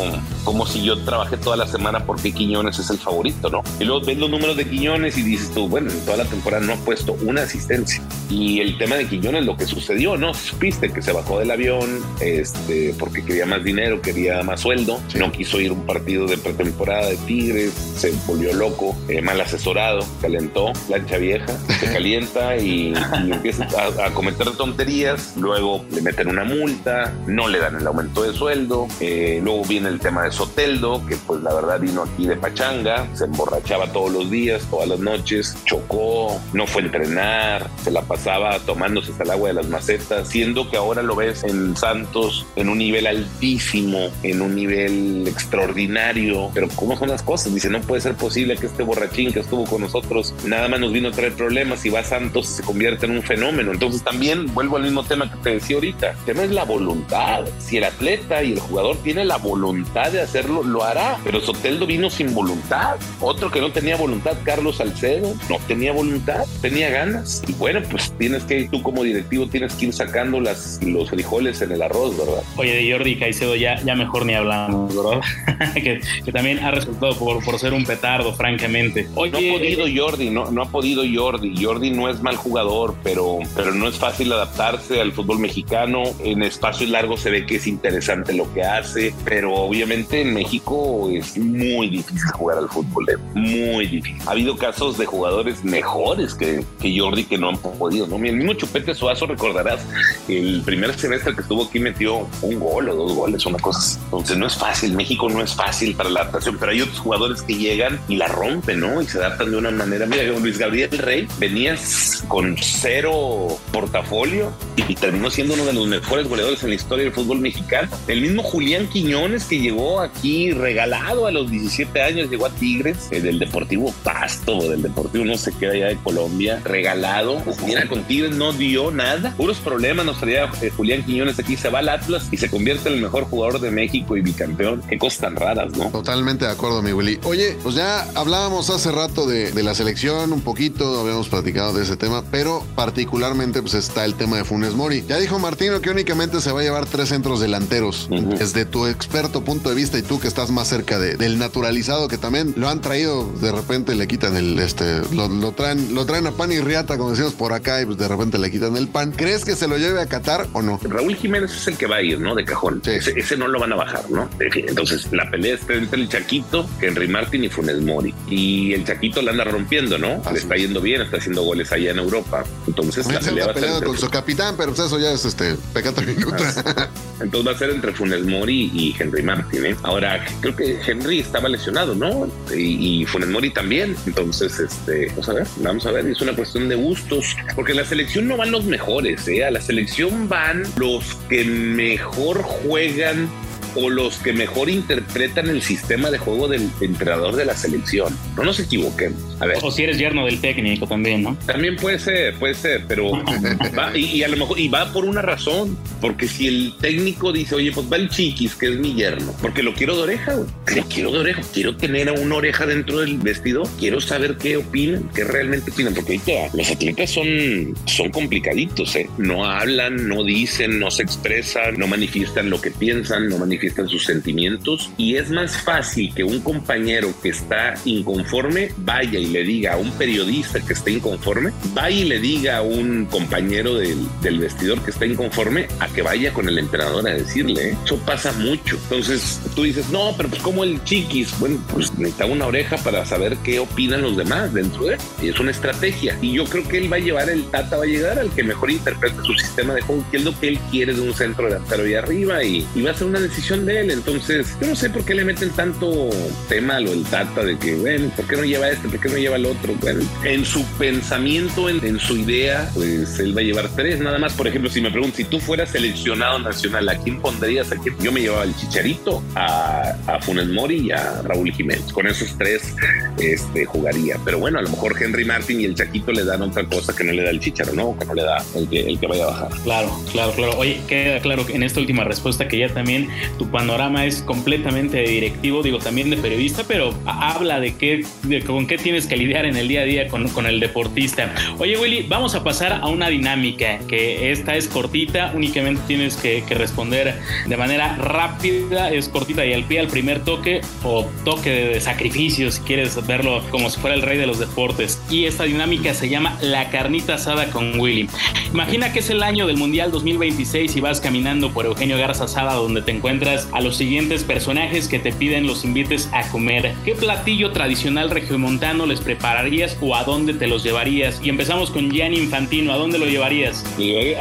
como 0.44 0.66
si 0.66 0.82
yo 0.82 0.98
trabajé 0.98 1.36
toda 1.36 1.56
la 1.56 1.66
semana 1.66 2.04
porque 2.04 2.32
Quiñones 2.32 2.78
es 2.78 2.90
el 2.90 2.98
favorito, 2.98 3.50
¿no? 3.50 3.62
Y 3.80 3.84
luego 3.84 4.04
ves 4.04 4.18
los 4.18 4.30
números 4.30 4.56
de 4.56 4.66
Quiñones 4.66 5.16
y 5.18 5.22
dices 5.22 5.50
tú, 5.52 5.68
bueno, 5.68 5.90
en 5.90 6.00
toda 6.04 6.18
la 6.18 6.24
temporada 6.24 6.64
no 6.64 6.74
ha 6.74 6.76
puesto 6.76 7.16
una 7.22 7.42
asistencia. 7.42 8.02
Y 8.28 8.60
el 8.60 8.78
tema 8.78 8.96
de 8.96 9.06
Quiñones, 9.06 9.44
lo 9.44 9.56
que 9.56 9.66
sucedió, 9.66 10.16
¿no? 10.16 10.34
Supiste 10.34 10.90
que 10.92 11.02
se 11.02 11.12
bajó 11.12 11.38
del 11.38 11.50
avión 11.50 12.02
este, 12.20 12.94
porque 12.98 13.24
quería 13.24 13.46
más 13.46 13.62
dinero, 13.62 14.00
quería 14.00 14.42
más 14.42 14.60
sueldo, 14.60 15.00
no 15.14 15.32
quiso 15.32 15.60
ir 15.60 15.70
a 15.70 15.74
un 15.74 15.86
partido 15.86 16.26
de 16.26 16.38
pretemporada 16.38 17.08
de 17.08 17.16
Tigres, 17.18 17.72
se 17.96 18.12
volvió 18.26 18.52
loco, 18.54 18.96
eh, 19.08 19.20
mal 19.20 19.40
asesorado, 19.40 20.04
calentó, 20.20 20.72
plancha 20.86 21.18
vieja, 21.18 21.52
se 21.80 21.86
calienta 21.92 22.56
y, 22.56 22.94
empieza 23.30 23.66
a, 24.04 24.10
cometer 24.12 24.50
tonterías, 24.52 25.34
luego 25.36 25.84
le 25.90 26.02
meten 26.02 26.28
una 26.28 26.44
multa, 26.44 27.12
no 27.26 27.48
le 27.48 27.58
dan 27.58 27.76
el 27.76 27.86
aumento 27.86 28.22
de 28.22 28.32
sueldo, 28.32 28.88
eh, 29.00 29.40
luego 29.42 29.64
viene 29.64 29.88
el 29.88 30.00
tema 30.00 30.24
de 30.24 30.31
Soteldo, 30.32 31.04
que 31.06 31.16
pues 31.16 31.42
la 31.42 31.54
verdad 31.54 31.80
vino 31.80 32.02
aquí 32.02 32.26
de 32.26 32.36
pachanga, 32.36 33.06
se 33.14 33.24
emborrachaba 33.24 33.92
todos 33.92 34.10
los 34.10 34.30
días, 34.30 34.66
todas 34.70 34.88
las 34.88 34.98
noches, 34.98 35.56
chocó, 35.64 36.40
no 36.52 36.66
fue 36.66 36.82
a 36.82 36.86
entrenar, 36.86 37.70
se 37.82 37.90
la 37.90 38.02
pasaba 38.02 38.58
tomándose 38.60 39.12
hasta 39.12 39.24
el 39.24 39.30
agua 39.30 39.48
de 39.48 39.54
las 39.54 39.68
macetas, 39.68 40.28
siendo 40.28 40.70
que 40.70 40.76
ahora 40.76 41.02
lo 41.02 41.14
ves 41.14 41.44
en 41.44 41.76
Santos 41.76 42.46
en 42.56 42.68
un 42.68 42.78
nivel 42.78 43.06
altísimo, 43.06 44.10
en 44.22 44.42
un 44.42 44.54
nivel 44.54 45.26
extraordinario, 45.28 46.50
pero 46.54 46.68
¿cómo 46.74 46.96
son 46.96 47.08
las 47.08 47.22
cosas? 47.22 47.54
Dice, 47.54 47.70
no 47.70 47.80
puede 47.80 48.00
ser 48.00 48.14
posible 48.14 48.56
que 48.56 48.66
este 48.66 48.82
borrachín 48.82 49.32
que 49.32 49.40
estuvo 49.40 49.64
con 49.64 49.82
nosotros 49.82 50.34
nada 50.44 50.68
más 50.68 50.80
nos 50.80 50.92
vino 50.92 51.08
a 51.08 51.12
traer 51.12 51.34
problemas 51.34 51.84
y 51.84 51.90
va 51.90 52.00
a 52.00 52.04
Santos 52.04 52.50
y 52.50 52.54
se 52.54 52.62
convierte 52.62 53.06
en 53.06 53.12
un 53.12 53.22
fenómeno. 53.22 53.72
Entonces 53.72 54.02
también 54.02 54.52
vuelvo 54.54 54.76
al 54.76 54.82
mismo 54.82 55.04
tema 55.04 55.30
que 55.30 55.36
te 55.38 55.50
decía 55.50 55.76
ahorita, 55.76 56.10
el 56.10 56.24
tema 56.24 56.44
es 56.44 56.50
la 56.50 56.64
voluntad. 56.64 57.44
Si 57.58 57.76
el 57.76 57.84
atleta 57.84 58.42
y 58.42 58.52
el 58.52 58.60
jugador 58.60 58.96
tiene 59.02 59.24
la 59.24 59.36
voluntad 59.36 60.10
de 60.10 60.21
hacerlo, 60.22 60.62
lo 60.62 60.84
hará. 60.84 61.18
Pero 61.24 61.40
Soteldo 61.40 61.86
vino 61.86 62.10
sin 62.10 62.34
voluntad. 62.34 62.96
Otro 63.20 63.50
que 63.50 63.60
no 63.60 63.70
tenía 63.72 63.96
voluntad, 63.96 64.36
Carlos 64.44 64.76
Salcedo, 64.76 65.34
no 65.48 65.58
tenía 65.66 65.92
voluntad, 65.92 66.44
tenía 66.60 66.90
ganas. 66.90 67.42
Y 67.46 67.52
bueno, 67.54 67.80
pues 67.90 68.12
tienes 68.18 68.44
que, 68.44 68.68
tú 68.70 68.82
como 68.82 69.02
directivo, 69.02 69.46
tienes 69.48 69.74
que 69.74 69.86
ir 69.86 69.92
sacando 69.92 70.40
las, 70.40 70.80
los 70.82 71.10
frijoles 71.10 71.60
en 71.62 71.72
el 71.72 71.82
arroz, 71.82 72.16
¿verdad? 72.16 72.42
Oye, 72.56 72.74
de 72.74 72.92
Jordi 72.92 73.16
Caicedo 73.16 73.56
ya, 73.56 73.80
ya 73.82 73.94
mejor 73.94 74.26
ni 74.26 74.34
hablamos, 74.34 74.94
¿verdad? 74.94 75.20
que, 75.74 76.00
que, 76.24 76.32
también 76.32 76.58
ha 76.60 76.70
resultado 76.70 77.16
por, 77.18 77.44
por 77.44 77.58
ser 77.58 77.72
un 77.72 77.84
petardo, 77.84 78.34
francamente. 78.34 79.08
no 79.14 79.24
ha 79.24 79.30
podido 79.30 79.86
eh, 79.86 79.94
Jordi, 79.96 80.30
no, 80.30 80.50
no 80.50 80.62
ha 80.62 80.70
podido 80.70 81.02
Jordi. 81.12 81.54
Jordi 81.62 81.90
no 81.90 82.08
es 82.08 82.22
mal 82.22 82.36
jugador, 82.36 82.94
pero, 83.02 83.38
pero 83.54 83.72
no 83.72 83.88
es 83.88 83.96
fácil 83.96 84.32
adaptarse 84.32 85.00
al 85.00 85.12
fútbol 85.12 85.38
mexicano. 85.38 86.02
En 86.24 86.42
espacios 86.42 86.90
largos 86.90 87.20
se 87.20 87.30
ve 87.30 87.46
que 87.46 87.56
es 87.56 87.66
interesante 87.66 88.32
lo 88.32 88.52
que 88.52 88.62
hace, 88.62 89.14
pero 89.24 89.54
obviamente 89.54 90.11
en 90.20 90.34
México 90.34 91.08
es 91.10 91.36
muy 91.38 91.88
difícil 91.88 92.30
jugar 92.32 92.58
al 92.58 92.68
fútbol, 92.68 93.08
eh, 93.10 93.16
muy 93.34 93.86
difícil. 93.86 94.20
Ha 94.26 94.32
habido 94.32 94.56
casos 94.56 94.98
de 94.98 95.06
jugadores 95.06 95.64
mejores 95.64 96.34
que, 96.34 96.64
Jordi 96.82 97.24
que 97.24 97.38
no 97.38 97.50
han 97.50 97.56
podido, 97.56 98.06
¿no? 98.06 98.16
El 98.16 98.36
mismo 98.36 98.54
Chupete 98.54 98.94
Suazo, 98.94 99.26
recordarás, 99.26 99.80
el 100.28 100.62
primer 100.64 100.94
semestre 100.98 101.34
que 101.34 101.40
estuvo 101.40 101.64
aquí 101.64 101.78
metió 101.78 102.28
un 102.42 102.60
gol 102.60 102.88
o 102.90 102.94
dos 102.94 103.14
goles, 103.14 103.46
una 103.46 103.58
cosa. 103.58 103.98
Entonces 104.04 104.36
no 104.36 104.46
es 104.46 104.56
fácil, 104.56 104.94
México 104.94 105.28
no 105.28 105.42
es 105.42 105.54
fácil 105.54 105.94
para 105.94 106.10
la 106.10 106.20
adaptación, 106.20 106.56
pero 106.58 106.72
hay 106.72 106.82
otros 106.82 106.98
jugadores 106.98 107.42
que 107.42 107.54
llegan 107.54 107.98
y 108.08 108.16
la 108.16 108.28
rompen, 108.28 108.80
¿no? 108.80 109.00
Y 109.00 109.06
se 109.06 109.18
adaptan 109.18 109.50
de 109.50 109.56
una 109.56 109.70
manera. 109.70 110.06
Mira, 110.06 110.24
Luis 110.24 110.58
Gabriel 110.58 110.90
Rey 110.98 111.26
venías 111.38 112.24
con 112.28 112.56
cero 112.60 113.58
portafolio 113.72 114.52
y 114.76 114.94
terminó 114.94 115.30
siendo 115.30 115.54
uno 115.54 115.64
de 115.64 115.72
los 115.72 115.86
mejores 115.86 116.28
goleadores 116.28 116.62
en 116.62 116.70
la 116.70 116.74
historia 116.74 117.04
del 117.04 117.12
fútbol 117.12 117.38
mexicano. 117.40 117.88
El 118.06 118.20
mismo 118.20 118.42
Julián 118.42 118.88
Quiñones 118.88 119.44
que 119.44 119.58
llegó 119.58 120.01
aquí 120.02 120.52
regalado 120.52 121.26
a 121.26 121.30
los 121.30 121.50
17 121.50 122.02
años, 122.02 122.30
llegó 122.30 122.46
a 122.46 122.50
Tigres, 122.50 123.08
eh, 123.10 123.20
del 123.20 123.38
Deportivo 123.38 123.92
Pasto, 124.02 124.68
del 124.68 124.82
Deportivo 124.82 125.24
no 125.24 125.36
sé 125.36 125.52
qué 125.58 125.68
allá 125.68 125.88
de 125.88 125.96
Colombia, 125.96 126.60
regalado. 126.64 127.42
Mira, 127.66 127.86
con 127.86 128.02
Tigres 128.04 128.34
no 128.36 128.52
dio 128.52 128.90
nada. 128.90 129.34
Puros 129.36 129.58
problemas 129.58 130.06
nos 130.06 130.18
traía 130.18 130.50
eh, 130.60 130.70
Julián 130.70 131.04
Quiñones 131.04 131.38
aquí, 131.38 131.56
se 131.56 131.68
va 131.68 131.80
al 131.80 131.88
Atlas 131.88 132.28
y 132.30 132.36
se 132.36 132.50
convierte 132.50 132.88
en 132.88 132.96
el 132.96 133.02
mejor 133.02 133.24
jugador 133.24 133.60
de 133.60 133.70
México 133.70 134.16
y 134.16 134.22
bicampeón. 134.22 134.82
Qué 134.88 134.98
cosas 134.98 135.20
tan 135.20 135.36
raras, 135.36 135.76
¿no? 135.76 135.90
Totalmente 135.90 136.44
de 136.44 136.50
acuerdo, 136.50 136.82
mi 136.82 136.92
Willy. 136.92 137.18
Oye, 137.24 137.56
pues 137.62 137.74
ya 137.74 138.02
hablábamos 138.14 138.70
hace 138.70 138.90
rato 138.92 139.26
de, 139.26 139.52
de 139.52 139.62
la 139.62 139.74
selección 139.74 140.32
un 140.32 140.40
poquito, 140.40 141.00
habíamos 141.00 141.28
platicado 141.28 141.72
de 141.72 141.82
ese 141.82 141.96
tema, 141.96 142.24
pero 142.30 142.64
particularmente 142.74 143.60
pues 143.60 143.74
está 143.74 144.04
el 144.04 144.14
tema 144.14 144.36
de 144.36 144.44
Funes 144.44 144.74
Mori. 144.74 145.04
Ya 145.06 145.18
dijo 145.18 145.38
Martino 145.38 145.80
que 145.80 145.90
únicamente 145.90 146.40
se 146.40 146.52
va 146.52 146.60
a 146.60 146.62
llevar 146.62 146.86
tres 146.86 147.08
centros 147.08 147.40
delanteros. 147.40 148.08
Desde 148.10 148.64
tu 148.64 148.86
experto 148.86 149.44
punto 149.44 149.68
de 149.68 149.74
vista 149.74 149.91
y 149.98 150.02
tú 150.02 150.20
que 150.20 150.28
estás 150.28 150.50
más 150.50 150.68
cerca 150.68 150.98
de, 150.98 151.16
del 151.16 151.38
naturalizado 151.38 152.08
que 152.08 152.18
también 152.18 152.54
lo 152.56 152.68
han 152.68 152.80
traído, 152.80 153.30
de 153.40 153.52
repente 153.52 153.94
le 153.94 154.06
quitan 154.06 154.36
el, 154.36 154.58
este, 154.58 155.02
lo, 155.12 155.52
traen, 155.52 155.94
lo 155.94 156.06
traen 156.06 156.26
a 156.26 156.32
pan 156.32 156.52
y 156.52 156.60
riata, 156.60 156.98
como 156.98 157.10
decimos 157.10 157.34
por 157.34 157.52
acá, 157.52 157.80
y 157.80 157.86
pues 157.86 157.98
de 157.98 158.08
repente 158.08 158.38
le 158.38 158.50
quitan 158.50 158.76
el 158.76 158.88
pan. 158.88 159.12
¿Crees 159.12 159.44
que 159.44 159.56
se 159.56 159.68
lo 159.68 159.78
lleve 159.78 160.00
a 160.00 160.06
Qatar 160.06 160.46
o 160.52 160.62
no? 160.62 160.80
Raúl 160.82 161.16
Jiménez 161.16 161.54
es 161.54 161.66
el 161.68 161.76
que 161.76 161.86
va 161.86 161.96
a 161.96 162.02
ir, 162.02 162.20
¿no? 162.20 162.34
De 162.34 162.44
cajón. 162.44 162.82
Ese, 162.84 163.36
no 163.36 163.48
lo 163.48 163.58
van 163.58 163.72
a 163.72 163.76
bajar, 163.76 164.10
¿no? 164.10 164.28
Entonces 164.40 165.08
la 165.12 165.30
pelea 165.30 165.54
está 165.54 165.74
entre 165.74 166.00
el 166.00 166.08
Chaquito, 166.08 166.68
Henry 166.80 167.08
Martin 167.08 167.44
y 167.44 167.48
Funes 167.48 167.80
Mori. 167.80 168.14
Y 168.28 168.72
el 168.72 168.84
Chaquito 168.84 169.22
la 169.22 169.32
anda 169.32 169.44
rompiendo, 169.44 169.98
¿no? 169.98 170.22
le 170.32 170.38
está 170.38 170.56
yendo 170.56 170.80
bien, 170.80 171.02
está 171.02 171.18
haciendo 171.18 171.42
goles 171.42 171.72
allá 171.72 171.90
en 171.90 171.98
Europa. 171.98 172.44
Entonces 172.66 173.06
la 173.06 173.20
pelea 173.20 173.46
va 173.46 173.52
a 173.52 173.54
ser 173.54 173.84
con 173.84 173.98
su 173.98 174.08
capitán, 174.08 174.54
pero 174.56 174.72
pues 174.72 174.86
eso 174.86 174.98
ya 174.98 175.12
es 175.12 175.24
este 175.24 175.56
pecado 175.72 176.02
minuta. 176.02 176.90
Entonces 177.20 177.46
va 177.46 177.54
a 177.54 177.58
ser 177.58 177.70
entre 177.70 177.92
Funes 177.92 178.24
Mori 178.24 178.70
y 178.74 178.94
Henry 178.98 179.22
Martin. 179.22 179.66
¿eh? 179.66 179.76
Ahora 179.82 180.24
creo 180.40 180.54
que 180.54 180.78
Henry 180.86 181.20
estaba 181.20 181.48
lesionado, 181.48 181.94
¿no? 181.94 182.30
Y, 182.54 183.06
Mori 183.28 183.50
también. 183.50 183.96
Entonces, 184.06 184.58
este, 184.60 185.06
vamos 185.08 185.28
a 185.28 185.32
ver, 185.32 185.46
vamos 185.58 185.86
a 185.86 185.92
ver. 185.92 186.06
Es 186.06 186.20
una 186.20 186.34
cuestión 186.34 186.68
de 186.68 186.76
gustos, 186.76 187.36
porque 187.54 187.74
la 187.74 187.84
selección 187.84 188.28
no 188.28 188.36
van 188.36 188.50
los 188.50 188.64
mejores. 188.64 189.26
¿eh? 189.28 189.44
A 189.44 189.50
la 189.50 189.60
selección 189.60 190.28
van 190.28 190.62
los 190.76 191.14
que 191.28 191.44
mejor 191.44 192.42
juegan 192.42 193.28
o 193.74 193.90
los 193.90 194.18
que 194.18 194.32
mejor 194.32 194.70
interpretan 194.70 195.48
el 195.48 195.62
sistema 195.62 196.10
de 196.10 196.18
juego 196.18 196.48
del 196.48 196.68
entrenador 196.80 197.36
de 197.36 197.44
la 197.44 197.56
selección. 197.56 198.16
No 198.36 198.44
nos 198.44 198.60
equivoquemos. 198.60 199.20
A 199.40 199.46
ver. 199.46 199.58
O 199.62 199.70
si 199.70 199.82
eres 199.82 199.98
yerno 199.98 200.24
del 200.26 200.40
técnico 200.40 200.86
también, 200.86 201.22
¿no? 201.22 201.36
También 201.46 201.76
puede 201.76 201.98
ser, 201.98 202.34
puede 202.38 202.54
ser, 202.54 202.84
pero 202.86 203.10
va, 203.78 203.96
y, 203.96 204.22
a 204.22 204.28
lo 204.28 204.36
mejor, 204.36 204.58
y 204.58 204.68
va 204.68 204.92
por 204.92 205.04
una 205.04 205.22
razón, 205.22 205.76
porque 206.00 206.28
si 206.28 206.48
el 206.48 206.74
técnico 206.80 207.32
dice, 207.32 207.56
oye, 207.56 207.72
pues 207.72 207.90
va 207.90 207.96
el 207.96 208.08
chiquis, 208.08 208.54
que 208.54 208.68
es 208.68 208.78
mi 208.78 208.94
yerno, 208.94 209.34
porque 209.40 209.62
lo 209.62 209.74
quiero 209.74 209.96
de 209.96 210.02
oreja, 210.02 210.34
güey. 210.34 210.48
Lo 210.76 210.84
quiero 210.84 211.10
de 211.12 211.18
oreja, 211.18 211.42
quiero 211.52 211.76
tener 211.76 212.08
a 212.08 212.12
una 212.12 212.36
oreja 212.36 212.66
dentro 212.66 213.00
del 213.00 213.18
vestido, 213.18 213.64
quiero 213.78 214.00
saber 214.00 214.36
qué 214.36 214.56
opinan, 214.56 215.08
qué 215.14 215.24
realmente 215.24 215.70
opinan, 215.70 215.94
porque 215.94 216.12
ahorita 216.12 216.56
los 216.56 216.70
atletas 216.70 217.10
son, 217.10 217.74
son 217.86 218.10
complicaditos, 218.10 218.94
¿eh? 218.96 219.08
No 219.18 219.44
hablan, 219.44 220.08
no 220.08 220.24
dicen, 220.24 220.78
no 220.78 220.90
se 220.90 221.02
expresan, 221.02 221.78
no 221.78 221.86
manifiestan 221.86 222.50
lo 222.50 222.60
que 222.60 222.70
piensan, 222.70 223.28
no 223.28 223.38
manifiestan 223.38 223.61
sus 223.70 224.04
sentimientos, 224.04 224.90
y 224.96 225.16
es 225.16 225.30
más 225.30 225.56
fácil 225.56 226.12
que 226.14 226.24
un 226.24 226.40
compañero 226.40 227.12
que 227.22 227.30
está 227.30 227.74
inconforme 227.84 228.70
vaya 228.78 229.18
y 229.18 229.26
le 229.26 229.42
diga 229.44 229.74
a 229.74 229.76
un 229.76 229.90
periodista 229.92 230.60
que 230.60 230.72
está 230.72 230.90
inconforme, 230.90 231.52
vaya 231.74 231.96
y 231.96 232.04
le 232.04 232.20
diga 232.20 232.58
a 232.58 232.62
un 232.62 233.06
compañero 233.06 233.74
del, 233.74 233.98
del 234.20 234.38
vestidor 234.38 234.82
que 234.82 234.90
está 234.90 235.06
inconforme 235.06 235.66
a 235.80 235.88
que 235.88 236.02
vaya 236.02 236.32
con 236.32 236.48
el 236.48 236.58
entrenador 236.58 237.06
a 237.08 237.14
decirle, 237.14 237.70
¿eh? 237.70 237.76
eso 237.84 237.96
pasa 237.98 238.32
mucho. 238.32 238.76
Entonces 238.84 239.40
tú 239.54 239.62
dices, 239.62 239.88
no, 239.90 240.14
pero 240.16 240.28
pues 240.28 240.42
como 240.42 240.64
el 240.64 240.82
chiquis, 240.84 241.38
bueno, 241.38 241.58
pues 241.72 241.92
necesita 241.98 242.26
una 242.26 242.46
oreja 242.46 242.76
para 242.78 243.04
saber 243.04 243.36
qué 243.38 243.58
opinan 243.58 244.02
los 244.02 244.16
demás 244.16 244.52
dentro 244.52 244.86
de 244.86 244.94
él. 244.94 245.00
Y 245.22 245.28
es 245.28 245.40
una 245.40 245.50
estrategia. 245.50 246.16
Y 246.20 246.32
yo 246.32 246.44
creo 246.44 246.66
que 246.66 246.78
él 246.78 246.92
va 246.92 246.96
a 246.96 247.00
llevar, 247.00 247.30
el 247.30 247.44
Tata 247.50 247.76
va 247.76 247.84
a 247.84 247.86
llegar 247.86 248.18
al 248.18 248.30
que 248.30 248.42
mejor 248.42 248.70
interprete 248.70 249.16
su 249.24 249.34
sistema 249.34 249.74
de 249.74 249.82
juego, 249.82 250.04
que 250.10 250.18
es 250.18 250.24
lo 250.24 250.38
que 250.38 250.48
él 250.48 250.58
quiere 250.70 250.94
de 250.94 251.00
un 251.00 251.14
centro 251.14 251.46
delantero 251.46 251.84
ahí 251.84 251.94
arriba 251.94 252.44
y, 252.44 252.66
y 252.74 252.82
va 252.82 252.90
a 252.90 252.94
ser 252.94 253.06
una 253.06 253.20
decisión 253.20 253.51
de 253.60 253.80
él. 253.80 253.90
Entonces, 253.90 254.56
yo 254.60 254.68
no 254.68 254.76
sé 254.76 254.90
por 254.90 255.04
qué 255.04 255.14
le 255.14 255.24
meten 255.24 255.50
tanto 255.50 256.10
tema 256.48 256.76
a 256.76 256.80
lo 256.80 256.90
del 256.90 257.04
Tata 257.04 257.44
de 257.44 257.58
que, 257.58 257.74
bueno, 257.76 258.10
¿por 258.16 258.26
qué 258.26 258.36
no 258.36 258.44
lleva 258.44 258.68
este? 258.68 258.88
¿Por 258.88 259.00
qué 259.00 259.08
no 259.08 259.16
lleva 259.16 259.36
el 259.36 259.46
otro? 259.46 259.74
Bueno, 259.80 260.00
en 260.24 260.44
su 260.44 260.64
pensamiento, 260.78 261.68
en, 261.68 261.98
su 261.98 262.16
idea, 262.16 262.68
pues 262.74 263.18
él 263.18 263.36
va 263.36 263.40
a 263.40 263.44
llevar 263.44 263.68
tres 263.76 264.00
nada 264.00 264.18
más. 264.18 264.32
Por 264.32 264.46
ejemplo, 264.46 264.70
si 264.70 264.80
me 264.80 264.90
preguntan, 264.90 265.16
si 265.16 265.24
tú 265.24 265.38
fueras 265.38 265.70
seleccionado 265.70 266.38
nacional, 266.38 266.88
¿a 266.88 266.96
quién 266.96 267.20
pondrías? 267.20 267.70
¿A 267.72 267.76
quién? 267.76 267.96
Yo 267.98 268.10
me 268.10 268.20
llevaba 268.20 268.42
al 268.42 268.56
Chicharito, 268.56 269.22
a, 269.34 269.94
a 270.06 270.20
Funes 270.20 270.48
Mori 270.48 270.86
y 270.86 270.90
a 270.90 271.22
Raúl 271.22 271.52
Jiménez. 271.52 271.92
Con 271.92 272.06
esos 272.06 272.36
tres 272.38 272.74
este, 273.18 273.64
jugaría. 273.64 274.18
Pero 274.24 274.38
bueno, 274.38 274.58
a 274.58 274.62
lo 274.62 274.70
mejor 274.70 274.94
Henry 275.00 275.24
Martin 275.24 275.60
y 275.60 275.64
el 275.64 275.74
Chaquito 275.74 276.12
le 276.12 276.24
dan 276.24 276.42
otra 276.42 276.64
cosa 276.64 276.94
que 276.94 277.04
no 277.04 277.12
le 277.12 277.22
da 277.22 277.30
el 277.30 277.40
Chicharo, 277.40 277.72
¿no? 277.72 277.96
Que 277.98 278.04
no 278.04 278.14
le 278.14 278.22
da 278.22 278.42
el 278.54 278.68
que, 278.68 278.80
el 278.80 278.98
que 278.98 279.06
vaya 279.06 279.24
a 279.24 279.26
bajar. 279.26 279.48
Claro, 279.62 280.00
claro, 280.10 280.32
claro. 280.32 280.58
Oye, 280.58 280.80
queda 280.88 281.20
claro 281.20 281.46
que 281.46 281.54
en 281.54 281.62
esta 281.62 281.80
última 281.80 282.04
respuesta 282.04 282.48
que 282.48 282.58
ya 282.58 282.68
también 282.68 283.08
tu 283.42 283.50
panorama 283.50 284.06
es 284.06 284.22
completamente 284.22 285.02
directivo, 285.02 285.64
digo, 285.64 285.78
también 285.78 286.10
de 286.10 286.16
periodista, 286.16 286.62
pero 286.68 286.94
habla 287.06 287.58
de 287.58 287.74
qué, 287.74 288.04
de 288.22 288.40
con 288.42 288.68
qué 288.68 288.78
tienes 288.78 289.08
que 289.08 289.16
lidiar 289.16 289.46
en 289.46 289.56
el 289.56 289.66
día 289.66 289.80
a 289.80 289.84
día 289.84 290.06
con, 290.06 290.28
con 290.28 290.46
el 290.46 290.60
deportista. 290.60 291.34
Oye, 291.58 291.76
Willy, 291.76 292.06
vamos 292.08 292.36
a 292.36 292.44
pasar 292.44 292.74
a 292.74 292.86
una 292.86 293.08
dinámica 293.08 293.80
que 293.88 294.30
esta 294.30 294.54
es 294.54 294.68
cortita, 294.68 295.32
únicamente 295.34 295.82
tienes 295.88 296.14
que, 296.14 296.44
que 296.46 296.54
responder 296.54 297.16
de 297.48 297.56
manera 297.56 297.96
rápida, 297.96 298.92
es 298.92 299.08
cortita 299.08 299.44
y 299.44 299.52
al 299.54 299.64
pie 299.64 299.80
al 299.80 299.88
primer 299.88 300.22
toque 300.22 300.60
o 300.84 301.10
toque 301.24 301.50
de, 301.50 301.80
sacrificio, 301.80 302.48
si 302.52 302.60
quieres 302.60 303.04
verlo 303.08 303.42
como 303.50 303.70
si 303.70 303.80
fuera 303.80 303.96
el 303.96 304.02
rey 304.02 304.18
de 304.18 304.28
los 304.28 304.38
deportes. 304.38 305.02
Y 305.10 305.24
esta 305.24 305.42
dinámica 305.42 305.94
se 305.94 306.08
llama 306.08 306.38
La 306.40 306.70
carnita 306.70 307.14
asada 307.14 307.46
con 307.50 307.80
Willy. 307.80 308.08
Imagina 308.52 308.92
que 308.92 309.00
es 309.00 309.10
el 309.10 309.24
año 309.24 309.48
del 309.48 309.56
Mundial 309.56 309.90
2026 309.90 310.76
y 310.76 310.80
vas 310.80 311.00
caminando 311.00 311.52
por 311.52 311.66
Eugenio 311.66 311.98
Garza 311.98 312.28
Sada 312.28 312.54
donde 312.54 312.82
te 312.82 312.92
encuentras 312.92 313.31
a 313.52 313.60
los 313.60 313.76
siguientes 313.76 314.24
personajes 314.24 314.88
que 314.88 314.98
te 314.98 315.12
piden 315.12 315.46
los 315.46 315.64
invites 315.64 316.08
a 316.12 316.28
comer. 316.28 316.74
¿Qué 316.84 316.94
platillo 316.94 317.52
tradicional 317.52 318.10
regiomontano 318.10 318.86
les 318.86 319.00
prepararías 319.00 319.76
o 319.80 319.96
a 319.96 320.04
dónde 320.04 320.34
te 320.34 320.46
los 320.46 320.62
llevarías? 320.62 321.20
Y 321.22 321.28
empezamos 321.28 321.70
con 321.70 321.90
Gianni 321.90 322.18
Infantino, 322.18 322.72
¿a 322.72 322.76
dónde 322.76 322.98
lo 322.98 323.06
llevarías? 323.06 323.64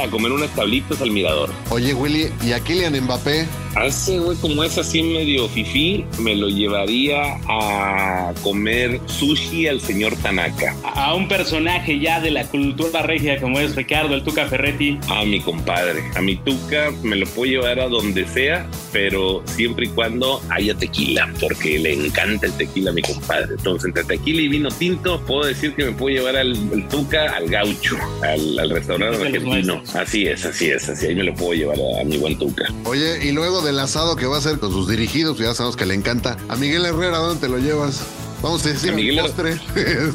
a 0.02 0.10
comer 0.10 0.32
unas 0.32 0.50
tablitas 0.54 1.00
al 1.02 1.10
mirador. 1.10 1.50
Oye, 1.70 1.94
Willy, 1.94 2.30
¿y 2.44 2.52
a 2.52 2.60
Kylian 2.60 2.98
Mbappé? 3.00 3.46
Hace, 3.74 4.18
güey, 4.18 4.36
como 4.38 4.62
es 4.64 4.76
así 4.76 5.02
medio 5.02 5.48
fifí, 5.48 6.04
me 6.20 6.36
lo 6.36 6.48
llevaría 6.48 7.38
a 7.48 8.32
comer 8.42 9.00
sushi 9.06 9.66
al 9.66 9.80
señor 9.80 10.14
Tanaka. 10.16 10.76
A 10.94 11.14
un 11.14 11.26
personaje 11.26 11.98
ya 11.98 12.20
de 12.20 12.30
la 12.30 12.44
cultura 12.44 13.02
regia 13.02 13.40
como 13.40 13.58
es 13.60 13.74
Ricardo, 13.74 14.14
el 14.14 14.22
Tuca 14.22 14.46
Ferretti. 14.46 14.98
A 15.08 15.24
mi 15.24 15.40
compadre, 15.40 16.02
a 16.14 16.20
mi 16.20 16.36
Tuca 16.36 16.92
me 17.02 17.16
lo 17.16 17.26
puedo 17.26 17.50
llevar 17.50 17.80
a 17.80 17.88
donde 17.88 18.26
sea, 18.28 18.68
pero 18.92 19.42
siempre 19.46 19.86
y 19.86 19.88
cuando 19.88 20.42
haya 20.50 20.74
tequila, 20.74 21.32
porque 21.40 21.78
le 21.78 21.94
encanta 21.94 22.46
el 22.46 22.52
tequila 22.52 22.90
a 22.90 22.94
mi 22.94 23.02
compadre. 23.02 23.54
Entonces, 23.56 23.86
entre 23.86 24.04
tequila 24.04 24.42
y 24.42 24.48
vino 24.48 24.68
tinto, 24.70 25.20
puedo 25.22 25.46
decir 25.46 25.74
que 25.74 25.86
me 25.86 25.92
puedo 25.92 26.14
llevar 26.14 26.36
al, 26.36 26.52
al 26.72 26.88
Tuca 26.88 27.34
al 27.34 27.48
gaucho, 27.48 27.96
al, 28.22 28.58
al 28.58 28.70
restaurante 28.70 29.22
argentino. 29.26 29.82
Así 29.94 30.26
es, 30.26 30.44
así 30.44 30.70
es, 30.70 30.88
así 30.88 31.06
ahí 31.06 31.14
me 31.14 31.24
lo 31.24 31.34
puedo 31.34 31.54
llevar 31.54 31.78
a, 31.78 32.02
a 32.02 32.04
mi 32.04 32.18
buen 32.18 32.38
Tuca. 32.38 32.64
Oye, 32.84 33.26
y 33.26 33.32
luego 33.32 33.61
del 33.62 33.78
asado 33.78 34.16
que 34.16 34.26
va 34.26 34.36
a 34.36 34.38
hacer 34.38 34.58
con 34.58 34.72
sus 34.72 34.88
dirigidos, 34.88 35.38
ya 35.38 35.54
sabemos 35.54 35.76
que 35.76 35.86
le 35.86 35.94
encanta. 35.94 36.36
A 36.48 36.56
Miguel 36.56 36.84
Herrera, 36.84 37.18
¿dónde 37.18 37.40
te 37.40 37.48
lo 37.48 37.58
llevas? 37.58 38.00
Vamos 38.42 38.64
a 38.66 38.70
decir 38.70 38.92
Miguel 38.92 39.20
un 39.20 39.26
postre. 39.26 39.60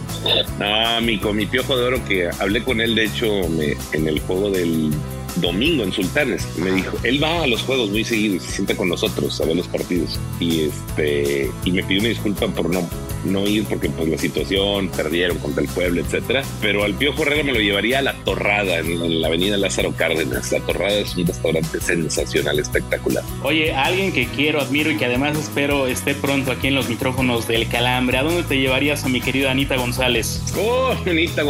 No, 0.60 1.02
mi, 1.02 1.18
con 1.20 1.36
mi 1.38 1.46
piojo 1.46 1.78
de 1.78 1.84
oro 1.86 2.06
que 2.06 2.30
hablé 2.40 2.64
con 2.64 2.82
él, 2.82 2.96
de 2.96 3.06
hecho, 3.06 3.26
me- 3.50 3.78
en 3.94 4.08
el 4.08 4.20
juego 4.22 4.50
del 4.50 4.92
domingo 5.42 5.84
en 5.84 5.92
Sultanes, 5.92 6.48
me 6.58 6.72
dijo, 6.72 6.98
él 7.04 7.22
va 7.22 7.44
a 7.44 7.48
los 7.48 7.62
juegos 7.64 7.90
muy 7.90 8.04
seguido 8.04 8.36
y 8.36 8.40
se 8.40 8.52
sienta 8.52 8.76
con 8.76 8.90
nosotros 8.90 9.40
a 9.42 9.46
ver 9.46 9.56
los 9.56 9.68
partidos. 9.68 10.20
Y 10.40 10.62
este, 10.62 11.52
y 11.66 11.72
me 11.72 11.84
pidió 11.84 12.02
una 12.02 12.10
disculpa 12.10 12.48
por 12.48 12.70
no, 12.70 12.88
no 13.26 13.48
ir 13.48 13.66
porque 13.66 13.90
pues 13.90 14.08
la 14.10 14.18
situación, 14.18 14.90
perdieron 14.90 15.38
contra 15.40 15.64
el 15.64 15.70
pueblo, 15.70 16.02
etcétera. 16.02 16.44
Pero 16.62 16.84
al 16.84 16.94
Piojo 16.94 17.24
Herrera 17.24 17.44
me 17.44 17.54
lo 17.54 17.60
llevaría 17.60 18.00
a 18.00 18.02
La 18.02 18.14
Torrada, 18.24 18.80
en, 18.80 18.92
en 18.92 19.22
la 19.22 19.28
avenida 19.28 19.58
Lázaro 19.58 19.94
Cárdenas. 19.96 20.52
La 20.52 20.60
Torrada 20.60 20.94
es 20.94 21.16
un 21.16 21.28
restaurante 21.28 21.80
sensacional, 21.80 22.60
espectacular. 22.60 23.24
Oye, 23.44 23.74
alguien 23.74 24.12
que 24.12 24.28
quiero, 24.28 24.62
admiro 24.62 24.92
y 24.92 24.98
que 24.98 25.06
además 25.06 25.38
espero 25.38 25.88
esté 25.88 26.16
pronto 26.16 26.52
aquí 26.52 26.68
en 26.68 26.76
los 26.76 26.90
micrófonos 26.90 27.48
del 27.48 27.68
Calambre. 27.68 28.18
¿A 28.18 28.24
dónde 28.24 28.44
te 28.44 28.58
llevarías 28.58 29.04
a 29.04 29.10
mi 29.10 29.22
querida 29.22 29.52
Anita 29.52 29.76
González? 29.76 30.42
Oh, 30.58 30.96
Anita, 31.06 31.44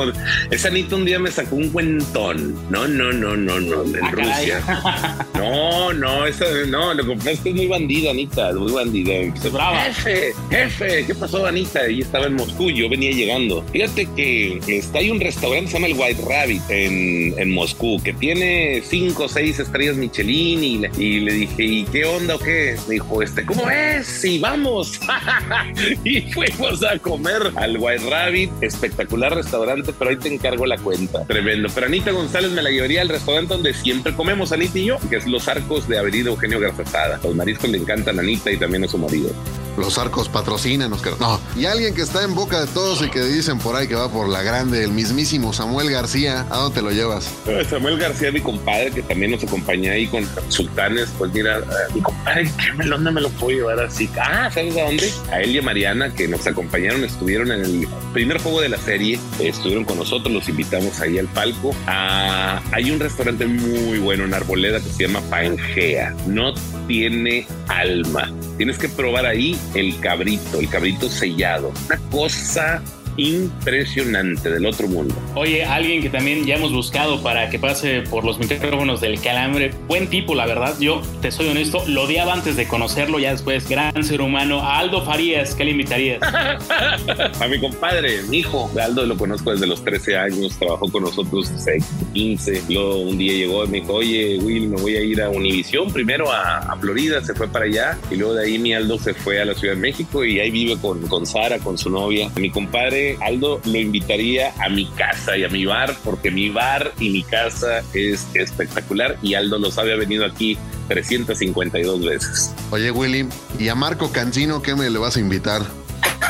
esa 0.51 0.67
Anita 0.67 0.95
un 0.95 1.05
día 1.05 1.19
me 1.19 1.31
sacó 1.31 1.55
un 1.55 1.69
cuentón. 1.69 2.55
No, 2.69 2.87
no, 2.87 3.11
no, 3.11 3.35
no, 3.35 3.59
no, 3.59 3.76
en 3.83 3.95
Ah. 4.03 4.11
Rusia. 4.11 5.25
No, 5.37 5.93
no, 5.93 6.25
esa, 6.25 6.45
no, 6.67 6.93
lo 6.95 7.05
que 7.05 7.31
es 7.31 7.39
que 7.39 7.49
es 7.49 7.55
muy 7.55 7.67
bandida, 7.67 8.09
Anita, 8.11 8.51
muy 8.53 8.71
bandida. 8.71 9.13
Brava. 9.51 9.79
Jefe, 9.83 10.33
jefe, 10.49 11.05
¿qué 11.05 11.15
pasó, 11.15 11.45
Anita? 11.45 11.87
Y 11.89 12.01
estaba 12.01 12.25
en 12.25 12.33
Moscú, 12.33 12.69
yo 12.71 12.89
venía 12.89 13.11
llegando. 13.11 13.63
Fíjate 13.71 14.07
que 14.15 14.59
está, 14.67 14.97
hay 14.99 15.11
un 15.11 15.19
restaurante 15.21 15.65
que 15.65 15.71
se 15.71 15.73
llama 15.77 15.87
el 15.87 15.93
White 15.93 16.23
Rabbit 16.27 16.61
en, 16.69 17.35
en 17.39 17.51
Moscú, 17.53 18.01
que 18.03 18.13
tiene 18.13 18.81
cinco 18.83 19.25
o 19.25 19.29
seis 19.29 19.59
estrellas 19.59 19.95
Michelin 19.95 20.63
y, 20.63 20.77
le- 20.79 20.91
y 20.97 21.19
le 21.19 21.31
dije, 21.33 21.63
¿y 21.63 21.83
qué 21.85 22.03
onda 22.05 22.35
o 22.35 22.39
qué? 22.39 22.75
Me 22.87 22.95
dijo, 22.95 23.21
este, 23.21 23.45
¿cómo 23.45 23.69
es? 23.69 24.05
Sí, 24.07 24.39
vamos. 24.39 24.99
y 26.03 26.21
fuimos 26.33 26.83
a 26.83 26.97
comer 26.99 27.41
al 27.55 27.77
White 27.77 28.09
Rabbit, 28.09 28.49
espectacular 28.61 29.33
restaurante, 29.35 29.93
pero 29.97 30.09
ahí 30.11 30.17
te 30.17 30.33
encargo 30.33 30.65
la 30.65 30.77
cuenta. 30.77 31.23
Tremendo. 31.25 31.69
Pero 31.73 31.85
Anita 31.87 32.11
González 32.11 32.51
me 32.51 32.61
la 32.63 32.71
llevaría 32.71 33.01
al 33.01 33.09
restaurante 33.09 33.53
donde 33.53 33.66
siempre 33.73 34.13
comemos, 34.13 34.51
Anita 34.51 34.79
y 34.79 34.85
yo, 34.85 34.97
que 35.09 35.17
es 35.17 35.27
Los 35.27 35.47
Arcos 35.47 35.87
de 35.87 35.97
Avenida 35.97 36.29
Eugenio 36.29 36.59
Garzazada. 36.59 37.19
Los 37.23 37.35
mariscos 37.35 37.69
le 37.69 37.77
encantan 37.77 38.17
a 38.17 38.21
Anita 38.21 38.51
y 38.51 38.57
también 38.57 38.83
a 38.83 38.87
su 38.87 38.97
marido. 38.97 39.29
Los 39.77 39.97
arcos 39.97 40.29
patrocinan. 40.29 40.91
No. 41.19 41.39
Y 41.55 41.65
alguien 41.65 41.93
que 41.93 42.01
está 42.01 42.23
en 42.23 42.35
boca 42.35 42.59
de 42.59 42.67
todos 42.67 43.01
y 43.03 43.09
que 43.09 43.21
dicen 43.21 43.59
por 43.59 43.75
ahí 43.75 43.87
que 43.87 43.95
va 43.95 44.11
por 44.11 44.27
la 44.27 44.41
grande, 44.41 44.83
el 44.83 44.91
mismísimo 44.91 45.53
Samuel 45.53 45.89
García. 45.89 46.45
¿A 46.49 46.57
dónde 46.57 46.81
lo 46.81 46.91
llevas? 46.91 47.29
Samuel 47.69 47.97
García, 47.97 48.31
mi 48.31 48.41
compadre, 48.41 48.91
que 48.91 49.03
también 49.03 49.31
nos 49.31 49.43
acompaña 49.43 49.91
ahí 49.91 50.07
con 50.07 50.27
Sultanes, 50.49 51.09
pues 51.17 51.31
mira, 51.33 51.59
eh, 51.59 51.63
mi 51.93 52.01
compadre, 52.01 52.51
¿qué 52.57 52.73
me, 52.73 52.85
¿dónde 52.85 53.11
me 53.11 53.21
lo 53.21 53.29
puedo 53.29 53.57
llevar 53.57 53.79
así? 53.79 54.09
Ah, 54.19 54.49
¿sabes 54.53 54.75
a 54.77 54.83
dónde? 54.83 55.11
A 55.31 55.41
él 55.41 55.55
y 55.55 55.59
a 55.59 55.61
Mariana, 55.61 56.13
que 56.13 56.27
nos 56.27 56.45
acompañaron, 56.47 57.03
estuvieron 57.03 57.51
en 57.51 57.61
el 57.63 57.87
primer 58.13 58.41
juego 58.41 58.61
de 58.61 58.69
la 58.69 58.77
serie, 58.77 59.19
estuvieron 59.39 59.85
con 59.85 59.97
nosotros, 59.97 60.33
los 60.33 60.49
invitamos 60.49 60.99
ahí 60.99 61.17
al 61.17 61.27
palco. 61.27 61.75
Ah, 61.87 62.61
hay 62.71 62.91
un 62.91 62.99
restaurante 62.99 63.45
muy 63.45 63.99
bueno 63.99 64.25
en 64.25 64.33
Arboleda 64.33 64.79
que 64.79 64.89
se 64.89 65.07
llama 65.07 65.21
Pangea. 65.29 66.15
No 66.25 66.53
tiene 66.87 67.47
alma. 67.67 68.31
Tienes 68.57 68.77
que 68.77 68.89
probar 68.89 69.25
ahí 69.25 69.57
el 69.75 69.99
cabrito, 69.99 70.59
el 70.59 70.67
cabrito 70.67 71.09
sellado. 71.09 71.71
Una 71.85 71.99
cosa 72.09 72.81
impresionante 73.17 74.49
del 74.49 74.65
otro 74.65 74.87
mundo. 74.87 75.13
Oye, 75.35 75.65
alguien 75.65 76.01
que 76.01 76.09
también 76.09 76.45
ya 76.45 76.55
hemos 76.55 76.71
buscado 76.71 77.21
para 77.21 77.49
que 77.49 77.59
pase 77.59 78.01
por 78.01 78.23
los 78.23 78.39
micrófonos 78.39 79.01
del 79.01 79.19
calambre, 79.19 79.73
buen 79.87 80.07
tipo, 80.07 80.35
la 80.35 80.45
verdad. 80.45 80.75
Yo 80.79 81.01
te 81.21 81.31
soy 81.31 81.47
honesto, 81.49 81.83
lo 81.87 82.03
odiaba 82.03 82.33
antes 82.33 82.55
de 82.55 82.67
conocerlo, 82.67 83.19
ya 83.19 83.31
después, 83.31 83.67
gran 83.67 84.03
ser 84.03 84.21
humano. 84.21 84.61
A 84.61 84.79
Aldo 84.79 85.03
Farías, 85.03 85.55
¿qué 85.55 85.65
le 85.65 85.71
invitarías? 85.71 86.21
a 87.41 87.47
mi 87.47 87.59
compadre, 87.59 88.23
mi 88.23 88.37
hijo. 88.39 88.71
Aldo 88.79 89.05
lo 89.05 89.17
conozco 89.17 89.51
desde 89.51 89.67
los 89.67 89.83
13 89.83 90.17
años, 90.17 90.57
trabajó 90.57 90.89
con 90.91 91.03
nosotros 91.03 91.51
desde 91.51 91.83
15. 92.13 92.63
Luego 92.69 92.97
un 93.01 93.17
día 93.17 93.33
llegó 93.33 93.65
y 93.65 93.67
me 93.67 93.81
dijo, 93.81 93.93
oye, 93.93 94.37
Will, 94.41 94.69
me 94.69 94.81
voy 94.81 94.95
a 94.95 95.01
ir 95.01 95.21
a 95.21 95.29
Univisión, 95.29 95.91
primero 95.91 96.31
a, 96.31 96.59
a 96.59 96.77
Florida, 96.77 97.21
se 97.23 97.33
fue 97.33 97.47
para 97.47 97.65
allá. 97.65 97.97
Y 98.11 98.15
luego 98.15 98.35
de 98.35 98.45
ahí 98.45 98.59
mi 98.59 98.73
Aldo 98.73 98.99
se 98.99 99.13
fue 99.13 99.41
a 99.41 99.45
la 99.45 99.55
Ciudad 99.55 99.73
de 99.73 99.79
México 99.79 100.23
y 100.23 100.39
ahí 100.39 100.51
vive 100.51 100.77
con, 100.77 101.01
con 101.07 101.25
Sara, 101.25 101.57
con 101.59 101.77
su 101.77 101.89
novia. 101.89 102.29
Mi 102.35 102.49
compadre 102.49 103.06
Aldo 103.21 103.61
lo 103.65 103.77
invitaría 103.77 104.53
a 104.59 104.69
mi 104.69 104.85
casa 104.91 105.37
y 105.37 105.43
a 105.43 105.49
mi 105.49 105.65
bar, 105.65 105.95
porque 106.03 106.31
mi 106.31 106.49
bar 106.49 106.91
y 106.99 107.09
mi 107.11 107.23
casa 107.23 107.83
es 107.93 108.27
espectacular 108.33 109.17
y 109.21 109.35
Aldo 109.35 109.59
los 109.59 109.77
había 109.77 109.95
venido 109.95 110.25
aquí 110.25 110.57
352 110.89 112.05
veces. 112.05 112.53
Oye, 112.71 112.91
Willy, 112.91 113.27
¿y 113.59 113.69
a 113.69 113.75
Marco 113.75 114.11
Cancino 114.11 114.61
qué 114.61 114.75
me 114.75 114.89
le 114.89 114.99
vas 114.99 115.17
a 115.17 115.19
invitar? 115.19 115.61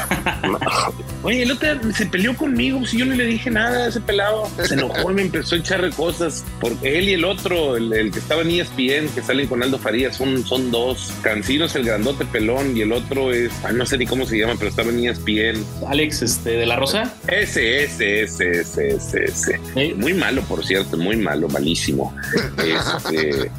Oye, 1.23 1.43
el 1.43 1.51
otro 1.51 1.67
se 1.93 2.05
peleó 2.05 2.35
conmigo, 2.35 2.85
si 2.85 2.97
yo 2.99 3.05
no 3.05 3.15
le 3.15 3.25
dije 3.25 3.49
nada 3.49 3.85
a 3.85 3.87
ese 3.87 4.01
pelado. 4.01 4.49
Se 4.63 4.75
enojó 4.75 5.11
y 5.11 5.15
me 5.15 5.21
empezó 5.23 5.55
a 5.55 5.59
echarle 5.59 5.89
cosas. 5.91 6.45
Porque 6.59 6.97
él 6.97 7.09
y 7.09 7.13
el 7.13 7.25
otro, 7.25 7.77
el, 7.77 8.11
que 8.11 8.19
estaba 8.19 8.41
en 8.41 8.51
ESPN, 8.51 9.09
que 9.13 9.21
salen 9.21 9.47
con 9.47 9.63
Aldo 9.63 9.77
Farías, 9.77 10.15
son, 10.15 10.45
son 10.45 10.71
dos. 10.71 11.11
Cancino 11.21 11.65
es 11.65 11.75
el 11.75 11.85
grandote 11.85 12.25
pelón 12.25 12.75
y 12.75 12.81
el 12.81 12.91
otro 12.91 13.31
es, 13.31 13.51
no 13.73 13.85
sé 13.85 13.97
ni 13.97 14.05
cómo 14.05 14.25
se 14.25 14.37
llama, 14.37 14.53
pero 14.57 14.69
estaba 14.69 14.89
en 14.89 15.05
ESPN. 15.05 15.63
Alex, 15.87 16.21
este, 16.21 16.51
de 16.51 16.65
la 16.65 16.75
Rosa. 16.75 17.13
Ese, 17.27 17.83
ese, 17.83 18.23
ese, 18.23 18.61
ese, 18.61 18.95
ese, 18.95 19.23
ese. 19.25 19.59
Muy 19.95 20.13
malo, 20.13 20.41
por 20.43 20.65
cierto, 20.65 20.97
muy 20.97 21.17
malo, 21.17 21.47
malísimo. 21.49 22.15
este. 22.57 23.51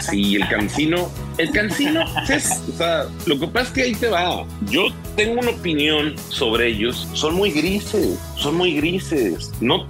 Sí, 0.00 0.36
el 0.36 0.48
cancino, 0.48 1.08
el 1.38 1.50
cancino 1.50 2.04
es, 2.28 2.62
o 2.68 2.76
sea, 2.76 3.06
lo 3.26 3.38
que 3.38 3.46
pasa 3.48 3.66
es 3.66 3.72
que 3.72 3.82
ahí 3.82 3.94
te 3.94 4.08
va. 4.08 4.44
Yo 4.70 4.86
tengo 5.16 5.40
una 5.40 5.50
opinión 5.50 6.14
sobre 6.28 6.68
ellos. 6.68 7.08
Son 7.12 7.34
muy 7.34 7.50
grises, 7.50 8.18
son 8.36 8.56
muy 8.56 8.74
grises. 8.74 9.52
No, 9.60 9.86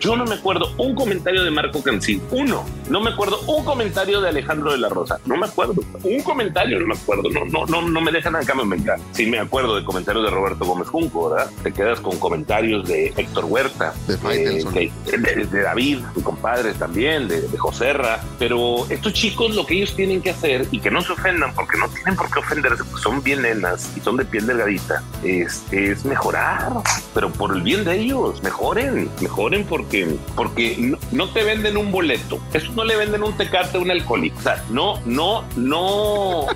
yo 0.00 0.16
no 0.16 0.24
me 0.24 0.34
acuerdo 0.34 0.72
un 0.78 0.94
comentario 0.94 1.44
de 1.44 1.50
Marco 1.50 1.82
Cancino. 1.82 2.22
Uno. 2.30 2.64
No 2.88 3.00
me 3.00 3.10
acuerdo 3.10 3.40
un 3.46 3.64
comentario 3.64 4.20
de 4.20 4.28
Alejandro 4.28 4.72
de 4.72 4.78
la 4.78 4.88
Rosa. 4.88 5.18
No 5.26 5.36
me 5.36 5.46
acuerdo. 5.46 5.74
Un 6.02 6.22
comentario, 6.22 6.78
no 6.80 6.86
me 6.86 6.94
acuerdo. 6.94 7.30
No, 7.30 7.44
no, 7.44 7.66
no, 7.66 7.88
no 7.88 8.00
me 8.00 8.12
dejan 8.12 8.36
acá 8.36 8.54
me. 8.54 8.76
Sí 9.12 9.26
me 9.26 9.38
acuerdo 9.38 9.76
de 9.76 9.84
comentarios 9.84 10.24
de 10.24 10.30
Roberto 10.30 10.64
Gómez 10.64 10.88
Junco, 10.88 11.30
¿verdad? 11.30 11.50
Te 11.62 11.72
quedas 11.72 12.00
con 12.00 12.18
comentarios 12.18 12.86
de 12.86 13.12
Héctor 13.16 13.46
Huerta, 13.46 13.94
de, 14.06 14.16
de, 14.16 14.92
de, 15.18 15.46
de 15.46 15.62
David, 15.62 15.98
mi 16.14 16.22
compadre 16.22 16.74
también, 16.74 17.26
de, 17.26 17.42
de 17.42 17.58
Joserra. 17.58 18.20
Pero 18.38 18.86
estos 18.90 19.12
chicos 19.12 19.54
lo 19.54 19.66
que 19.66 19.74
ellos 19.74 19.94
tienen 19.94 20.20
que 20.20 20.30
hacer 20.30 20.66
y 20.70 20.78
que 20.86 20.92
no 20.92 21.02
se 21.02 21.14
ofendan 21.14 21.52
porque 21.52 21.76
no 21.78 21.88
tienen 21.88 22.14
por 22.14 22.30
qué 22.30 22.38
ofenderse, 22.38 22.84
porque 22.84 23.02
son 23.02 23.20
bien 23.20 23.42
nenas 23.42 23.90
y 23.96 24.00
son 24.00 24.16
de 24.18 24.24
piel 24.24 24.46
delgadita, 24.46 25.02
es, 25.24 25.64
es 25.72 26.04
mejorar, 26.04 26.74
pero 27.12 27.28
por 27.32 27.56
el 27.56 27.62
bien 27.62 27.84
de 27.84 27.98
ellos, 27.98 28.40
mejoren, 28.44 29.10
mejoren 29.20 29.64
porque, 29.64 30.16
porque 30.36 30.76
no, 30.78 30.96
no 31.10 31.28
te 31.30 31.42
venden 31.42 31.76
un 31.76 31.90
boleto, 31.90 32.38
eso 32.52 32.70
no 32.76 32.84
le 32.84 32.94
venden 32.94 33.24
un 33.24 33.36
tecate 33.36 33.78
a 33.78 33.80
un 33.80 33.90
alcohólico, 33.90 34.38
o 34.38 34.42
sea, 34.42 34.62
no, 34.70 35.00
no, 35.04 35.44
no, 35.56 36.46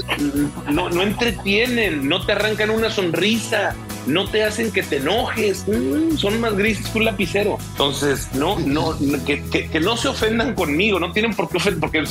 no, 0.68 0.90
no 0.90 1.02
entretienen, 1.02 2.08
no 2.08 2.26
te 2.26 2.32
arrancan 2.32 2.70
una 2.70 2.90
sonrisa, 2.90 3.76
no 4.06 4.28
te 4.28 4.44
hacen 4.44 4.70
que 4.70 4.82
te 4.82 4.96
enojes, 4.96 5.64
mm, 5.66 6.16
son 6.16 6.40
más 6.40 6.56
grises 6.56 6.88
que 6.88 6.98
un 6.98 7.04
lapicero. 7.04 7.58
Entonces, 7.72 8.28
no, 8.34 8.58
no, 8.60 8.96
que, 9.26 9.42
que, 9.50 9.68
que, 9.68 9.80
no 9.80 9.96
se 9.96 10.08
ofendan 10.08 10.54
conmigo, 10.54 10.98
no 10.98 11.12
tienen 11.12 11.34
por 11.34 11.48
qué 11.48 11.58
ofender, 11.58 11.80
porque 11.80 12.02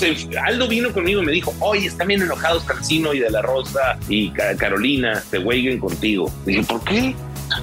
Aldo 0.44 0.68
vino 0.68 0.92
conmigo 0.94 1.22
y 1.22 1.26
me 1.26 1.32
dijo, 1.32 1.54
oye, 1.60 1.88
están 1.88 2.08
bien 2.08 2.22
enojados 2.22 2.64
Cancino 2.64 3.14
y 3.14 3.20
De 3.20 3.30
La 3.30 3.42
Rosa 3.42 3.98
y 4.08 4.32
Carolina, 4.32 5.24
se 5.30 5.40
hueguen 5.40 5.80
contigo. 5.80 6.32
Y 6.46 6.52
dije, 6.52 6.64
¿por 6.64 6.84
qué? 6.84 7.16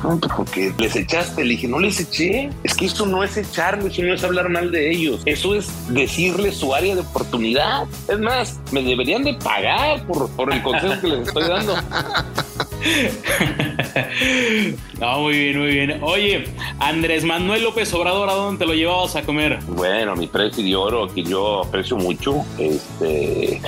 No, 0.02 0.18
porque 0.18 0.72
les 0.78 0.96
echaste. 0.96 1.44
Le 1.44 1.50
dije, 1.50 1.68
no 1.68 1.78
les 1.78 2.00
eché. 2.00 2.50
Es 2.64 2.74
que 2.74 2.86
eso 2.86 3.06
no 3.06 3.22
es 3.22 3.36
echarles, 3.36 3.92
eso 3.92 4.02
no 4.02 4.14
es 4.14 4.24
hablar 4.24 4.48
mal 4.48 4.70
de 4.70 4.90
ellos. 4.90 5.22
Eso 5.24 5.54
es 5.54 5.68
decirles 5.88 6.56
su 6.56 6.74
área 6.74 6.94
de 6.94 7.02
oportunidad. 7.02 7.84
Es 8.08 8.18
más, 8.18 8.58
me 8.72 8.82
deberían 8.82 9.24
de 9.24 9.34
pagar 9.34 10.04
por 10.06 10.52
el 10.52 10.62
consejo 10.62 11.00
que 11.00 11.08
les 11.08 11.28
estoy 11.28 11.44
dando. 11.44 11.76
No, 15.00 15.20
muy 15.20 15.38
bien, 15.38 15.58
muy 15.58 15.68
bien. 15.68 15.98
Oye, 16.02 16.44
Andrés 16.78 17.22
Manuel 17.22 17.64
López 17.64 17.92
Obrador, 17.92 18.30
¿a 18.30 18.32
dónde 18.32 18.64
te 18.64 18.66
lo 18.66 18.72
llevabas 18.72 19.14
a 19.14 19.22
comer? 19.22 19.58
Bueno, 19.68 20.16
mi 20.16 20.26
precio 20.26 20.64
de 20.64 20.74
oro, 20.74 21.06
que 21.08 21.22
yo 21.22 21.64
aprecio 21.64 21.98
mucho, 21.98 22.42
este, 22.58 23.60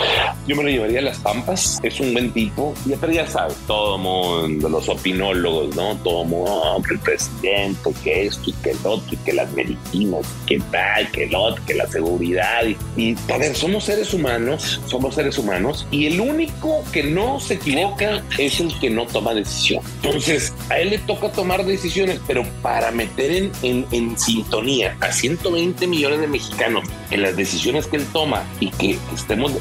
yo 0.46 0.56
me 0.56 0.62
lo 0.62 0.70
llevaría 0.70 1.00
a 1.00 1.02
Las 1.02 1.18
Pampas, 1.18 1.80
es 1.82 2.00
un 2.00 2.14
buen 2.14 2.30
tipo, 2.32 2.72
y 2.86 2.94
pero 2.96 3.12
ya 3.12 3.26
sabes, 3.26 3.56
todo 3.66 3.98
mundo, 3.98 4.70
los 4.70 4.88
opinólogos, 4.88 5.76
¿no? 5.76 5.96
Todo 5.96 6.24
mundo, 6.24 6.82
que 6.88 6.94
el 6.94 7.00
presidente, 7.00 7.92
que 8.02 8.26
esto 8.26 8.48
y 8.48 8.52
que 8.54 8.70
el 8.70 8.78
otro, 8.78 9.02
y 9.10 9.16
que 9.18 9.32
las 9.34 9.52
medicinas, 9.52 10.26
que 10.46 10.58
tal, 10.70 11.10
que 11.10 11.24
el 11.24 11.34
otro, 11.34 11.62
que 11.66 11.74
la 11.74 11.86
seguridad, 11.88 12.64
y, 12.64 12.76
y 13.10 13.16
a 13.30 13.36
ver, 13.36 13.54
somos 13.54 13.84
seres 13.84 14.14
humanos, 14.14 14.80
somos 14.86 15.14
seres 15.14 15.36
humanos, 15.36 15.86
y 15.90 16.06
el 16.06 16.20
único 16.20 16.82
que 16.90 17.02
no 17.02 17.38
se 17.38 17.54
equivoca 17.54 18.22
es 18.38 18.60
el 18.60 18.76
que 18.78 18.88
no 18.88 18.97
toma 19.06 19.34
decisión. 19.34 19.82
Entonces, 20.02 20.52
a 20.70 20.78
él 20.78 20.90
le 20.90 20.98
toca 20.98 21.30
tomar 21.32 21.64
decisiones, 21.64 22.20
pero 22.26 22.44
para 22.62 22.90
meter 22.90 23.30
en, 23.32 23.52
en, 23.62 23.86
en, 23.92 24.18
sintonía 24.18 24.96
a 25.00 25.12
120 25.12 25.86
millones 25.86 26.20
de 26.20 26.26
mexicanos 26.26 26.84
en 27.10 27.22
las 27.22 27.36
decisiones 27.36 27.86
que 27.86 27.96
él 27.96 28.06
toma 28.12 28.44
y 28.60 28.70
que 28.70 28.98
estemos, 29.14 29.52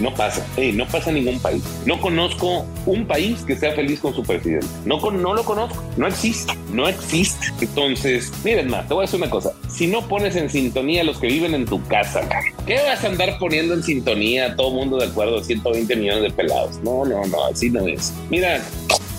no 0.00 0.14
pasa, 0.14 0.46
hey, 0.56 0.72
no 0.74 0.86
pasa 0.86 1.10
en 1.10 1.16
ningún 1.16 1.40
país. 1.40 1.62
No 1.86 2.00
conozco 2.00 2.66
un 2.86 3.06
país 3.06 3.42
que 3.46 3.56
sea 3.56 3.72
feliz 3.72 4.00
con 4.00 4.14
su 4.14 4.22
presidente. 4.22 4.66
No, 4.84 4.98
no 5.10 5.34
lo 5.34 5.44
conozco, 5.44 5.82
no 5.96 6.06
existe, 6.06 6.52
no 6.72 6.88
existe. 6.88 7.46
Entonces, 7.60 8.32
miren 8.44 8.68
más, 8.68 8.86
te 8.88 8.94
voy 8.94 9.02
a 9.02 9.06
decir 9.06 9.20
una 9.20 9.30
cosa. 9.30 9.52
Si 9.68 9.86
no 9.86 10.06
pones 10.08 10.36
en 10.36 10.50
sintonía 10.50 11.02
a 11.02 11.04
los 11.04 11.18
que 11.18 11.26
viven 11.26 11.54
en 11.54 11.66
tu 11.66 11.82
casa, 11.86 12.28
¿qué 12.66 12.80
vas 12.86 13.04
a 13.04 13.08
andar 13.08 13.38
poniendo 13.38 13.74
en 13.74 13.82
sintonía 13.82 14.46
a 14.46 14.56
todo 14.56 14.70
mundo 14.70 14.98
de 14.98 15.06
acuerdo 15.06 15.42
120 15.42 15.96
millones 15.96 16.22
de 16.22 16.30
pelados? 16.30 16.78
No, 16.82 17.04
no, 17.04 17.24
no, 17.26 17.44
así 17.46 17.70
no 17.70 17.86
es. 17.86 18.12
Mira, 18.30 18.60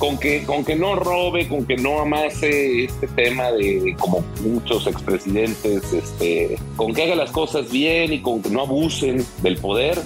con 0.03 0.17
que, 0.17 0.43
con 0.43 0.65
que 0.65 0.75
no 0.75 0.97
robe, 0.97 1.47
con 1.47 1.65
que 1.65 1.77
no 1.77 2.01
amase 2.01 2.83
este 2.83 3.07
tema 3.07 3.53
de 3.53 3.95
como 3.97 4.21
muchos 4.41 4.85
expresidentes, 4.85 5.93
este, 5.93 6.57
con 6.75 6.93
que 6.93 7.03
haga 7.03 7.15
las 7.15 7.31
cosas 7.31 7.71
bien 7.71 8.11
y 8.11 8.19
con 8.19 8.41
que 8.41 8.49
no 8.49 8.63
abusen 8.63 9.25
del 9.41 9.55
poder. 9.55 9.97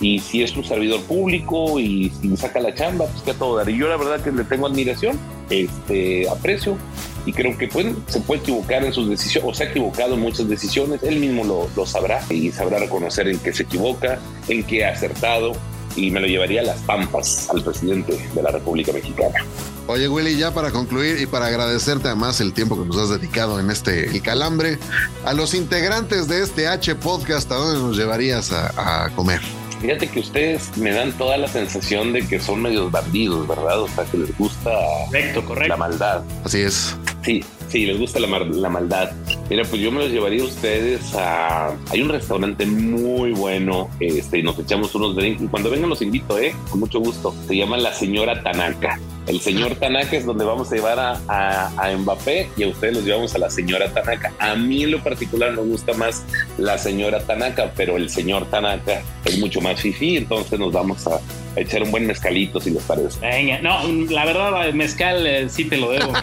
Y 0.00 0.18
si 0.18 0.42
es 0.42 0.56
un 0.56 0.64
servidor 0.64 1.02
público 1.02 1.78
y 1.78 2.10
si 2.20 2.36
saca 2.36 2.58
la 2.58 2.74
chamba, 2.74 3.06
pues 3.06 3.22
que 3.22 3.30
a 3.30 3.34
todo 3.34 3.56
dar. 3.56 3.70
Y 3.70 3.78
yo 3.78 3.86
la 3.86 3.96
verdad 3.96 4.20
que 4.24 4.32
le 4.32 4.42
tengo 4.42 4.66
admiración, 4.66 5.20
este, 5.48 6.28
aprecio 6.28 6.76
y 7.24 7.32
creo 7.32 7.56
que 7.56 7.68
pues, 7.68 7.86
se 8.08 8.18
puede 8.22 8.40
equivocar 8.40 8.84
en 8.84 8.92
sus 8.92 9.08
decisiones 9.08 9.48
o 9.48 9.54
se 9.54 9.62
ha 9.62 9.66
equivocado 9.68 10.14
en 10.14 10.20
muchas 10.20 10.48
decisiones. 10.48 11.00
Él 11.04 11.20
mismo 11.20 11.44
lo, 11.44 11.68
lo 11.76 11.86
sabrá 11.86 12.24
y 12.28 12.50
sabrá 12.50 12.80
reconocer 12.80 13.28
en 13.28 13.38
qué 13.38 13.52
se 13.52 13.62
equivoca, 13.62 14.18
en 14.48 14.64
qué 14.64 14.84
ha 14.84 14.90
acertado 14.90 15.52
y 15.96 16.10
me 16.10 16.20
lo 16.20 16.26
llevaría 16.26 16.60
a 16.60 16.64
las 16.64 16.80
pampas 16.80 17.48
al 17.50 17.62
presidente 17.62 18.16
de 18.34 18.42
la 18.42 18.50
República 18.50 18.92
Mexicana. 18.92 19.44
Oye, 19.86 20.08
Willy, 20.08 20.36
ya 20.38 20.52
para 20.52 20.70
concluir 20.70 21.20
y 21.20 21.26
para 21.26 21.46
agradecerte 21.46 22.08
además 22.08 22.40
el 22.40 22.54
tiempo 22.54 22.80
que 22.80 22.86
nos 22.86 22.96
has 22.96 23.10
dedicado 23.10 23.60
en 23.60 23.70
este 23.70 24.06
El 24.08 24.22
Calambre, 24.22 24.78
a 25.24 25.34
los 25.34 25.52
integrantes 25.54 26.26
de 26.26 26.42
este 26.42 26.68
H 26.68 26.94
Podcast, 26.94 27.50
¿a 27.52 27.56
dónde 27.56 27.80
nos 27.80 27.96
llevarías 27.96 28.50
a, 28.52 29.04
a 29.04 29.10
comer? 29.10 29.40
Fíjate 29.84 30.08
que 30.08 30.20
ustedes 30.20 30.74
me 30.78 30.92
dan 30.92 31.12
toda 31.12 31.36
la 31.36 31.46
sensación 31.46 32.14
de 32.14 32.26
que 32.26 32.40
son 32.40 32.62
medios 32.62 32.90
bandidos, 32.90 33.46
¿verdad? 33.46 33.82
O 33.82 33.88
sea, 33.88 34.04
que 34.06 34.16
les 34.16 34.34
gusta 34.38 34.70
correcto, 35.06 35.44
correcto. 35.44 35.68
la 35.68 35.76
maldad. 35.76 36.22
Así 36.42 36.60
es. 36.60 36.96
Sí, 37.22 37.44
sí, 37.68 37.86
les 37.86 37.98
gusta 37.98 38.20
la, 38.20 38.38
la, 38.38 38.68
maldad. 38.68 39.10
Mira, 39.50 39.64
pues 39.64 39.80
yo 39.80 39.90
me 39.90 40.00
los 40.00 40.10
llevaría 40.10 40.42
a 40.42 40.46
ustedes 40.46 41.14
a... 41.14 41.76
Hay 41.90 42.02
un 42.02 42.08
restaurante 42.08 42.66
muy 42.66 43.32
bueno, 43.32 43.90
este, 44.00 44.38
y 44.38 44.42
nos 44.42 44.58
echamos 44.58 44.94
unos 44.94 45.16
drinks. 45.16 45.42
Y 45.42 45.46
cuando 45.46 45.70
vengan 45.70 45.90
los 45.90 46.02
invito, 46.02 46.38
¿eh? 46.38 46.54
Con 46.70 46.80
mucho 46.80 47.00
gusto. 47.00 47.34
Se 47.46 47.56
llama 47.56 47.76
La 47.76 47.92
Señora 47.92 48.42
Tanaka. 48.42 48.98
El 49.26 49.40
señor 49.40 49.76
Tanaka 49.76 50.16
es 50.16 50.26
donde 50.26 50.44
vamos 50.44 50.70
a 50.70 50.74
llevar 50.74 50.98
a, 50.98 51.18
a, 51.28 51.72
a, 51.78 51.96
Mbappé 51.96 52.50
y 52.58 52.64
a 52.64 52.68
ustedes 52.68 52.96
los 52.96 53.04
llevamos 53.04 53.34
a 53.34 53.38
la 53.38 53.48
señora 53.48 53.92
Tanaka. 53.92 54.34
A 54.38 54.54
mí 54.54 54.84
en 54.84 54.90
lo 54.90 55.02
particular 55.02 55.52
me 55.52 55.62
gusta 55.62 55.94
más 55.94 56.24
la 56.58 56.76
señora 56.76 57.20
Tanaka, 57.20 57.72
pero 57.74 57.96
el 57.96 58.10
señor 58.10 58.44
Tanaka 58.50 59.02
es 59.24 59.38
mucho 59.38 59.62
más 59.62 59.80
fifí, 59.80 60.18
entonces 60.18 60.58
nos 60.58 60.72
vamos 60.72 61.06
a 61.06 61.20
echar 61.56 61.82
un 61.82 61.90
buen 61.90 62.06
mezcalito 62.06 62.60
si 62.60 62.70
les 62.70 62.82
parece. 62.82 63.20
Venga, 63.20 63.60
no, 63.60 63.80
la 64.10 64.24
verdad, 64.24 64.68
el 64.68 64.74
mezcal 64.74 65.26
eh, 65.26 65.48
sí 65.48 65.64
te 65.64 65.76
lo 65.76 65.90
debo. 65.90 66.12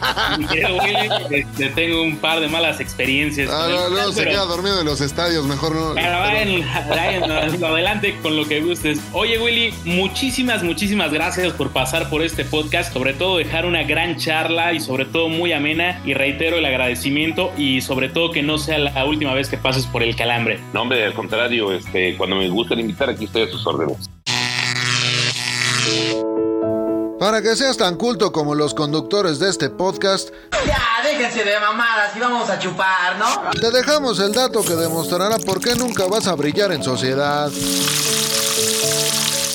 Te 1.58 1.70
tengo 1.70 2.04
un 2.04 2.18
par 2.18 2.40
de 2.40 2.48
malas 2.48 2.80
experiencias. 2.80 3.50
Ah, 3.52 3.68
no, 3.70 3.90
no, 3.90 4.08
no, 4.08 4.12
se 4.12 4.24
queda 4.24 4.46
dormido 4.46 4.80
en 4.80 4.86
los 4.86 5.02
estadios, 5.02 5.46
mejor 5.46 5.76
no. 5.76 5.94
Pero 5.96 6.20
vayan, 6.20 6.64
vayan, 6.90 7.32
adelante 7.64 8.18
con 8.22 8.36
lo 8.36 8.46
que 8.48 8.62
gustes. 8.62 9.00
Oye, 9.14 9.40
Willy, 9.40 9.74
muchísimas, 9.86 10.64
muchísimas 10.64 11.12
gracias 11.12 11.54
por 11.54 11.72
pasar 11.72 12.10
por 12.10 12.22
este 12.22 12.46
podcast. 12.46 12.94
sobre 12.94 13.14
todo 13.14 13.38
dejar 13.38 13.66
una 13.66 13.84
gran 13.84 14.18
charla 14.18 14.74
y 14.74 14.80
sobre 14.80 15.06
todo 15.06 15.30
muy 15.30 15.54
amena 15.54 16.02
y 16.06 16.14
reitero 16.14 16.58
el 16.58 16.66
agradecimiento 16.66 17.52
y 17.58 17.82
sobre 17.82 18.10
todo 18.10 18.32
que 18.32 18.44
no 18.44 18.58
sea 18.58 18.78
la 18.78 19.06
última 19.06 19.34
vez 19.34 19.50
que 19.50 19.58
pases 19.58 19.86
por 19.86 20.04
el 20.04 20.16
calambre. 20.16 20.60
No, 20.74 20.82
hombre, 20.82 21.06
al 21.06 21.14
contrario, 21.14 21.72
este, 21.72 22.18
cuando 22.18 22.36
me 22.36 22.50
gusta 22.50 22.76
invitar, 22.76 23.10
aquí 23.10 23.26
estoy 23.26 23.44
a 23.44 23.48
sus 23.48 23.66
órdenes. 23.66 24.11
Para 27.22 27.40
que 27.40 27.56
seas 27.56 27.78
tan 27.78 27.98
culto 27.98 28.32
como 28.32 28.56
los 28.56 28.74
conductores 28.74 29.38
de 29.38 29.48
este 29.48 29.70
podcast, 29.70 30.30
Ya, 30.66 30.82
déjense 31.04 31.44
de 31.44 31.60
mamadas 31.60 32.16
y 32.16 32.20
vamos 32.20 32.50
a 32.50 32.58
chupar, 32.58 33.16
¿no? 33.20 33.52
te 33.52 33.70
dejamos 33.70 34.20
el 34.20 34.34
dato 34.34 34.64
que 34.64 34.74
demostrará 34.74 35.38
por 35.38 35.62
qué 35.62 35.76
nunca 35.76 36.08
vas 36.08 36.26
a 36.26 36.34
brillar 36.34 36.72
en 36.72 36.82
sociedad. 36.84 37.52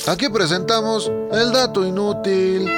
Aquí 0.06 0.28
presentamos 0.28 1.10
el 1.32 1.50
dato 1.50 1.84
inútil. 1.84 2.70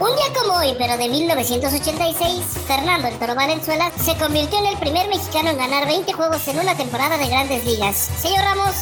Un 0.00 0.14
día 0.14 0.32
como 0.40 0.56
hoy, 0.56 0.76
pero 0.78 0.96
de 0.96 1.08
1986, 1.08 2.44
Fernando 2.68 3.08
el 3.08 3.18
Toro 3.18 3.34
Valenzuela 3.34 3.90
se 3.96 4.16
convirtió 4.16 4.56
en 4.60 4.66
el 4.66 4.76
primer 4.76 5.08
mexicano 5.08 5.50
en 5.50 5.56
ganar 5.56 5.88
20 5.88 6.12
juegos 6.12 6.46
en 6.46 6.60
una 6.60 6.76
temporada 6.76 7.18
de 7.18 7.26
grandes 7.26 7.64
ligas. 7.64 7.96
Señor 7.96 8.44
Ramos, 8.44 8.76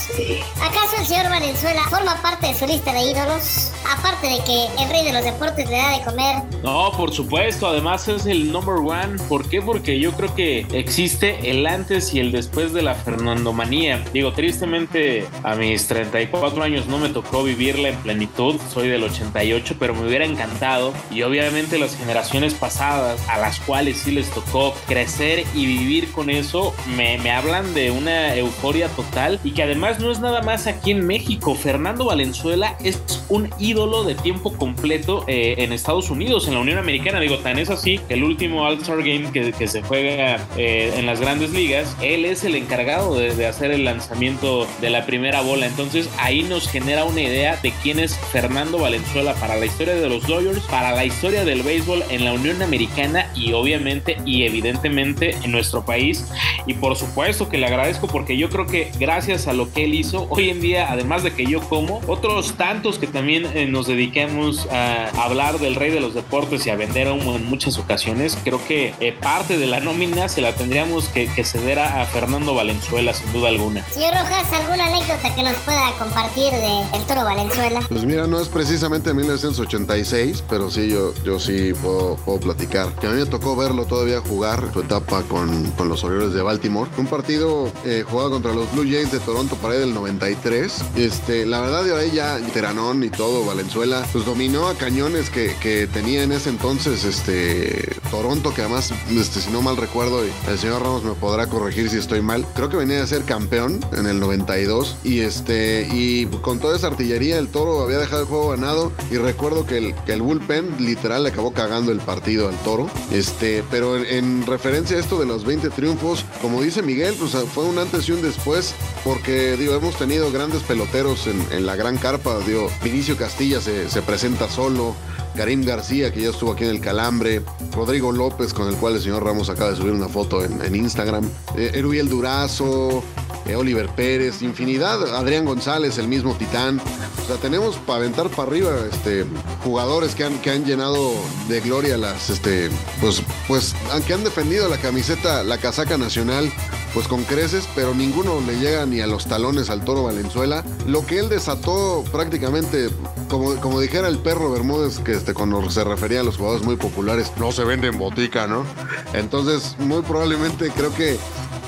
¿acaso 0.61 0.97
el 1.01 1.07
señor 1.07 1.31
Valenzuela 1.31 1.81
forma 1.89 2.21
parte 2.21 2.49
de 2.49 2.55
su 2.55 2.67
lista 2.67 2.93
de 2.93 3.01
ídolos? 3.01 3.73
Aparte 3.97 4.27
de 4.27 4.45
que 4.45 4.67
el 4.83 4.91
rey 4.91 5.05
de 5.07 5.15
los 5.15 5.25
deportes 5.25 5.71
le 5.71 5.79
da 5.79 5.97
de 5.97 6.05
comer. 6.05 6.43
No, 6.63 6.93
por 6.93 7.11
supuesto, 7.11 7.67
además 7.67 8.07
es 8.09 8.27
el 8.27 8.53
number 8.53 8.75
one. 8.75 9.19
¿Por 9.27 9.49
qué? 9.49 9.63
Porque 9.63 9.99
yo 9.99 10.13
creo 10.13 10.35
que 10.35 10.67
existe 10.73 11.51
el 11.51 11.67
antes 11.67 12.13
y 12.13 12.21
el 12.21 12.31
después 12.31 12.75
de 12.75 12.83
la 12.83 12.95
Fernandomanía. 12.95 14.05
Digo, 14.13 14.35
tristemente 14.35 15.27
a 15.45 15.55
mis 15.55 15.89
34 15.89 16.63
años 16.63 16.87
no 16.89 16.99
me 16.99 17.09
tocó 17.09 17.43
vivirla 17.43 17.89
en 17.89 17.97
plenitud, 18.03 18.61
soy 18.71 18.89
del 18.89 19.05
88, 19.05 19.77
pero 19.79 19.95
me 19.95 20.07
hubiera 20.07 20.27
encantado. 20.27 20.93
Y 21.11 21.23
obviamente 21.23 21.79
las 21.79 21.97
generaciones 21.97 22.55
pasadas, 22.55 23.21
a 23.29 23.39
las 23.39 23.61
cuales 23.61 23.99
sí 23.99 24.11
les 24.11 24.31
tocó 24.31 24.75
crecer 24.87 25.45
y 25.55 25.67
vivir 25.67 26.13
con 26.13 26.31
eso, 26.31 26.75
me, 26.97 27.19
me 27.19 27.31
hablan 27.31 27.75
de 27.75 27.91
una 27.91 28.35
euforia 28.35 28.89
total 28.89 29.41
y 29.45 29.53
que 29.53 29.63
además 29.63 30.01
no 30.01 30.11
es 30.11 30.21
nada 30.21 30.43
más 30.43 30.67
aquí 30.67 30.91
en 30.91 31.07
México. 31.07 31.55
Fernando 31.55 32.07
Valenzuela 32.07 32.77
es 32.83 33.01
un 33.29 33.51
ídolo 33.59 34.05
de 34.05 34.15
tiempo 34.15 34.53
completo 34.57 35.25
eh, 35.27 35.55
en 35.59 35.73
Estados 35.73 36.11
Unidos, 36.11 36.49
en 36.49 36.55
la 36.55 36.61
Unión 36.61 36.79
Americana. 36.79 37.21
Digo, 37.21 37.39
tan 37.39 37.59
es 37.59 37.71
así 37.71 38.01
el 38.09 38.25
último 38.25 38.65
All-Star 38.65 38.99
Game 38.99 39.31
que, 39.33 39.53
que 39.53 39.69
se 39.69 39.83
juega 39.83 40.47
eh, 40.57 40.95
en 40.97 41.07
las 41.07 41.21
grandes 41.21 41.51
ligas, 41.51 41.97
él 42.03 42.25
es 42.25 42.45
el 42.45 42.55
encargado 42.55 43.17
de, 43.17 43.35
de 43.35 43.47
hacer 43.47 43.71
el 43.71 43.85
lanzamiento 43.85 44.67
de 44.81 44.91
la 44.91 45.07
primera 45.07 45.41
bola. 45.41 45.67
Entonces 45.67 46.09
ahí 46.19 46.43
nos 46.43 46.69
genera 46.69 47.05
una 47.05 47.23
idea 47.23 47.57
de 47.63 47.73
quién 47.83 47.99
es 47.99 48.17
Fernando 48.33 48.79
Valenzuela 48.79 49.35
para 49.35 49.57
la 49.57 49.67
historia 49.67 49.95
de 49.95 50.09
los 50.09 50.27
Dodgers, 50.27 50.61
para 50.67 50.93
la 50.97 51.05
historia 51.05 51.45
del 51.45 51.63
béisbol 51.63 52.03
en 52.09 52.25
la 52.25 52.33
Unión 52.33 52.63
Americana 52.63 53.31
y 53.35 53.53
obviamente 53.53 54.17
y 54.25 54.45
evidentemente 54.45 55.37
en 55.43 55.53
nuestro 55.53 55.85
país. 55.85 56.25
Y 56.67 56.75
por 56.75 56.97
supuesto 56.97 57.49
que 57.49 57.59
le 57.59 57.67
agradezco 57.67 58.07
porque 58.09 58.37
yo 58.37 58.49
creo 58.49 58.67
que 58.67 58.91
gracias 58.99 59.47
a 59.47 59.53
lo 59.53 59.73
que 59.73 59.85
él 59.85 59.95
hizo, 59.95 60.27
hoy 60.31 60.51
en 60.51 60.61
día, 60.61 60.91
además 60.91 61.23
de 61.23 61.33
que 61.33 61.47
yo 61.47 61.61
como, 61.61 62.01
otros 62.07 62.55
tantos 62.57 62.99
que 62.99 63.07
también 63.07 63.47
eh, 63.55 63.67
nos 63.67 63.87
dediquemos 63.87 64.67
a 64.71 65.09
hablar 65.23 65.59
del 65.59 65.75
rey 65.75 65.91
de 65.91 66.01
los 66.01 66.15
deportes 66.15 66.67
y 66.67 66.71
a 66.71 66.77
vender 66.77 67.09
humo 67.09 67.37
en 67.37 67.45
muchas 67.45 67.79
ocasiones, 67.79 68.39
creo 68.43 68.61
que 68.67 68.95
eh, 69.01 69.13
parte 69.13 69.59
de 69.59 69.67
la 69.67 69.81
nómina 69.81 70.29
se 70.29 70.41
la 70.41 70.55
tendríamos 70.55 71.09
que, 71.09 71.27
que 71.29 71.45
ceder 71.45 71.79
a, 71.79 72.03
a 72.03 72.07
Fernando 72.07 72.55
Valenzuela, 72.55 73.13
sin 73.13 73.33
duda 73.33 73.51
alguna. 73.51 73.85
Señor 73.91 74.13
Rojas, 74.15 74.51
¿alguna 74.53 74.87
anécdota 74.87 75.35
que 75.35 75.43
nos 75.43 75.57
pueda 75.57 75.93
compartir 75.99 76.51
de 76.53 76.97
el 76.97 77.05
Toro 77.07 77.25
Valenzuela? 77.25 77.81
Pues 77.89 78.05
mira, 78.05 78.27
no 78.27 78.41
es 78.41 78.49
precisamente 78.49 79.13
1986, 79.13 80.45
pero 80.49 80.71
sí, 80.71 80.86
yo, 80.89 81.15
yo 81.25 81.39
sí 81.39 81.73
puedo, 81.75 82.17
platicar. 82.41 82.95
Que 82.97 83.07
a 83.07 83.11
mí 83.11 83.19
me 83.19 83.27
tocó 83.27 83.57
verlo 83.57 83.87
todavía 83.87 84.21
jugar 84.21 84.71
su 84.73 84.81
etapa 84.81 85.23
con, 85.23 85.71
con 85.73 85.89
los 85.89 86.05
Orioles 86.05 86.33
de 86.33 86.43
Baltimore. 86.43 86.91
Un 86.99 87.07
partido 87.07 87.71
eh, 87.85 88.05
jugado 88.09 88.31
contra 88.31 88.53
los 88.53 88.71
Blue 88.73 88.85
Jays 88.85 89.11
de 89.11 89.21
Toronto 89.21 89.57
para 89.57 89.75
del 89.75 89.95
93. 89.95 90.85
Este, 90.97 91.47
la 91.47 91.61
verdad, 91.61 91.85
de 91.85 91.97
ahí 91.97 92.11
ya 92.13 92.39
Teranón 92.53 93.05
y 93.05 93.11
todo, 93.11 93.45
Valenzuela, 93.45 94.07
pues 94.13 94.25
dominó 94.25 94.69
a 94.69 94.75
cañones 94.75 95.31
que, 95.31 95.55
que 95.61 95.87
tenía 95.87 96.23
en 96.23 96.33
ese 96.33 96.51
entonces 96.51 97.05
este, 97.05 97.97
Toronto, 98.11 98.53
que 98.55 98.63
además, 98.63 98.93
este, 99.11 99.41
si 99.41 99.51
no 99.51 99.63
mal 99.63 99.77
recuerdo, 99.77 100.23
el 100.23 100.59
señor 100.59 100.83
Ramos 100.83 101.05
me 101.05 101.13
podrá 101.13 101.47
corregir 101.47 101.91
si 101.91 101.97
estoy 101.97 102.23
mal, 102.23 102.47
creo 102.55 102.69
que 102.69 102.77
venía 102.77 103.03
a 103.03 103.07
ser 103.07 103.23
campeón 103.25 103.81
en 103.97 104.07
el 104.07 104.21
92. 104.21 104.97
Y 105.05 105.21
este, 105.21 105.89
y 105.93 106.27
con 106.27 106.59
toda 106.59 106.77
esa 106.77 106.89
artillería, 106.89 107.39
el 107.39 107.49
toro 107.49 107.81
había 107.81 107.99
dejado 107.99 108.23
el 108.23 108.29
juego 108.29 108.51
ganado. 108.51 108.93
Y 109.11 109.17
recuerdo 109.17 109.67
que 109.67 109.79
el, 109.79 109.95
que 110.07 110.13
el 110.13 110.23
bullpen 110.23 110.76
literal 110.79 111.23
le 111.23 111.31
acabó 111.31 111.53
cagando 111.53 111.93
el 111.93 111.99
partido 111.99 112.49
al 112.49 112.57
toro. 112.59 112.89
Este, 113.11 113.65
pero 113.71 113.97
en, 113.97 114.07
en 114.07 114.47
referencia 114.47 114.97
a 114.97 115.01
esto 115.01 115.19
de 115.19 115.27
los 115.27 115.45
20 115.45 115.71
triunfos, 115.71 116.25
como 116.43 116.63
dice 116.63 116.83
Miguel, 116.83 117.15
pues 117.19 117.33
fue 117.53 117.65
un 117.65 117.79
antes 117.79 118.09
y 118.09 118.13
un 118.13 118.23
después, 118.23 118.75
porque 119.05 119.57
digo, 119.57 119.75
hemos 119.75 119.97
tenido 119.97 120.31
grandes 120.33 120.63
peloteros 120.63 121.27
en, 121.27 121.67
la 121.67 121.77
gran 121.77 121.97
carpa. 121.97 122.39
Digo, 122.47 122.71
Vinicio 122.83 123.17
Castilla 123.17 123.61
se, 123.61 123.89
se 123.89 124.03
presenta 124.03 124.49
solo. 124.49 124.95
Karim 125.37 125.67
García, 125.67 126.13
que 126.13 126.23
ya 126.23 126.31
estuvo 126.31 126.53
aquí 126.53 126.65
en 126.65 126.71
el 126.71 126.81
Calambre, 126.81 127.43
Rodrigo 127.73 128.11
López, 128.11 128.55
con 128.55 128.69
el 128.69 128.77
cual 128.77 128.95
el 128.95 129.03
señor 129.03 129.23
Ramos 129.23 129.51
acaba 129.51 129.71
de 129.71 129.77
subir 129.77 129.93
una 129.93 130.09
foto 130.09 130.43
en, 130.43 130.65
en 130.65 130.75
Instagram, 130.75 131.29
eh, 131.59 131.73
Erubiel 131.75 132.09
Durazo, 132.09 133.05
eh, 133.47 133.55
Oliver 133.55 133.89
Pérez, 133.91 134.43
infinidad, 134.43 135.15
Adrián 135.15 135.45
González, 135.45 135.99
el 135.99 136.09
mismo 136.09 136.35
Titán. 136.35 136.81
O 137.23 137.27
sea, 137.27 137.37
tenemos 137.37 137.77
para 137.77 137.99
aventar 137.99 138.29
para 138.31 138.49
arriba 138.49 138.71
este, 138.91 139.25
jugadores 139.63 140.15
que 140.15 140.25
han, 140.25 140.39
que 140.39 140.51
han 140.51 140.56
llenado 140.65 141.13
de 141.49 141.61
gloria 141.61 141.97
las, 141.97 142.31
este, 142.31 142.71
pues, 143.01 143.23
pues, 143.49 143.75
que 144.07 144.15
han 144.15 144.25
defendido 144.25 144.69
la 144.69 144.79
camiseta, 144.79 145.43
la 145.45 145.59
casaca 145.59 145.99
nacional 145.99 146.53
pues 146.97 147.09
con 147.09 147.25
creces, 147.25 147.69
pero 147.75 147.95
ninguno 147.95 148.41
le 148.41 148.59
llega 148.59 148.87
ni 148.87 149.03
a 149.03 149.07
los 149.07 149.27
talones 149.27 149.69
al 149.69 149.85
toro 149.85 150.05
Valenzuela. 150.05 150.65
Lo 150.87 151.05
que 151.05 151.19
él 151.19 151.29
desató 151.29 152.03
prácticamente, 152.11 152.89
como, 153.29 153.55
como 153.57 153.81
dijera 153.83 154.09
el 154.09 154.19
perro 154.19 154.51
Bermúdez, 154.51 155.01
que 155.01 155.13
este, 155.13 155.35
cuando 155.35 155.69
se 155.71 155.85
refería 155.85 156.21
a 156.21 156.23
los 156.23 156.39
jugadores 156.39 156.65
muy 156.65 156.77
populares, 156.77 157.33
no 157.37 157.53
se 157.53 157.65
vende 157.65 157.89
en 157.89 157.99
botica, 157.99 158.47
¿no? 158.47 158.65
Entonces, 159.13 159.77
muy 159.79 160.01
probablemente 160.01 160.71
creo 160.71 160.95
que 160.95 161.19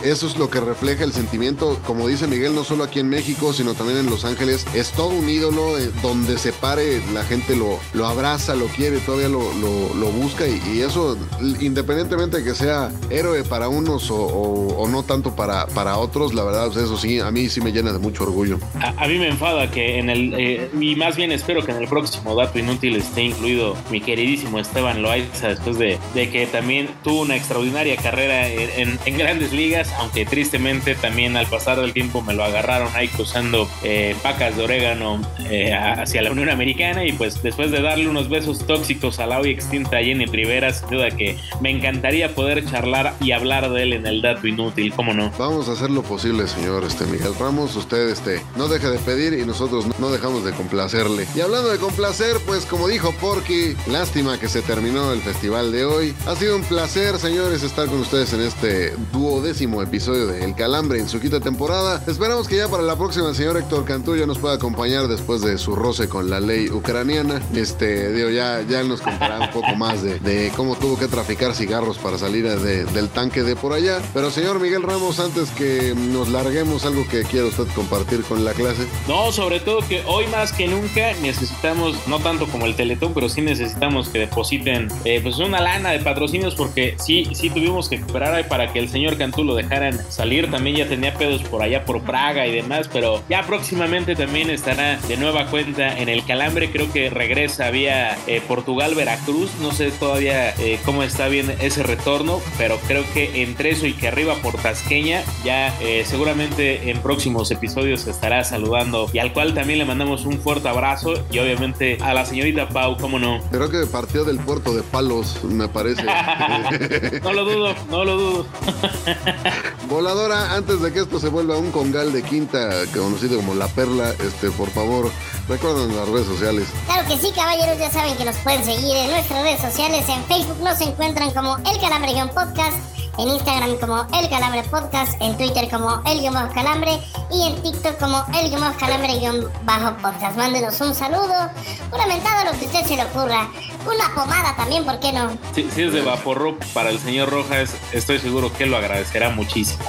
eso 0.04 0.26
es 0.26 0.36
lo 0.36 0.48
que 0.50 0.60
refleja 0.60 1.04
el 1.04 1.12
sentimiento, 1.12 1.78
como 1.86 2.06
dice 2.08 2.26
Miguel, 2.26 2.54
no 2.54 2.64
solo 2.64 2.84
aquí 2.84 3.00
en 3.00 3.08
México, 3.08 3.52
sino 3.52 3.74
también 3.74 3.98
en 3.98 4.06
Los 4.06 4.24
Ángeles. 4.24 4.66
Es 4.74 4.92
todo 4.92 5.08
un 5.08 5.28
ídolo, 5.28 5.78
eh, 5.78 5.90
donde 6.02 6.38
se 6.38 6.52
pare, 6.52 7.02
la 7.12 7.24
gente 7.24 7.56
lo, 7.56 7.78
lo 7.92 8.06
abraza, 8.06 8.54
lo 8.54 8.66
quiere, 8.66 8.98
todavía 8.98 9.28
lo, 9.28 9.52
lo, 9.54 10.08
busca 10.08 10.44
y, 10.48 10.80
eso, 10.80 11.16
independientemente 11.60 12.38
de 12.38 12.44
que 12.44 12.54
sea 12.54 12.90
héroe 13.10 13.44
para 13.44 13.68
unos 13.68 14.08
o, 14.10 14.86
no 14.90 15.02
tanto 15.02 15.36
para, 15.36 15.66
para 15.66 15.98
otros, 15.98 16.34
la 16.34 16.44
verdad, 16.44 16.68
eso 16.68 16.96
sí, 16.96 17.20
a 17.20 17.30
mí 17.30 17.48
sí 17.48 17.60
me 17.60 17.72
llena 17.72 17.92
de 17.92 17.98
mucho 17.98 18.24
orgullo. 18.24 18.58
A, 18.80 19.06
mí 19.06 19.18
me 19.18 19.28
enfada 19.28 19.70
que 19.70 19.98
en 19.98 20.08
el, 20.10 20.34
eh, 20.34 20.70
y 20.80 20.96
más 20.96 21.16
bien 21.16 21.30
espero 21.30 21.64
que 21.64 21.72
en 21.72 21.78
el 21.78 21.88
próximo 21.88 22.34
dato 22.34 22.58
inútil 22.58 22.96
esté 22.96 23.22
incluido 23.22 23.76
mi 23.90 24.00
queridísimo 24.00 24.58
Esteban 24.58 25.02
Loaiza, 25.02 25.48
después 25.48 25.78
de, 25.78 25.98
de 26.14 26.30
que 26.30 26.46
también 26.46 26.88
tuvo 27.04 27.22
una 27.22 27.36
extraordinaria 27.36 27.96
carrera 27.96 28.48
en, 28.48 28.98
en 29.04 29.18
grandes 29.18 29.52
ligas 29.52 29.87
aunque 29.98 30.24
tristemente 30.24 30.94
también 30.94 31.36
al 31.36 31.46
pasar 31.46 31.80
del 31.80 31.92
tiempo 31.92 32.22
me 32.22 32.34
lo 32.34 32.44
agarraron 32.44 32.88
ahí 32.94 33.08
cruzando 33.08 33.68
eh, 33.82 34.16
pacas 34.22 34.56
de 34.56 34.64
orégano 34.64 35.20
eh, 35.50 35.74
hacia 35.74 36.22
la 36.22 36.30
Unión 36.30 36.48
Americana 36.50 37.04
y 37.04 37.12
pues 37.12 37.42
después 37.42 37.70
de 37.70 37.82
darle 37.82 38.08
unos 38.08 38.28
besos 38.28 38.66
tóxicos 38.66 39.18
a 39.18 39.26
la 39.26 39.38
hoy 39.38 39.50
extinta 39.50 39.98
Jenny 39.98 40.26
Rivera, 40.26 40.72
sin 40.72 40.88
duda 40.90 41.10
que 41.10 41.36
me 41.60 41.70
encantaría 41.70 42.34
poder 42.34 42.64
charlar 42.66 43.14
y 43.20 43.32
hablar 43.32 43.70
de 43.70 43.82
él 43.82 43.92
en 43.92 44.06
el 44.06 44.22
dato 44.22 44.46
inútil, 44.46 44.92
¿cómo 44.94 45.14
no? 45.14 45.30
Vamos 45.38 45.68
a 45.68 45.72
hacer 45.72 45.90
lo 45.90 46.02
posible, 46.02 46.46
señor 46.46 46.84
este 46.84 47.06
Miguel 47.06 47.34
Ramos, 47.38 47.74
usted 47.76 48.08
este, 48.08 48.42
no 48.56 48.68
deje 48.68 48.88
de 48.88 48.98
pedir 48.98 49.32
y 49.34 49.44
nosotros 49.44 49.86
no 49.98 50.10
dejamos 50.10 50.44
de 50.44 50.52
complacerle. 50.52 51.26
Y 51.34 51.40
hablando 51.40 51.70
de 51.70 51.78
complacer, 51.78 52.36
pues 52.46 52.64
como 52.64 52.88
dijo 52.88 53.12
Porky, 53.20 53.74
lástima 53.90 54.38
que 54.38 54.48
se 54.48 54.62
terminó 54.62 55.12
el 55.12 55.20
festival 55.20 55.72
de 55.72 55.84
hoy. 55.84 56.14
Ha 56.26 56.36
sido 56.36 56.56
un 56.56 56.62
placer, 56.62 57.18
señores, 57.18 57.62
estar 57.62 57.88
con 57.88 58.00
ustedes 58.00 58.32
en 58.32 58.40
este 58.40 58.94
duodécimo 59.12 59.77
episodio 59.82 60.26
de 60.26 60.44
El 60.44 60.54
Calambre 60.54 60.98
en 60.98 61.08
su 61.08 61.20
quinta 61.20 61.40
temporada. 61.40 62.02
Esperamos 62.06 62.48
que 62.48 62.56
ya 62.56 62.68
para 62.68 62.82
la 62.82 62.96
próxima 62.96 63.28
el 63.28 63.34
señor 63.34 63.56
Héctor 63.56 63.84
Cantú 63.84 64.16
ya 64.16 64.26
nos 64.26 64.38
pueda 64.38 64.54
acompañar 64.54 65.08
después 65.08 65.40
de 65.40 65.58
su 65.58 65.74
roce 65.74 66.08
con 66.08 66.30
la 66.30 66.40
ley 66.40 66.68
ucraniana. 66.70 67.40
Este, 67.54 68.12
digo, 68.12 68.30
ya, 68.30 68.62
ya 68.62 68.82
nos 68.82 69.00
contará 69.00 69.40
un 69.40 69.50
poco 69.50 69.74
más 69.76 70.02
de, 70.02 70.52
cómo 70.56 70.76
tuvo 70.76 70.98
que 70.98 71.08
traficar 71.08 71.54
cigarros 71.54 71.98
para 71.98 72.18
salir 72.18 72.48
de, 72.48 72.84
del 72.84 73.08
tanque 73.08 73.42
de 73.42 73.56
por 73.56 73.72
allá. 73.72 74.00
Pero 74.14 74.30
señor 74.30 74.60
Miguel 74.60 74.82
Ramos, 74.82 75.20
antes 75.20 75.50
que 75.50 75.94
nos 75.94 76.28
larguemos, 76.28 76.84
algo 76.84 77.06
que 77.08 77.22
quiera 77.22 77.46
usted 77.46 77.66
compartir 77.74 78.22
con 78.22 78.44
la 78.44 78.52
clase. 78.52 78.86
No, 79.06 79.32
sobre 79.32 79.60
todo 79.60 79.80
que 79.86 80.02
hoy 80.06 80.26
más 80.28 80.52
que 80.52 80.66
nunca 80.68 81.12
necesitamos, 81.22 81.96
no 82.06 82.18
tanto 82.20 82.46
como 82.46 82.66
el 82.66 82.74
Teletón, 82.76 83.14
pero 83.14 83.28
sí 83.28 83.40
necesitamos 83.40 84.08
que 84.08 84.20
depositen 84.20 84.88
eh, 85.04 85.20
pues 85.22 85.38
una 85.38 85.60
lana 85.60 85.90
de 85.90 86.00
patrocinios 86.00 86.54
porque 86.54 86.96
sí, 86.98 87.28
sí 87.32 87.50
tuvimos 87.50 87.88
que 87.88 87.96
esperar 87.96 88.46
para 88.48 88.72
que 88.72 88.78
el 88.78 88.88
señor 88.88 89.16
Cantú 89.16 89.44
lo 89.44 89.54
dejara 89.54 89.67
dejaran 89.68 89.98
salir. 90.10 90.50
También 90.50 90.76
ya 90.76 90.88
tenía 90.88 91.14
pedos 91.14 91.42
por 91.42 91.62
allá 91.62 91.84
por 91.84 92.02
Praga 92.02 92.46
y 92.46 92.54
demás, 92.54 92.88
pero 92.92 93.22
ya 93.28 93.46
próximamente 93.46 94.16
también 94.16 94.50
estará 94.50 94.96
de 94.96 95.16
nueva 95.16 95.46
cuenta 95.46 95.98
en 95.98 96.08
el 96.08 96.24
Calambre. 96.24 96.70
Creo 96.70 96.90
que 96.90 97.10
regresa 97.10 97.70
vía 97.70 98.16
eh, 98.26 98.42
Portugal, 98.46 98.94
Veracruz. 98.94 99.50
No 99.60 99.72
sé 99.72 99.90
todavía 99.90 100.54
eh, 100.58 100.78
cómo 100.84 101.02
está 101.02 101.28
bien 101.28 101.54
ese 101.60 101.82
retorno, 101.82 102.40
pero 102.56 102.78
creo 102.86 103.04
que 103.12 103.42
entre 103.42 103.70
eso 103.70 103.86
y 103.86 103.92
que 103.92 104.08
arriba 104.08 104.34
por 104.36 104.54
Tasqueña, 104.54 105.22
ya 105.44 105.68
eh, 105.80 106.04
seguramente 106.06 106.90
en 106.90 107.00
próximos 107.00 107.50
episodios 107.50 108.06
estará 108.06 108.44
saludando 108.44 109.10
y 109.12 109.18
al 109.18 109.32
cual 109.32 109.54
también 109.54 109.78
le 109.78 109.84
mandamos 109.84 110.24
un 110.24 110.38
fuerte 110.40 110.68
abrazo 110.68 111.14
y 111.30 111.38
obviamente 111.38 111.98
a 112.00 112.14
la 112.14 112.24
señorita 112.24 112.68
Pau, 112.68 112.96
cómo 112.96 113.18
no. 113.18 113.40
Creo 113.50 113.70
que 113.70 113.84
partió 113.86 114.24
del 114.24 114.38
puerto 114.38 114.74
de 114.74 114.82
Palos, 114.82 115.44
me 115.44 115.68
parece. 115.68 116.04
no 117.22 117.32
lo 117.32 117.44
dudo, 117.44 117.74
no 117.90 118.04
lo 118.04 118.16
dudo. 118.16 118.46
Voladora, 119.88 120.54
antes 120.54 120.80
de 120.80 120.92
que 120.92 121.00
esto 121.00 121.18
se 121.18 121.28
vuelva 121.28 121.56
un 121.56 121.70
congal 121.70 122.12
de 122.12 122.22
quinta, 122.22 122.70
conocido 122.94 123.36
como 123.36 123.54
La 123.54 123.68
Perla, 123.68 124.14
este, 124.20 124.50
por 124.50 124.68
favor, 124.70 125.10
recuerden 125.48 125.96
las 125.96 126.08
redes 126.08 126.26
sociales. 126.26 126.68
Claro 126.86 127.08
que 127.08 127.16
sí, 127.18 127.32
caballeros, 127.34 127.78
ya 127.78 127.90
saben 127.90 128.16
que 128.16 128.24
nos 128.24 128.36
pueden 128.36 128.64
seguir 128.64 128.96
en 128.96 129.10
nuestras 129.10 129.42
redes 129.42 129.60
sociales. 129.60 130.04
En 130.08 130.24
Facebook 130.24 130.62
nos 130.62 130.80
encuentran 130.80 131.30
como 131.30 131.56
El 131.58 131.80
Calambre 131.80 132.12
Podcast 132.34 132.97
en 133.18 133.28
Instagram 133.28 133.76
como 133.78 134.06
El 134.16 134.28
Calambre 134.28 134.62
Podcast, 134.64 135.20
en 135.20 135.36
Twitter 135.36 135.68
como 135.68 136.00
El 136.06 136.20
Guión 136.20 136.34
Bajo 136.34 136.54
Calambre 136.54 137.00
y 137.32 137.48
en 137.48 137.62
TikTok 137.62 137.98
como 137.98 138.24
El 138.32 138.48
Guión 138.48 138.60
Bajo 138.60 138.78
Calambre 138.78 139.18
Guión 139.18 139.48
Bajo 139.64 139.96
Podcast. 139.96 140.36
Mándenos 140.36 140.80
un 140.80 140.94
saludo, 140.94 141.50
una 141.92 142.06
mentada, 142.06 142.44
lo 142.44 142.58
que 142.58 142.66
a 142.66 142.68
usted 142.68 142.86
se 142.86 142.96
le 142.96 143.04
ocurra. 143.04 143.48
Una 143.86 144.14
pomada 144.14 144.54
también, 144.56 144.84
¿por 144.84 145.00
qué 145.00 145.12
no? 145.12 145.30
Si, 145.54 145.62
es 145.62 145.92
de 145.92 146.02
Vaporro 146.02 146.58
para 146.74 146.90
el 146.90 146.98
señor 146.98 147.30
Rojas, 147.30 147.74
estoy 147.92 148.18
seguro 148.18 148.52
que 148.52 148.66
lo 148.66 148.76
agradecerá 148.76 149.30
muchísimo. 149.30 149.82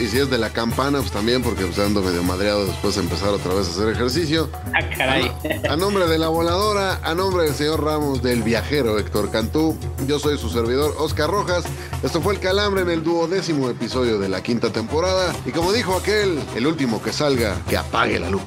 y, 0.00 0.06
si 0.06 0.18
es 0.18 0.28
de 0.28 0.38
la 0.38 0.50
campana, 0.50 0.98
pues 0.98 1.12
también, 1.12 1.42
porque 1.42 1.64
pues, 1.64 1.78
ando 1.78 2.02
medio 2.02 2.22
madreado 2.22 2.66
después 2.66 2.96
de 2.96 3.02
empezar 3.02 3.28
otra 3.30 3.54
vez 3.54 3.68
a 3.68 3.70
hacer 3.70 3.88
ejercicio. 3.88 4.50
Ah, 4.74 4.80
caray. 4.96 5.32
A, 5.68 5.72
a 5.72 5.76
nombre 5.76 6.06
de 6.06 6.18
la 6.18 6.28
voladora, 6.28 7.00
a 7.02 7.14
nombre 7.14 7.44
del 7.44 7.54
señor 7.54 7.82
Ramos, 7.82 8.22
del 8.22 8.42
viajero 8.42 8.98
Héctor 8.98 9.30
Cantú, 9.30 9.76
yo 10.06 10.18
soy 10.18 10.36
su 10.38 10.50
servidor 10.50 10.94
Oscar 10.98 11.30
Rojas. 11.30 11.64
Esto 12.02 12.20
fue 12.20 12.25
el 12.30 12.40
calambre 12.40 12.82
en 12.82 12.90
el 12.90 13.04
duodécimo 13.04 13.68
episodio 13.68 14.18
de 14.18 14.28
la 14.28 14.42
quinta 14.42 14.70
temporada. 14.70 15.34
Y 15.44 15.50
como 15.50 15.72
dijo 15.72 15.96
aquel, 15.96 16.40
el 16.54 16.66
último 16.66 17.02
que 17.02 17.12
salga, 17.12 17.56
que 17.68 17.76
apague 17.76 18.18
la 18.18 18.30
luz. 18.30 18.42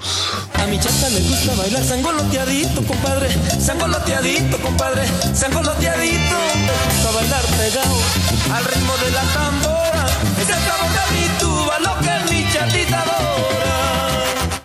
A 0.56 0.66
mi 0.68 0.80
chata 0.80 1.10
le 1.10 1.22
gusta 1.22 1.56
bailar 1.56 1.84
sangoloteadito, 1.84 2.84
compadre. 2.84 3.30
Sangoloteadito, 3.60 4.58
compadre. 4.58 5.04
Sangoloteadito. 5.34 6.36
Me 6.56 6.74
gusta 6.94 7.12
bailar 7.12 7.46
pegado 7.58 7.96
al 8.54 8.66
ritmo 8.66 8.94
de 8.98 9.12
la 9.12 9.24
tambora. 9.34 10.06
Ese 10.42 10.54
sabor 10.54 10.92
de 10.98 11.06
mi 11.16 11.28
tuba, 11.40 11.80
lo 11.80 12.00
que 12.00 12.34
mi 12.34 12.52
chatita 12.52 13.02
adora. 13.02 14.64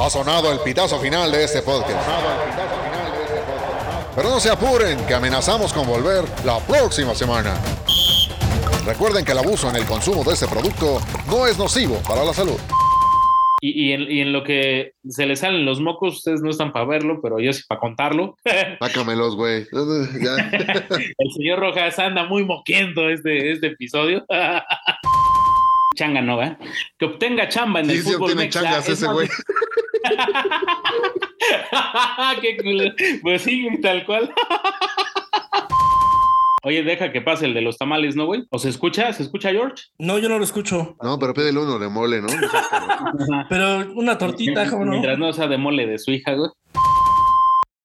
Ha 0.00 0.10
sonado 0.10 0.50
el 0.50 0.60
pitazo 0.60 0.98
final 1.00 1.30
de 1.30 1.44
este 1.44 1.62
podcast. 1.62 2.08
Pero 4.18 4.30
no 4.30 4.40
se 4.40 4.50
apuren, 4.50 4.98
que 5.06 5.14
amenazamos 5.14 5.72
con 5.72 5.86
volver 5.86 6.24
la 6.44 6.58
próxima 6.58 7.14
semana. 7.14 7.54
Recuerden 8.84 9.24
que 9.24 9.30
el 9.30 9.38
abuso 9.38 9.70
en 9.70 9.76
el 9.76 9.84
consumo 9.84 10.24
de 10.24 10.32
este 10.32 10.48
producto 10.48 10.98
no 11.28 11.46
es 11.46 11.56
nocivo 11.56 12.02
para 12.02 12.24
la 12.24 12.34
salud. 12.34 12.58
Y, 13.60 13.92
en, 13.92 14.32
lo 14.32 14.42
que 14.42 14.94
se 15.08 15.24
les 15.24 15.38
salen 15.38 15.64
los 15.64 15.80
mocos, 15.80 16.16
ustedes 16.16 16.42
no 16.42 16.50
están 16.50 16.72
para 16.72 16.84
verlo, 16.84 17.20
pero 17.22 17.38
yo 17.38 17.52
sí 17.52 17.62
para 17.68 17.78
contarlo. 17.78 18.36
Sácamelos, 18.80 19.36
güey. 19.36 19.68
el 19.72 21.32
señor 21.36 21.60
Rojas 21.60 21.96
anda 22.00 22.24
muy 22.24 22.44
moquiendo 22.44 23.08
este, 23.10 23.52
este 23.52 23.68
episodio. 23.68 24.26
Changa 25.98 26.22
no, 26.22 26.40
¿eh? 26.40 26.56
Que 26.96 27.06
obtenga 27.06 27.48
chamba 27.48 27.80
en 27.80 27.90
el 27.90 28.02
fútbol. 28.02 28.28
tiene 28.28 28.48
changas 28.48 28.88
ese 28.88 29.08
güey. 29.08 29.28
Qué 32.40 32.56
culo. 32.56 32.84
Pues 33.20 33.42
sí, 33.42 33.68
tal 33.82 34.06
cual. 34.06 34.32
Oye, 36.62 36.84
deja 36.84 37.10
que 37.10 37.20
pase 37.20 37.46
el 37.46 37.54
de 37.54 37.62
los 37.62 37.78
tamales, 37.78 38.14
¿no, 38.14 38.26
güey? 38.26 38.44
¿O 38.50 38.60
se 38.60 38.68
escucha? 38.68 39.12
¿Se 39.12 39.24
escucha, 39.24 39.50
George? 39.50 39.86
No, 39.98 40.18
yo 40.18 40.28
no 40.28 40.38
lo 40.38 40.44
escucho. 40.44 40.96
No, 41.02 41.18
pero 41.18 41.34
pídele 41.34 41.58
uno 41.58 41.80
de 41.80 41.88
mole, 41.88 42.20
¿no? 42.20 42.28
pero 43.48 43.90
una 43.96 44.18
tortita, 44.18 44.70
¿cómo 44.70 44.84
no? 44.84 44.92
Mientras 44.92 45.18
no 45.18 45.32
sea 45.32 45.48
de 45.48 45.58
mole 45.58 45.84
de 45.86 45.98
su 45.98 46.12
hija, 46.12 46.34
güey. 46.34 46.50